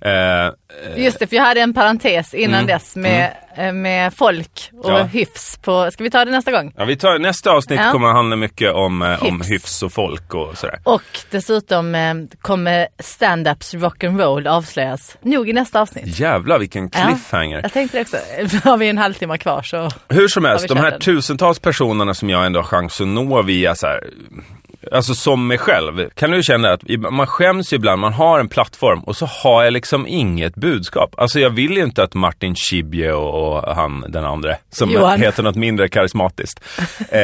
Eh, 0.04 0.52
Just 0.96 1.18
det, 1.18 1.26
för 1.26 1.36
jag 1.36 1.42
hade 1.42 1.60
en 1.60 1.74
parentes 1.74 2.34
innan 2.34 2.54
Mm, 2.54 2.66
dess 2.66 2.96
med, 2.96 3.30
eh, 3.56 3.72
med 3.72 4.14
folk 4.14 4.70
och 4.82 4.90
Ja. 4.90 5.02
hyfs 5.02 5.56
på, 5.58 5.90
ska 5.90 6.04
vi 6.04 6.10
ta 6.10 6.24
det 6.24 6.30
nästa 6.30 6.50
gång? 6.52 6.72
ja, 6.76 6.84
vi 6.84 6.96
tar, 6.96 7.18
nästa 7.18 7.50
avsnitt 7.50 7.80
Ja. 7.84 7.92
kommer 7.92 8.08
att 8.08 8.14
handla 8.14 8.36
mycket 8.36 8.72
om, 8.72 9.02
eh, 9.02 9.22
om 9.22 9.36
Hyfs. 9.40 9.50
hyfs 9.50 9.82
och 9.82 9.92
folk 9.92 10.34
och 10.34 10.58
sådär. 10.58 10.78
Och 10.84 11.02
dessutom 11.30 11.94
eh, 11.94 12.14
kommer 12.40 12.88
stand-ups 13.02 13.74
rock'n'roll 13.76 14.48
avslöjas. 14.48 15.16
Nog 15.22 15.48
i 15.48 15.52
nästa 15.52 15.80
avsnitt. 15.80 16.18
Jävlar 16.18 16.58
vilken 16.58 16.90
Ja. 16.92 17.06
cliffhanger. 17.06 17.60
Jag 17.62 17.72
tänkte 17.72 17.96
det 17.98 18.02
också. 18.02 18.16
Har 18.68 18.76
vi 18.76 18.88
en 18.88 18.98
halvtimme 18.98 19.38
kvar 19.38 19.62
så. 19.62 19.88
Hur 20.08 20.28
som 20.28 20.44
helst, 20.44 20.66
Ja, 20.68 20.74
de 20.74 20.80
här 20.80 20.90
den. 20.90 21.00
tusentals 21.00 21.58
personerna 21.58 22.14
som 22.14 22.30
jag 22.30 22.46
ändå 22.46 22.58
har 22.60 22.64
chans 22.64 23.00
att 23.00 23.06
nå 23.08 23.42
via 23.42 23.74
så 23.74 23.86
här, 23.86 24.00
Alltså 24.92 25.14
som 25.14 25.46
mig 25.46 25.58
själv. 25.58 26.08
Kan 26.14 26.30
du 26.30 26.42
känna 26.42 26.70
att 26.72 26.82
man 27.10 27.26
skäms 27.26 27.72
ibland, 27.72 28.00
man 28.00 28.12
har 28.12 28.40
en 28.40 28.48
plattform 28.48 29.00
och 29.00 29.16
så 29.16 29.26
har 29.26 29.64
jag 29.64 29.72
liksom 29.72 30.06
inget 30.06 30.54
budskap. 30.54 31.14
Alltså 31.18 31.40
jag 31.40 31.50
vill 31.50 31.76
ju 31.76 31.82
inte 31.82 32.02
att 32.02 32.14
Martin 32.14 32.54
Schibbye 32.54 33.12
och, 33.12 33.74
han 33.74 34.04
den 34.08 34.24
andra, 34.24 34.56
som 34.70 34.90
Johan. 34.90 35.20
heter 35.20 35.42
något 35.42 35.56
mindre 35.56 35.88
karismatiskt, 35.88 36.60
eh, 37.10 37.20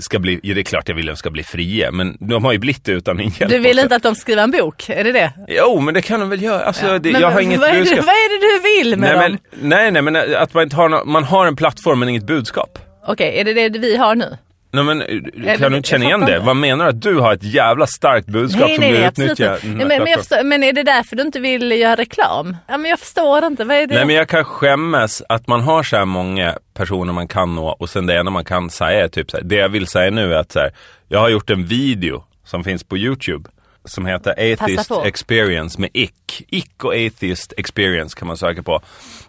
ska 0.00 0.18
bli, 0.18 0.40
ja, 0.42 0.54
det 0.54 0.60
är 0.60 0.64
klart 0.64 0.88
jag 0.88 0.94
vill 0.96 1.08
att 1.08 1.14
de 1.14 1.18
ska 1.18 1.30
bli 1.30 1.42
fria, 1.42 1.90
men 1.90 2.16
de 2.20 2.44
har 2.44 2.52
ju 2.52 2.58
blivit 2.58 2.84
det 2.84 2.92
utan 2.92 3.16
min 3.16 3.30
hjälp 3.38 3.50
Du 3.52 3.58
vill 3.58 3.78
inte 3.78 3.96
att 3.96 4.02
de 4.02 4.14
skriver 4.14 4.42
en 4.42 4.50
bok? 4.50 4.88
Är 4.88 5.04
det 5.04 5.12
det? 5.12 5.32
Jo, 5.48 5.80
men 5.80 5.94
det 5.94 6.02
kan 6.02 6.20
de 6.20 6.28
väl 6.28 6.42
göra. 6.42 6.64
Alltså, 6.64 6.98
det, 6.98 7.12
Men 7.12 7.20
jag 7.20 7.30
har 7.30 7.40
inget 7.40 7.60
vad, 7.60 7.72
budskap. 7.72 7.98
vad 8.06 8.14
är 8.14 8.40
det 8.40 8.56
du 8.56 8.68
vill 8.84 8.98
med 8.98 9.16
Nej 9.18 9.28
dem? 9.28 9.38
men, 9.60 9.68
nej, 9.68 9.90
nej, 9.90 10.02
men 10.02 10.36
att 10.36 10.54
man 10.54 10.62
inte 10.62 10.76
har, 10.76 11.04
man 11.04 11.24
har 11.24 11.46
en 11.46 11.56
plattform 11.56 11.98
men 11.98 12.08
inget 12.08 12.26
budskap. 12.26 12.78
Okej, 13.06 13.40
är 13.40 13.44
det 13.44 13.68
det 13.68 13.78
vi 13.78 13.96
har 13.96 14.14
nu? 14.14 14.36
Nej 14.70 14.84
men 14.84 15.02
Eller- 15.02 15.56
kan 15.56 15.70
du 15.72 15.76
inte 15.76 15.88
känna 15.88 16.04
igen 16.04 16.20
det? 16.20 16.34
inte. 16.34 16.46
Vad 16.46 16.56
menar 16.56 16.84
du? 16.84 16.90
Att 16.90 17.02
du 17.02 17.18
har 17.18 17.32
ett 17.32 17.42
jävla 17.42 17.86
starkt 17.86 18.26
budskap 18.26 18.66
Nej, 18.66 18.74
som 18.74 18.84
nej, 18.84 18.92
du 18.92 19.04
absolut 19.04 19.30
utnyttjar? 19.30 19.54
inte. 19.54 19.66
den 19.68 19.76
Nej, 19.78 19.86
men, 19.98 20.04
men, 20.04 20.18
förstår, 20.18 20.44
men 20.44 20.62
är 20.62 20.72
det 20.72 20.82
därför 20.82 21.16
du 21.16 21.22
inte 21.22 21.40
vill 21.40 21.70
göra 21.72 21.96
reklam? 21.96 22.56
Ja, 22.66 22.78
men 22.78 22.90
jag 22.90 22.98
förstår 22.98 23.44
inte. 23.44 23.64
Vad 23.64 23.76
är 23.76 23.86
det? 23.86 23.94
Nej 23.94 24.04
men 24.04 24.14
jag 24.16 24.28
kan 24.28 24.44
skämmas 24.44 25.22
att 25.28 25.46
man 25.46 25.60
har 25.60 25.82
så 25.82 25.96
här 25.96 26.04
många 26.04 26.58
personer 26.74 27.12
man 27.12 27.28
kan 27.28 27.54
nå 27.54 27.68
och 27.68 27.90
sen 27.90 28.06
det 28.06 28.18
enda 28.18 28.30
man 28.30 28.44
kan 28.44 28.70
säga 28.70 29.04
är 29.04 29.08
typ 29.08 29.30
så 29.30 29.36
här, 29.36 29.44
det 29.44 29.56
jag 29.56 29.68
vill 29.68 29.86
säga 29.86 30.10
nu 30.10 30.34
är 30.34 30.38
att 30.38 30.52
så 30.52 30.58
här, 30.58 30.70
jag 31.08 31.18
har 31.18 31.28
gjort 31.28 31.50
en 31.50 31.64
video 31.66 32.24
som 32.44 32.64
finns 32.64 32.84
på 32.84 32.96
YouTube 32.98 33.50
som 33.88 34.06
heter 34.06 34.30
Atheist. 34.30 34.90
Experience 35.04 35.80
med 35.80 35.90
Ick. 35.92 36.44
Ick 36.48 36.84
och 36.84 36.94
Atheist 36.94 37.52
Experience 37.56 38.18
kan 38.18 38.28
man 38.28 38.36
söka 38.36 38.62
på. 38.62 38.80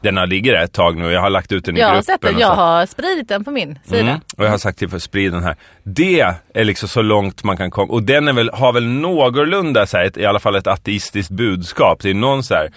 Den 0.02 0.18
har 0.18 0.28
ligger 0.28 0.54
där 0.54 0.64
ett 0.64 0.74
tag 0.74 0.98
nu 0.98 1.12
jag 1.12 1.22
har 1.22 1.30
lagt 1.30 1.52
ut 1.52 1.66
den 1.66 1.78
i 1.78 1.80
jag 1.80 1.88
har 1.88 1.94
gruppen. 1.94 2.04
sett 2.04 2.22
den. 2.22 2.36
och 2.36 2.42
Jag 2.42 2.56
har 2.56 2.86
spridit 2.86 3.28
den 3.28 3.44
på 3.44 3.52
min 3.52 3.80
sida. 3.86 4.00
Mm. 4.00 4.20
Och 4.38 4.46
jag 4.46 4.50
har 4.50 4.58
sagt 4.58 4.80
till 4.80 4.90
för 4.90 4.98
att 4.98 5.04
sprida 5.04 5.36
den 5.36 5.44
här. 5.44 5.56
Det 5.84 6.36
är 6.54 6.64
liksom 6.64 6.90
så 6.90 7.02
långt 7.02 7.44
man 7.44 7.58
kan 7.58 7.72
komma. 7.72 7.94
Och 7.94 8.04
den 8.04 8.28
är 8.28 8.34
väl, 8.34 8.50
har 8.54 8.74
väl 8.74 8.88
någorlunda 8.88 9.86
så 9.86 9.98
här, 9.98 10.06
ett, 10.06 10.18
i 10.18 10.26
alla 10.26 10.40
fall 10.40 10.56
ett 10.56 10.68
ateistiskt 10.68 11.32
budskap. 11.32 12.02
Det 12.02 12.10
är 12.10 12.14
någon 12.14 12.44
så 12.44 12.54
här. 12.54 12.70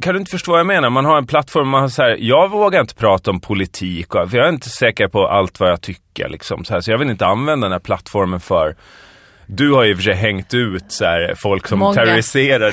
Kan 0.00 0.14
du 0.14 0.18
inte 0.20 0.30
förstå 0.30 0.50
vad 0.50 0.60
jag 0.60 0.66
menar? 0.66 0.90
Man 0.90 1.04
har 1.04 1.18
en 1.18 1.26
plattform, 1.26 1.68
man 1.68 1.80
har 1.80 1.88
så 1.88 2.02
här, 2.02 2.16
jag 2.20 2.50
vågar 2.50 2.80
inte 2.80 2.94
prata 2.94 3.30
om 3.30 3.40
politik, 3.40 4.14
och, 4.14 4.30
för 4.30 4.38
jag 4.38 4.46
är 4.46 4.52
inte 4.52 4.68
säker 4.68 5.08
på 5.08 5.28
allt 5.28 5.60
vad 5.60 5.70
jag 5.70 5.80
tycker. 5.80 6.28
Liksom, 6.28 6.64
så, 6.64 6.74
här, 6.74 6.80
så 6.80 6.90
jag 6.90 6.98
vill 6.98 7.10
inte 7.10 7.26
använda 7.26 7.64
den 7.64 7.72
här 7.72 7.78
plattformen 7.78 8.40
för 8.40 8.76
du 9.46 9.72
har 9.72 9.84
ju 9.84 9.96
för 9.96 10.02
sig 10.02 10.14
hängt 10.14 10.54
ut 10.54 10.84
så 10.88 11.04
här, 11.04 11.34
folk 11.36 11.66
som 11.68 11.78
Många. 11.78 11.94
terroriserar 11.94 12.72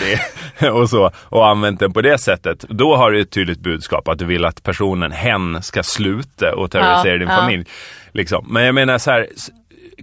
det 0.59 0.69
och 0.69 0.89
så 0.89 1.11
och 1.17 1.47
använt 1.47 1.79
den 1.79 1.93
på 1.93 2.01
det 2.01 2.17
sättet. 2.17 2.65
Då 2.69 2.95
har 2.95 3.11
du 3.11 3.21
ett 3.21 3.31
tydligt 3.31 3.59
budskap 3.59 4.07
att 4.07 4.17
du 4.19 4.25
vill 4.25 4.45
att 4.45 4.63
personen, 4.63 5.11
hen, 5.11 5.63
ska 5.63 5.83
sluta 5.83 6.55
och 6.55 6.71
terrorisera 6.71 7.13
Ja, 7.13 7.17
din 7.19 7.27
ja. 7.29 7.35
familj. 7.37 7.65
Liksom. 8.11 8.45
Men 8.49 8.63
jag 8.65 8.75
menar 8.75 8.97
så 8.97 9.11
här, 9.11 9.27
s- 9.35 9.49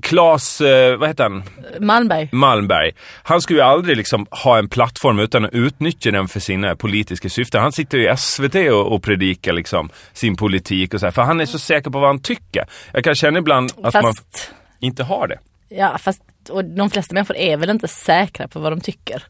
Claes, 0.03 0.61
eh, 0.61 0.97
vad 0.97 1.09
heter 1.09 1.25
han? 1.25 1.43
Malmberg. 1.81 2.29
Malmberg. 2.33 2.93
Han 3.23 3.41
skulle 3.41 3.59
ju 3.59 3.65
aldrig 3.65 3.97
liksom 3.97 4.27
ha 4.31 4.59
en 4.59 4.69
plattform 4.69 5.19
utan 5.19 5.45
att 5.45 5.53
utnyttja 5.53 6.11
den 6.11 6.29
för 6.29 6.41
sina 6.41 6.77
politiska 6.77 7.29
syften. 7.29 7.63
Han 7.63 7.73
sitter 7.73 7.99
ju 7.99 8.13
i 8.13 8.17
SVT 8.17 8.55
och, 8.55 8.93
och 8.95 9.03
predikar 9.03 9.53
liksom 9.53 9.91
sin 10.13 10.37
politik 10.37 10.95
och 10.95 11.01
så 11.01 11.07
här, 11.07 11.11
för 11.11 11.23
han 11.23 11.41
är 11.41 11.47
så 11.47 11.59
säker 11.59 11.91
på 11.91 11.99
vad 11.99 12.09
han 12.09 12.23
tycker. 12.23 12.65
Jag 12.93 13.05
kan 13.05 13.15
känna 13.15 13.39
ibland 13.39 13.73
att 13.83 13.95
man 13.95 14.03
Fast, 14.03 14.53
inte 14.81 15.03
har 15.05 15.29
det 15.29 15.39
ja, 15.71 15.99
fast 15.99 16.23
och 16.51 16.65
de 16.65 16.91
flesta 16.91 17.15
människor 17.15 17.37
är 17.37 17.57
väl 17.57 17.71
inte 17.71 17.89
säkra 17.89 18.49
på 18.49 18.61
vad 18.61 18.73
de 18.73 18.81
tycker. 18.81 19.25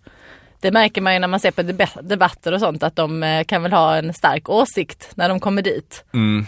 Det 0.61 0.70
märker 0.70 1.00
man 1.00 1.12
ju 1.12 1.18
när 1.18 1.29
man 1.29 1.40
ser 1.40 1.50
på 1.50 1.62
debatter 2.03 2.53
och 2.53 2.61
sånt 2.61 2.83
att 2.83 2.96
de 2.96 3.22
eh, 3.22 3.44
kan 3.44 3.62
väl 3.62 3.72
ha 3.72 3.96
en 3.96 4.14
stark 4.14 4.48
åsikt 4.48 5.11
när 5.14 5.29
de 5.29 5.40
kommer 5.40 5.62
dit. 5.62 6.05
Mm. 6.14 6.46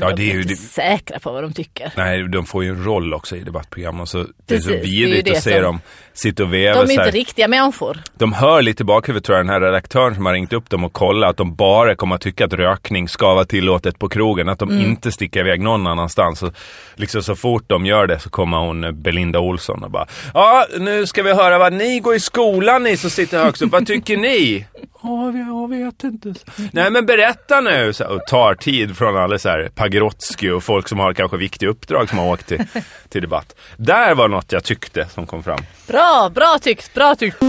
Ja, 0.00 0.08
de 0.10 0.14
det 0.16 0.22
är 0.30 0.34
ju 0.34 0.40
inte 0.42 0.48
det. 0.48 0.56
säkra 0.56 1.18
på 1.18 1.32
vad 1.32 1.42
de 1.44 1.52
tycker. 1.52 1.92
Nej, 1.96 2.28
de 2.28 2.46
får 2.46 2.64
ju 2.64 2.70
en 2.70 2.84
roll 2.84 3.14
också 3.14 3.36
i 3.36 3.40
debattprogram 3.40 4.00
och 4.00 4.08
så 4.08 4.26
det 4.46 4.54
är 4.54 4.60
så 4.60 4.70
vidrigt 4.70 5.30
att 5.30 5.42
se 5.42 5.52
som- 5.54 5.62
dem 5.62 5.80
sitta 6.12 6.42
och 6.42 6.52
veva 6.54 6.74
De 6.74 6.80
är 6.82 6.86
så 6.86 6.92
inte 6.92 7.10
riktiga 7.10 7.48
människor. 7.48 7.98
De 8.14 8.32
hör 8.32 8.62
lite 8.62 8.82
i 8.82 8.84
bakhuvudet 8.84 9.24
tror 9.24 9.38
jag, 9.38 9.46
den 9.46 9.52
här 9.52 9.60
redaktören 9.60 10.14
som 10.14 10.26
har 10.26 10.32
ringt 10.32 10.52
upp 10.52 10.70
dem 10.70 10.84
och 10.84 10.92
kollat 10.92 11.30
att 11.30 11.36
de 11.36 11.54
bara 11.54 11.94
kommer 11.94 12.14
att 12.14 12.20
tycka 12.20 12.44
att 12.44 12.52
rökning 12.52 13.08
ska 13.08 13.34
vara 13.34 13.44
tillåtet 13.44 13.98
på 13.98 14.08
krogen. 14.08 14.48
Att 14.48 14.58
de 14.58 14.70
Mm. 14.70 14.84
inte 14.84 15.12
sticker 15.12 15.40
iväg 15.40 15.60
någon 15.60 15.86
annanstans. 15.86 16.42
Och 16.42 16.52
liksom 16.94 17.22
så 17.22 17.36
fort 17.36 17.64
de 17.66 17.86
gör 17.86 18.06
det 18.06 18.18
så 18.18 18.30
kommer 18.30 18.56
hon 18.58 18.84
eh, 18.84 18.90
Belinda 18.92 19.38
Olsson 19.38 19.82
och 19.84 19.90
bara 19.90 20.06
Ja, 20.34 20.66
nu 20.78 21.06
ska 21.06 21.22
vi 21.22 21.32
höra 21.32 21.58
vad 21.58 21.72
ni 21.72 22.00
går 22.00 22.14
i 22.14 22.20
skolan 22.20 22.82
ni 22.82 22.96
som 22.96 23.10
sitter 23.10 23.44
högst 23.44 23.62
upp. 23.62 23.72
Vad 23.72 23.86
tycker 23.86 24.16
ni? 24.16 24.66
Ja, 25.02 25.32
jag 25.32 25.68
vet 25.70 26.04
inte. 26.04 26.34
Nej 26.72 26.90
men 26.90 27.06
berätta 27.06 27.60
nu! 27.60 27.92
Så, 27.92 28.04
och 28.06 28.26
tar 28.26 28.54
tid 28.54 28.96
från 28.96 29.16
alla 29.16 29.38
så 29.38 29.48
här 29.48 29.70
Pagrotsky 29.74 30.50
och 30.50 30.62
folk 30.64 30.88
som 30.88 30.98
har 30.98 31.12
kanske 31.12 31.36
viktiga 31.36 31.68
uppdrag 31.68 32.08
som 32.08 32.18
har 32.18 32.26
åkt 32.32 32.46
till, 32.46 32.64
till 33.08 33.22
debatt. 33.22 33.54
Där 33.76 34.14
var 34.14 34.28
något 34.28 34.52
jag 34.52 34.64
tyckte 34.64 35.06
som 35.06 35.26
kom 35.26 35.42
fram. 35.42 35.58
Bra, 35.86 36.30
bra 36.34 36.58
tyckt, 36.62 36.94
bra 36.94 37.14
tyckt. 37.14 37.42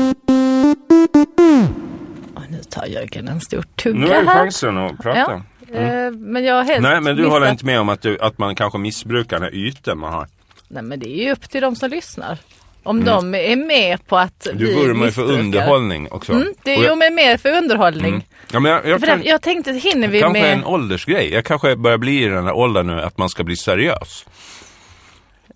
Och 2.33 2.41
nu 2.49 2.61
tar 2.69 2.85
Jörgen 2.85 3.27
en 3.27 3.41
stor 3.41 3.63
tugga 3.75 3.99
Nu 3.99 4.07
har 4.07 4.21
du 4.21 4.27
här. 4.27 4.35
chansen 4.37 4.77
att 4.77 4.97
prata. 4.97 5.43
Ja, 5.71 5.79
eh, 5.79 6.11
men 6.11 6.43
jag 6.43 6.55
har 6.55 6.63
helt 6.63 6.81
Nej, 6.81 7.01
men 7.01 7.15
du 7.15 7.21
missat. 7.21 7.33
håller 7.33 7.51
inte 7.51 7.65
med 7.65 7.79
om 7.79 7.89
att, 7.89 8.01
du, 8.01 8.19
att 8.19 8.37
man 8.37 8.55
kanske 8.55 8.79
missbrukar 8.79 9.35
den 9.39 9.43
här 9.43 9.55
ytan 9.55 9.97
man 9.99 10.13
har. 10.13 10.27
Nej 10.67 10.83
men 10.83 10.99
det 10.99 11.07
är 11.19 11.25
ju 11.25 11.31
upp 11.31 11.49
till 11.49 11.61
de 11.61 11.75
som 11.75 11.89
lyssnar. 11.89 12.37
Om 12.83 13.03
de 13.05 13.35
är 13.35 13.55
med 13.55 14.07
på 14.07 14.17
att 14.17 14.45
Mm. 14.45 14.57
Du 14.57 14.65
vi 14.65 14.73
vurmar 14.75 15.05
ju 15.05 15.11
för 15.11 15.21
missbrukar. 15.21 15.39
underhållning 15.43 16.07
också. 16.11 16.31
Mm, 16.33 16.53
det 16.63 16.71
Och 16.77 16.79
är 16.79 16.83
jag, 16.85 16.91
ju 16.93 16.95
med 16.99 17.13
mer 17.13 17.37
för 17.37 17.57
underhållning. 17.57 18.27
ja, 18.51 18.59
men 18.59 18.71
jag, 18.71 18.87
jag 18.87 18.99
För 18.99 19.07
kan, 19.07 19.23
jag 19.23 19.41
tänkte, 19.41 19.71
hinner 19.71 20.07
vi 20.07 20.19
kanske 20.19 20.41
med... 20.41 20.53
en 20.53 20.63
åldersgrej. 20.65 21.33
Jag 21.33 21.45
kanske 21.45 21.75
börjar 21.75 21.97
bli 21.97 22.23
i 22.23 22.27
den 22.27 22.45
här 22.45 22.53
åldern 22.53 22.87
nu 22.87 23.01
att 23.01 23.17
man 23.17 23.29
ska 23.29 23.43
bli 23.43 23.55
seriös. 23.55 24.25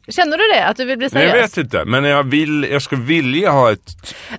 Känner 0.10 0.38
du 0.38 0.44
det? 0.54 0.66
Att 0.66 0.78
du 0.78 0.86
vill 0.86 0.98
bli 0.98 1.10
Nej, 1.12 1.24
jag 1.24 1.32
seriös? 1.32 1.58
vet 1.58 1.64
inte, 1.64 1.86
men 1.86 2.04
jag, 2.04 2.24
vill, 2.24 2.68
jag 2.72 2.82
skulle 2.82 3.02
vilja 3.04 3.52
ha 3.52 3.72
ett... 3.72 3.80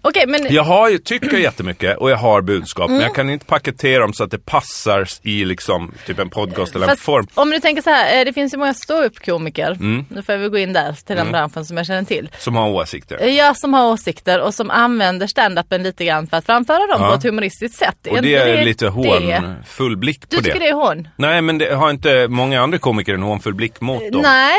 Okej, 0.02 0.24
men 0.26 0.46
Jag 0.54 0.62
har 0.62 0.88
ju, 0.90 0.98
tycker 0.98 1.36
jättemycket 1.38 1.96
och 1.96 2.10
jag 2.10 2.16
har 2.16 2.40
budskap, 2.42 2.84
Mm. 2.88 2.96
men 2.96 3.06
jag 3.06 3.14
kan 3.14 3.30
inte 3.30 3.46
paketera 3.46 4.00
dem 4.00 4.12
så 4.12 4.24
att 4.24 4.30
det 4.30 4.38
passar 4.46 5.08
i 5.22 5.44
liksom 5.44 5.92
typ 6.06 6.18
en 6.18 6.30
podcast 6.30 6.74
eller 6.74 6.86
en 6.86 6.90
fast 6.90 7.02
form. 7.02 7.26
om 7.34 7.50
du 7.50 7.60
tänker 7.60 7.82
så 7.82 7.90
här, 7.90 8.18
eh, 8.18 8.24
det 8.24 8.32
finns 8.32 8.54
ju 8.54 8.58
många 8.58 8.74
ståuppkomiker. 8.74 9.70
Mm. 9.70 10.04
Nu 10.10 10.22
får 10.22 10.32
jag 10.34 10.40
väl 10.40 10.50
gå 10.50 10.58
in 10.58 10.72
där 10.72 10.92
till 11.06 11.16
den 11.16 11.32
branschen 11.32 11.64
som 11.66 11.76
jag 11.76 11.86
känner 11.86 12.04
till. 12.04 12.28
Som 12.38 12.56
har 12.56 12.68
åsikter. 12.70 13.18
Eh, 13.22 13.34
Ja, 13.36 13.54
som 13.54 13.74
har 13.74 13.92
åsikter 13.92 14.40
och 14.40 14.54
som 14.54 14.70
använder 14.70 15.26
stand-upen 15.26 15.82
lite 15.82 16.04
grann 16.04 16.26
för 16.26 16.36
att 16.36 16.46
framföra 16.46 16.78
dem 16.86 16.98
Ja. 17.02 17.08
på 17.08 17.14
ett 17.14 17.22
humoristiskt 17.22 17.78
sätt. 17.78 18.06
Och 18.10 18.22
det 18.22 18.34
är 18.34 18.64
lite 18.64 18.84
det? 18.84 18.90
hånfull 18.90 19.96
blick 19.96 20.20
på 20.20 20.26
Du 20.30 20.36
det. 20.36 20.42
tycker 20.42 20.60
det 20.60 20.68
är 20.68 20.72
hån? 20.74 21.08
Nej, 21.16 21.42
men 21.42 21.58
det 21.58 21.74
har 21.74 21.90
inte 21.90 22.28
många 22.28 22.60
andra 22.62 22.78
komiker 22.78 23.14
en 23.14 23.22
hånfull 23.22 23.54
blick 23.54 23.80
mot 23.80 24.12
dem. 24.12 24.22
Nej. 24.22 24.56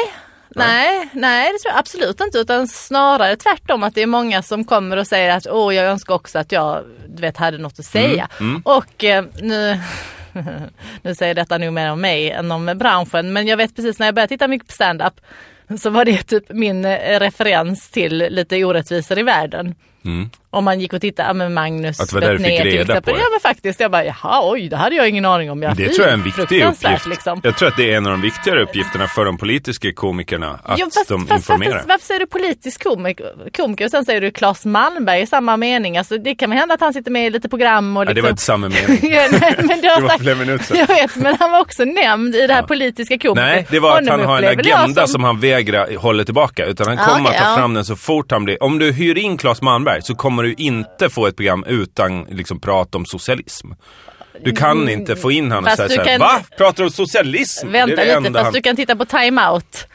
Nej, 0.56 1.10
nej 1.14 1.52
det 1.54 1.60
tror 1.60 1.72
jag 1.72 1.80
absolut 1.80 2.22
inte 2.22 2.38
utan 2.38 2.68
snarare 2.68 3.36
tvärtom 3.36 3.84
att 3.84 3.96
det 3.96 4.02
är 4.02 4.08
många 4.08 4.42
som 4.42 4.66
kommer 4.66 4.98
och 4.98 5.08
säger 5.08 5.38
att 5.38 5.48
åh 5.48 5.76
jag 5.76 5.86
önskar 5.86 6.14
också 6.14 6.40
att 6.40 6.52
jag 6.52 6.84
du 7.08 7.22
vet 7.22 7.38
hade 7.38 7.58
något 7.58 7.80
att 7.80 7.86
säga. 7.86 8.28
Mm, 8.40 8.62
Och 8.66 9.04
eh, 9.04 9.26
nu, 9.42 9.80
nu 11.02 11.16
säger 11.16 11.34
detta 11.34 11.58
nog 11.58 11.74
mer 11.74 11.92
om 11.92 12.02
mig 12.02 12.32
än 12.32 12.52
om 12.52 12.66
branschen 12.76 13.34
men 13.34 13.48
jag 13.48 13.58
vet 13.58 13.76
precis 13.76 14.00
när 14.00 14.08
jag 14.08 14.16
började 14.16 14.30
titta 14.30 14.48
mycket 14.48 14.68
på 14.68 14.74
stand-up 14.74 15.14
så 15.80 15.90
var 15.90 16.06
det 16.06 16.24
typ 16.24 16.44
min 16.50 16.86
eh, 16.86 17.20
referens 17.20 17.90
till 17.90 18.18
lite 18.18 18.66
orättvisor 18.66 19.20
i 19.20 19.24
världen. 19.24 19.76
Om 20.50 20.64
man 20.66 20.80
gick 20.80 20.94
och 20.94 21.02
tittade, 21.02 21.30
ja 21.30 21.34
men 21.34 21.54
Magnus 21.54 22.00
Mm. 22.00 22.04
Att 22.04 22.10
det 22.10 22.16
var 22.16 22.22
där 22.22 22.34
du 22.38 22.44
fick 22.44 22.66
reda 22.66 23.02
på 23.02 23.12
det. 23.12 23.18
Ja 23.18 23.26
men 23.32 23.40
faktiskt, 23.40 23.80
jag 23.80 23.92
bara 23.92 24.06
jaha 24.06 24.52
oj 24.52 24.70
det 24.70 24.76
hade 24.78 24.96
jag 24.96 25.10
ingen 25.10 25.26
aning 25.26 25.52
om. 25.52 25.62
Jag, 25.62 25.76
Det 25.76 25.90
tror 25.90 26.00
jag 26.00 26.10
är 26.10 26.14
en 26.14 26.24
viktig 26.24 26.64
uppgift. 26.66 27.06
Liksom. 27.08 27.40
Jag 27.44 27.58
tror 27.58 27.68
att 27.70 27.78
det 27.78 27.94
är 27.94 27.98
en 27.98 28.06
av 28.06 28.12
de 28.12 28.22
viktigare 28.22 28.64
uppgifterna 28.64 29.08
för 29.08 29.26
de 29.26 29.38
politiska 29.38 29.94
komikerna. 29.94 30.60
Att 30.64 30.80
Jo, 30.80 30.86
fast, 30.94 31.10
de 31.10 31.28
fast 31.28 31.40
informerar. 31.50 31.72
varför, 31.74 31.88
varför 31.88 32.06
säger 32.06 32.20
du 32.20 32.26
politisk 32.28 32.84
komiker, 32.84 33.32
komiker 33.58 33.86
och 33.86 33.92
sen 33.92 34.06
säger 34.06 34.22
du 34.22 34.32
Claes 34.32 34.66
Malmberg 34.66 35.22
i 35.22 35.28
samma 35.28 35.58
mening? 35.58 35.98
Alltså, 35.98 36.18
det 36.18 36.36
kan 36.36 36.50
väl 36.50 36.60
hända 36.60 36.74
att 36.76 36.82
han 36.82 36.94
sitter 36.94 37.12
med 37.12 37.28
i 37.28 37.30
lite 37.30 37.50
program 37.50 37.98
och 37.98 38.04
Ja, 38.04 38.06
det 38.06 38.14
liksom... 38.14 38.24
var 38.24 38.30
inte 38.30 38.44
samma 38.44 38.70
mening. 38.70 39.12
Ja, 39.16 39.28
nej, 39.32 39.56
men 39.58 39.68
du 39.82 39.88
har 39.90 39.96
Det 39.96 40.02
var 40.02 40.10
sagt... 40.10 40.22
flera 40.22 40.36
minuter 40.36 40.66
sedan. 40.66 40.78
Jag 40.78 40.88
vet, 40.88 41.16
men 41.16 41.36
han 41.40 41.52
var 41.52 41.60
också 41.62 41.84
nämnd 41.86 42.36
i 42.36 42.48
det 42.48 42.54
här 42.54 42.64
politiska 42.64 43.18
komiker. 43.18 43.42
Nej, 43.46 43.68
det 43.70 43.80
var 43.80 44.02
att 44.02 44.08
han 44.08 44.20
har 44.26 44.42
en 44.42 44.60
agenda 44.60 45.08
som... 45.08 45.24
han 45.24 45.40
vägrar 45.40 45.96
hålla 45.98 46.24
tillbaka. 46.24 46.66
Utan 46.66 46.88
han 46.88 46.98
Ja, 46.98 47.04
kommer 47.06 47.30
okej, 47.30 47.38
att 47.38 47.44
ta 47.44 47.50
ja. 47.50 47.56
fram 47.58 47.74
den 47.74 47.86
så 47.86 47.96
fort 47.96 48.32
han 48.32 48.44
blir... 48.46 48.64
Om 48.64 48.80
du 48.80 48.92
hyr 48.92 49.18
in 49.18 49.38
Claes 49.38 49.62
Malmberg 49.62 49.95
så 50.02 50.16
kommer 50.16 50.44
du 50.44 50.54
inte 50.54 51.10
få 51.10 51.28
ett 51.28 51.36
program 51.36 51.64
utan 51.68 52.24
liksom 52.24 52.60
prata 52.60 52.98
om 52.98 53.06
socialism. 53.06 53.68
Du 54.44 54.52
kan 54.52 54.90
inte 54.90 55.16
få 55.16 55.32
in 55.32 55.52
honom 55.52 55.64
och 55.64 55.72
säga 55.72 55.88
du 55.88 55.94
så 55.96 56.02
här, 56.02 56.08
kan- 56.08 56.20
Va? 56.20 56.42
Pratar 56.58 56.78
du 56.78 56.84
om 56.84 56.90
socialism? 56.92 57.72
Vänta 57.72 57.96
det 57.96 58.06
det 58.06 58.20
lite, 58.20 58.32
fast 58.34 58.44
han... 58.44 58.54
du 58.54 58.62
kan 58.62 58.76
titta 58.76 58.96
på 58.96 59.06
Time 59.06 59.48
Out. 59.50 59.88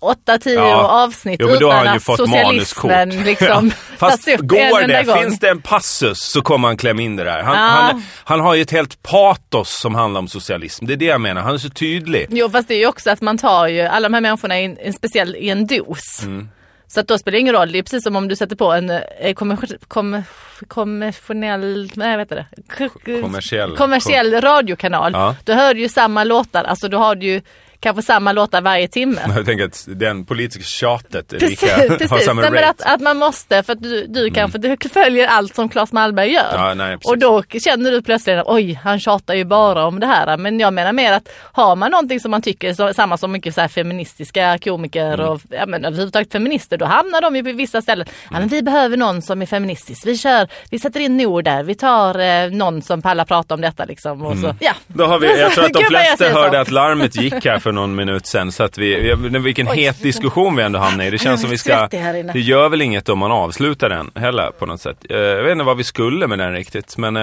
8-10 0.00 0.50
Ja. 0.54 0.74
avsnitt 1.04 1.40
Jo, 1.40 1.46
men 1.48 1.58
då 1.58 1.66
har 1.66 1.72
utan 1.74 1.86
han 1.86 1.94
ju 1.94 1.96
att 1.96 2.04
fått 2.04 2.16
socialismen 2.16 3.08
liksom 3.24 3.70
Fast 3.98 4.26
går 4.26 4.86
det, 4.88 5.02
gång. 5.02 5.22
finns 5.22 5.38
det 5.38 5.48
en 5.48 5.62
passus 5.62 6.18
så 6.18 6.42
kommer 6.42 6.68
han 6.68 6.76
klämma 6.76 7.02
in 7.02 7.16
det 7.16 7.24
där. 7.24 7.42
Han, 7.42 7.54
Ja. 7.56 7.62
han, 7.62 8.02
han 8.24 8.40
har 8.40 8.54
ju 8.54 8.62
ett 8.62 8.70
helt 8.70 9.02
patos 9.02 9.80
som 9.80 9.94
handlar 9.94 10.18
om 10.18 10.28
socialism. 10.28 10.86
Det 10.86 10.92
är 10.92 10.96
det 10.96 11.04
jag 11.04 11.20
menar, 11.20 11.42
han 11.42 11.54
är 11.54 11.58
så 11.58 11.70
tydlig. 11.70 12.26
Jo 12.30 12.50
fast 12.50 12.68
det 12.68 12.74
är 12.74 12.78
ju 12.78 12.86
också 12.86 13.10
att 13.10 13.20
man 13.20 13.38
tar 13.38 13.66
ju 13.68 13.80
alla 13.80 14.08
de 14.08 14.14
här 14.14 14.20
människorna 14.20 14.60
i 14.60 14.64
en, 14.64 14.78
en 14.78 14.92
speciell 14.92 15.36
i 15.36 15.50
en 15.50 15.66
dos. 15.66 16.22
Mm. 16.22 16.48
Så 16.88 17.00
att 17.00 17.08
då 17.08 17.18
spelar 17.18 17.32
det 17.32 17.40
ingen 17.40 17.54
roll. 17.54 17.72
Det 17.72 17.78
är 17.78 17.82
precis 17.82 18.02
som 18.04 18.16
om 18.16 18.28
du 18.28 18.36
sätter 18.36 18.56
på 18.56 18.72
en 18.72 18.90
eh, 18.90 19.34
kommer, 19.34 19.58
kommer, 19.88 20.22
konventionell, 20.68 21.90
nej 21.94 22.16
vet 22.16 22.28
det, 22.28 22.46
K- 22.78 22.88
k- 22.88 23.20
Kommersiell. 23.22 23.76
kommersiell 23.76 24.40
radiokanal. 24.40 25.12
Ja. 25.12 25.36
Då 25.44 25.52
hör 25.52 25.74
du 25.74 25.80
ju 25.80 25.88
samma 25.88 26.24
låtar, 26.24 26.64
alltså 26.64 26.88
då 26.88 26.98
har 26.98 27.14
du 27.14 27.26
ju 27.26 27.42
kanske 27.80 28.02
samma 28.02 28.32
låtar 28.32 28.60
varje 28.60 28.88
timme. 28.88 29.20
Jag 29.36 29.46
tänker 29.46 29.64
att 29.64 29.84
den 29.86 30.24
politiska 30.24 30.64
tjatet 30.64 31.32
är 31.32 31.38
Precis, 31.38 31.62
lika, 31.62 31.76
har 31.88 31.96
precis. 31.98 32.24
samma 32.24 32.42
Nej, 32.42 32.50
rate. 32.50 32.68
att, 32.68 32.94
att 32.94 33.00
man 33.00 33.16
måste, 33.16 33.62
för 33.62 33.72
att 33.72 33.82
du, 33.82 34.06
du 34.06 34.30
kanske 34.30 34.58
du 34.58 34.76
följer 34.92 35.26
allt 35.26 35.54
som 35.54 35.68
Claes 35.68 35.92
Malmberg 35.92 36.32
gör. 36.32 36.52
Ja, 36.52 36.74
nej, 36.74 36.98
och 37.04 37.18
då 37.18 37.42
känner 37.64 37.90
du 37.90 38.02
plötsligt 38.02 38.36
att 38.38 38.46
oj, 38.46 38.80
han 38.84 39.00
tjatar 39.00 39.34
ju 39.34 39.44
bara 39.44 39.84
om 39.86 40.00
det 40.00 40.06
här. 40.06 40.36
Men 40.36 40.60
jag 40.60 40.72
menar 40.74 40.92
mer 40.92 41.12
att 41.12 41.28
har 41.52 41.76
man 41.76 41.90
någonting 41.90 42.20
som 42.20 42.30
man 42.30 42.42
tycker, 42.42 42.74
så, 42.74 42.94
samma 42.94 43.16
som 43.16 43.32
mycket 43.32 43.54
så 43.54 43.68
feministiska 43.68 44.58
komiker 44.58 45.06
Mm. 45.06 45.28
och 45.28 45.40
ja, 45.50 45.66
men, 45.66 45.84
överhuvudtaget 45.84 46.32
feminister, 46.32 46.76
då 46.76 46.84
hamnar 46.84 47.20
de 47.20 47.36
ju 47.36 47.44
på 47.44 47.52
vissa 47.52 47.82
ställen. 47.82 48.06
Ja, 48.30 48.38
men 48.38 48.48
vi 48.48 48.62
behöver 48.62 48.96
någon 48.96 49.22
som 49.22 49.42
är 49.42 49.46
feministisk. 49.46 50.06
Vi 50.06 50.18
kör, 50.18 50.48
vi 50.70 50.78
sätter 50.78 51.00
in 51.00 51.16
Nord 51.16 51.44
där, 51.44 51.62
vi 51.62 51.74
tar 51.74 52.18
eh, 52.18 52.50
någon 52.50 52.82
som 52.82 53.02
pallar 53.02 53.24
prata 53.24 53.54
om 53.54 53.60
detta 53.60 53.84
liksom. 53.84 54.22
Och 54.22 54.38
så, 54.38 54.46
ja. 54.60 54.70
Mm. 54.70 54.74
Då 54.86 55.04
har 55.06 55.18
vi, 55.18 55.40
jag 55.40 55.52
tror 55.52 55.64
att 55.64 55.72
de 55.72 55.84
flesta 55.84 56.28
hörde 56.28 56.60
att 56.60 56.70
larmet 56.70 57.16
gick 57.16 57.44
här 57.44 57.58
för 57.66 57.72
någon 57.72 57.94
minut 57.94 58.26
sedan. 58.26 58.52
Så 58.52 58.62
att 58.62 58.78
vi, 58.78 59.08
jag- 59.08 59.16
vilken 59.16 59.68
Oj. 59.68 59.76
het 59.80 60.02
diskussion 60.02 60.56
vi 60.56 60.62
ändå 60.62 60.78
hamnar 60.78 61.04
i. 61.04 61.10
Det 61.10 61.18
känns 61.18 61.40
som 61.40 61.50
vi 61.50 61.58
ska... 61.58 61.88
Det 62.32 62.40
gör 62.40 62.68
väl 62.68 62.82
inget 62.82 63.08
om 63.08 63.18
man 63.18 63.32
avslutar 63.32 63.88
den 63.88 64.10
heller 64.14 64.50
på 64.58 64.66
något 64.66 64.80
sätt. 64.80 64.96
Eh, 65.10 65.16
Jag 65.16 65.42
vet 65.42 65.52
inte 65.52 65.64
vad 65.64 65.76
vi 65.76 65.84
skulle 65.84 66.26
med 66.26 66.38
den 66.38 66.52
riktigt. 66.52 66.96
Men 66.96 67.16
eh, 67.16 67.22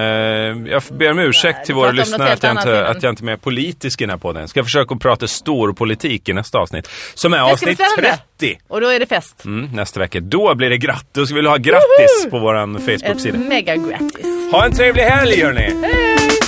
jag 0.71 0.83
ber 0.91 1.11
om 1.11 1.19
ursäkt 1.19 1.65
till 1.65 1.75
våra 1.75 1.91
lyssnare 1.91 2.33
att 2.33 2.43
jag, 2.43 2.51
inte, 2.51 2.87
att 2.87 3.03
jag 3.03 3.11
inte 3.11 3.23
är 3.23 3.25
mer 3.25 3.37
politisk 3.37 4.01
i 4.01 4.03
den 4.03 4.09
här 4.09 4.17
podden. 4.17 4.47
Ska 4.47 4.63
försöka 4.63 4.95
prata 4.95 5.27
stor 5.27 5.73
politik 5.73 6.29
i 6.29 6.33
nästa 6.33 6.57
avsnitt. 6.59 6.89
Som 7.13 7.33
är 7.33 7.39
avsnitt 7.39 7.79
spännande. 7.79 8.17
30. 8.39 8.57
Och 8.67 8.81
då 8.81 8.87
är 8.87 8.99
det 8.99 9.05
fest. 9.05 9.45
Mm, 9.45 9.69
nästa 9.73 9.99
vecka. 9.99 10.19
Då 10.19 10.55
blir 10.55 10.69
det 10.69 10.77
grattis. 10.77 11.09
Då 11.13 11.25
ska 11.25 11.35
vi 11.35 11.47
ha 11.47 11.57
grattis 11.57 12.27
på 12.29 12.39
våran 12.39 12.75
Ett 12.75 12.81
Facebook-sida. 13.01 13.37
mega 13.37 13.75
grattis. 13.75 14.25
Ha 14.51 14.65
en 14.65 14.71
trevlig 14.71 15.03
helg 15.03 15.41
hörni! 15.43 16.42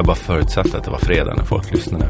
Jag 0.00 0.06
bara 0.06 0.16
förutsatte 0.16 0.76
att 0.76 0.84
det 0.84 0.90
var 0.90 0.98
fredag 0.98 1.34
när 1.34 1.44
folk 1.44 1.72
lyssnade. 1.72 2.08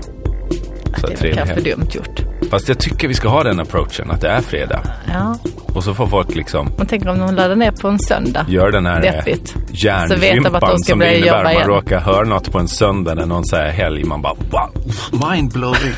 Så 1.01 1.07
Det 1.07 1.17
trevlig 1.17 1.35
kanske 1.35 1.61
dumt 1.61 1.87
gjort. 1.91 2.21
Fast 2.51 2.69
jag 2.69 2.79
tycker 2.79 3.09
vi 3.09 3.15
ska 3.15 3.29
ha 3.29 3.43
den 3.43 3.61
approachen, 3.61 4.11
att 4.11 4.21
det 4.21 4.29
är 4.29 4.41
fredag. 4.41 4.81
Ja. 5.13 5.39
Och 5.75 5.85
så 5.85 5.95
får 5.95 6.07
folk 6.07 6.35
liksom 6.35 6.73
Man 6.79 6.87
tänker 6.87 7.09
om 7.09 7.19
de 7.19 7.35
laddar 7.35 7.57
ner 7.57 7.71
på 7.71 7.89
en 7.89 7.99
söndag. 7.99 8.47
göra 8.49 8.71
den 8.71 8.87
här 8.87 9.01
Deppigt. 9.03 9.49
Så 9.49 10.17
vet 10.17 10.61
de 10.61 10.79
som 10.79 10.99
det 10.99 11.17
innebär 11.17 11.27
jobba 11.27 11.43
man 11.43 11.53
igen. 11.53 11.67
råkar 11.67 12.01
höra 12.01 12.25
något 12.25 12.53
på 12.53 12.59
en 12.59 12.69
söndag 12.69 13.15
när 13.15 13.27
någon 13.27 13.45
säger 13.45 13.73
helg. 13.73 14.05
Man 14.05 14.23
bara 14.23 14.35
wow, 14.35 15.31
mind 15.31 15.53
blowing. 15.53 15.95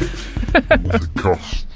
Kast. 1.22 1.71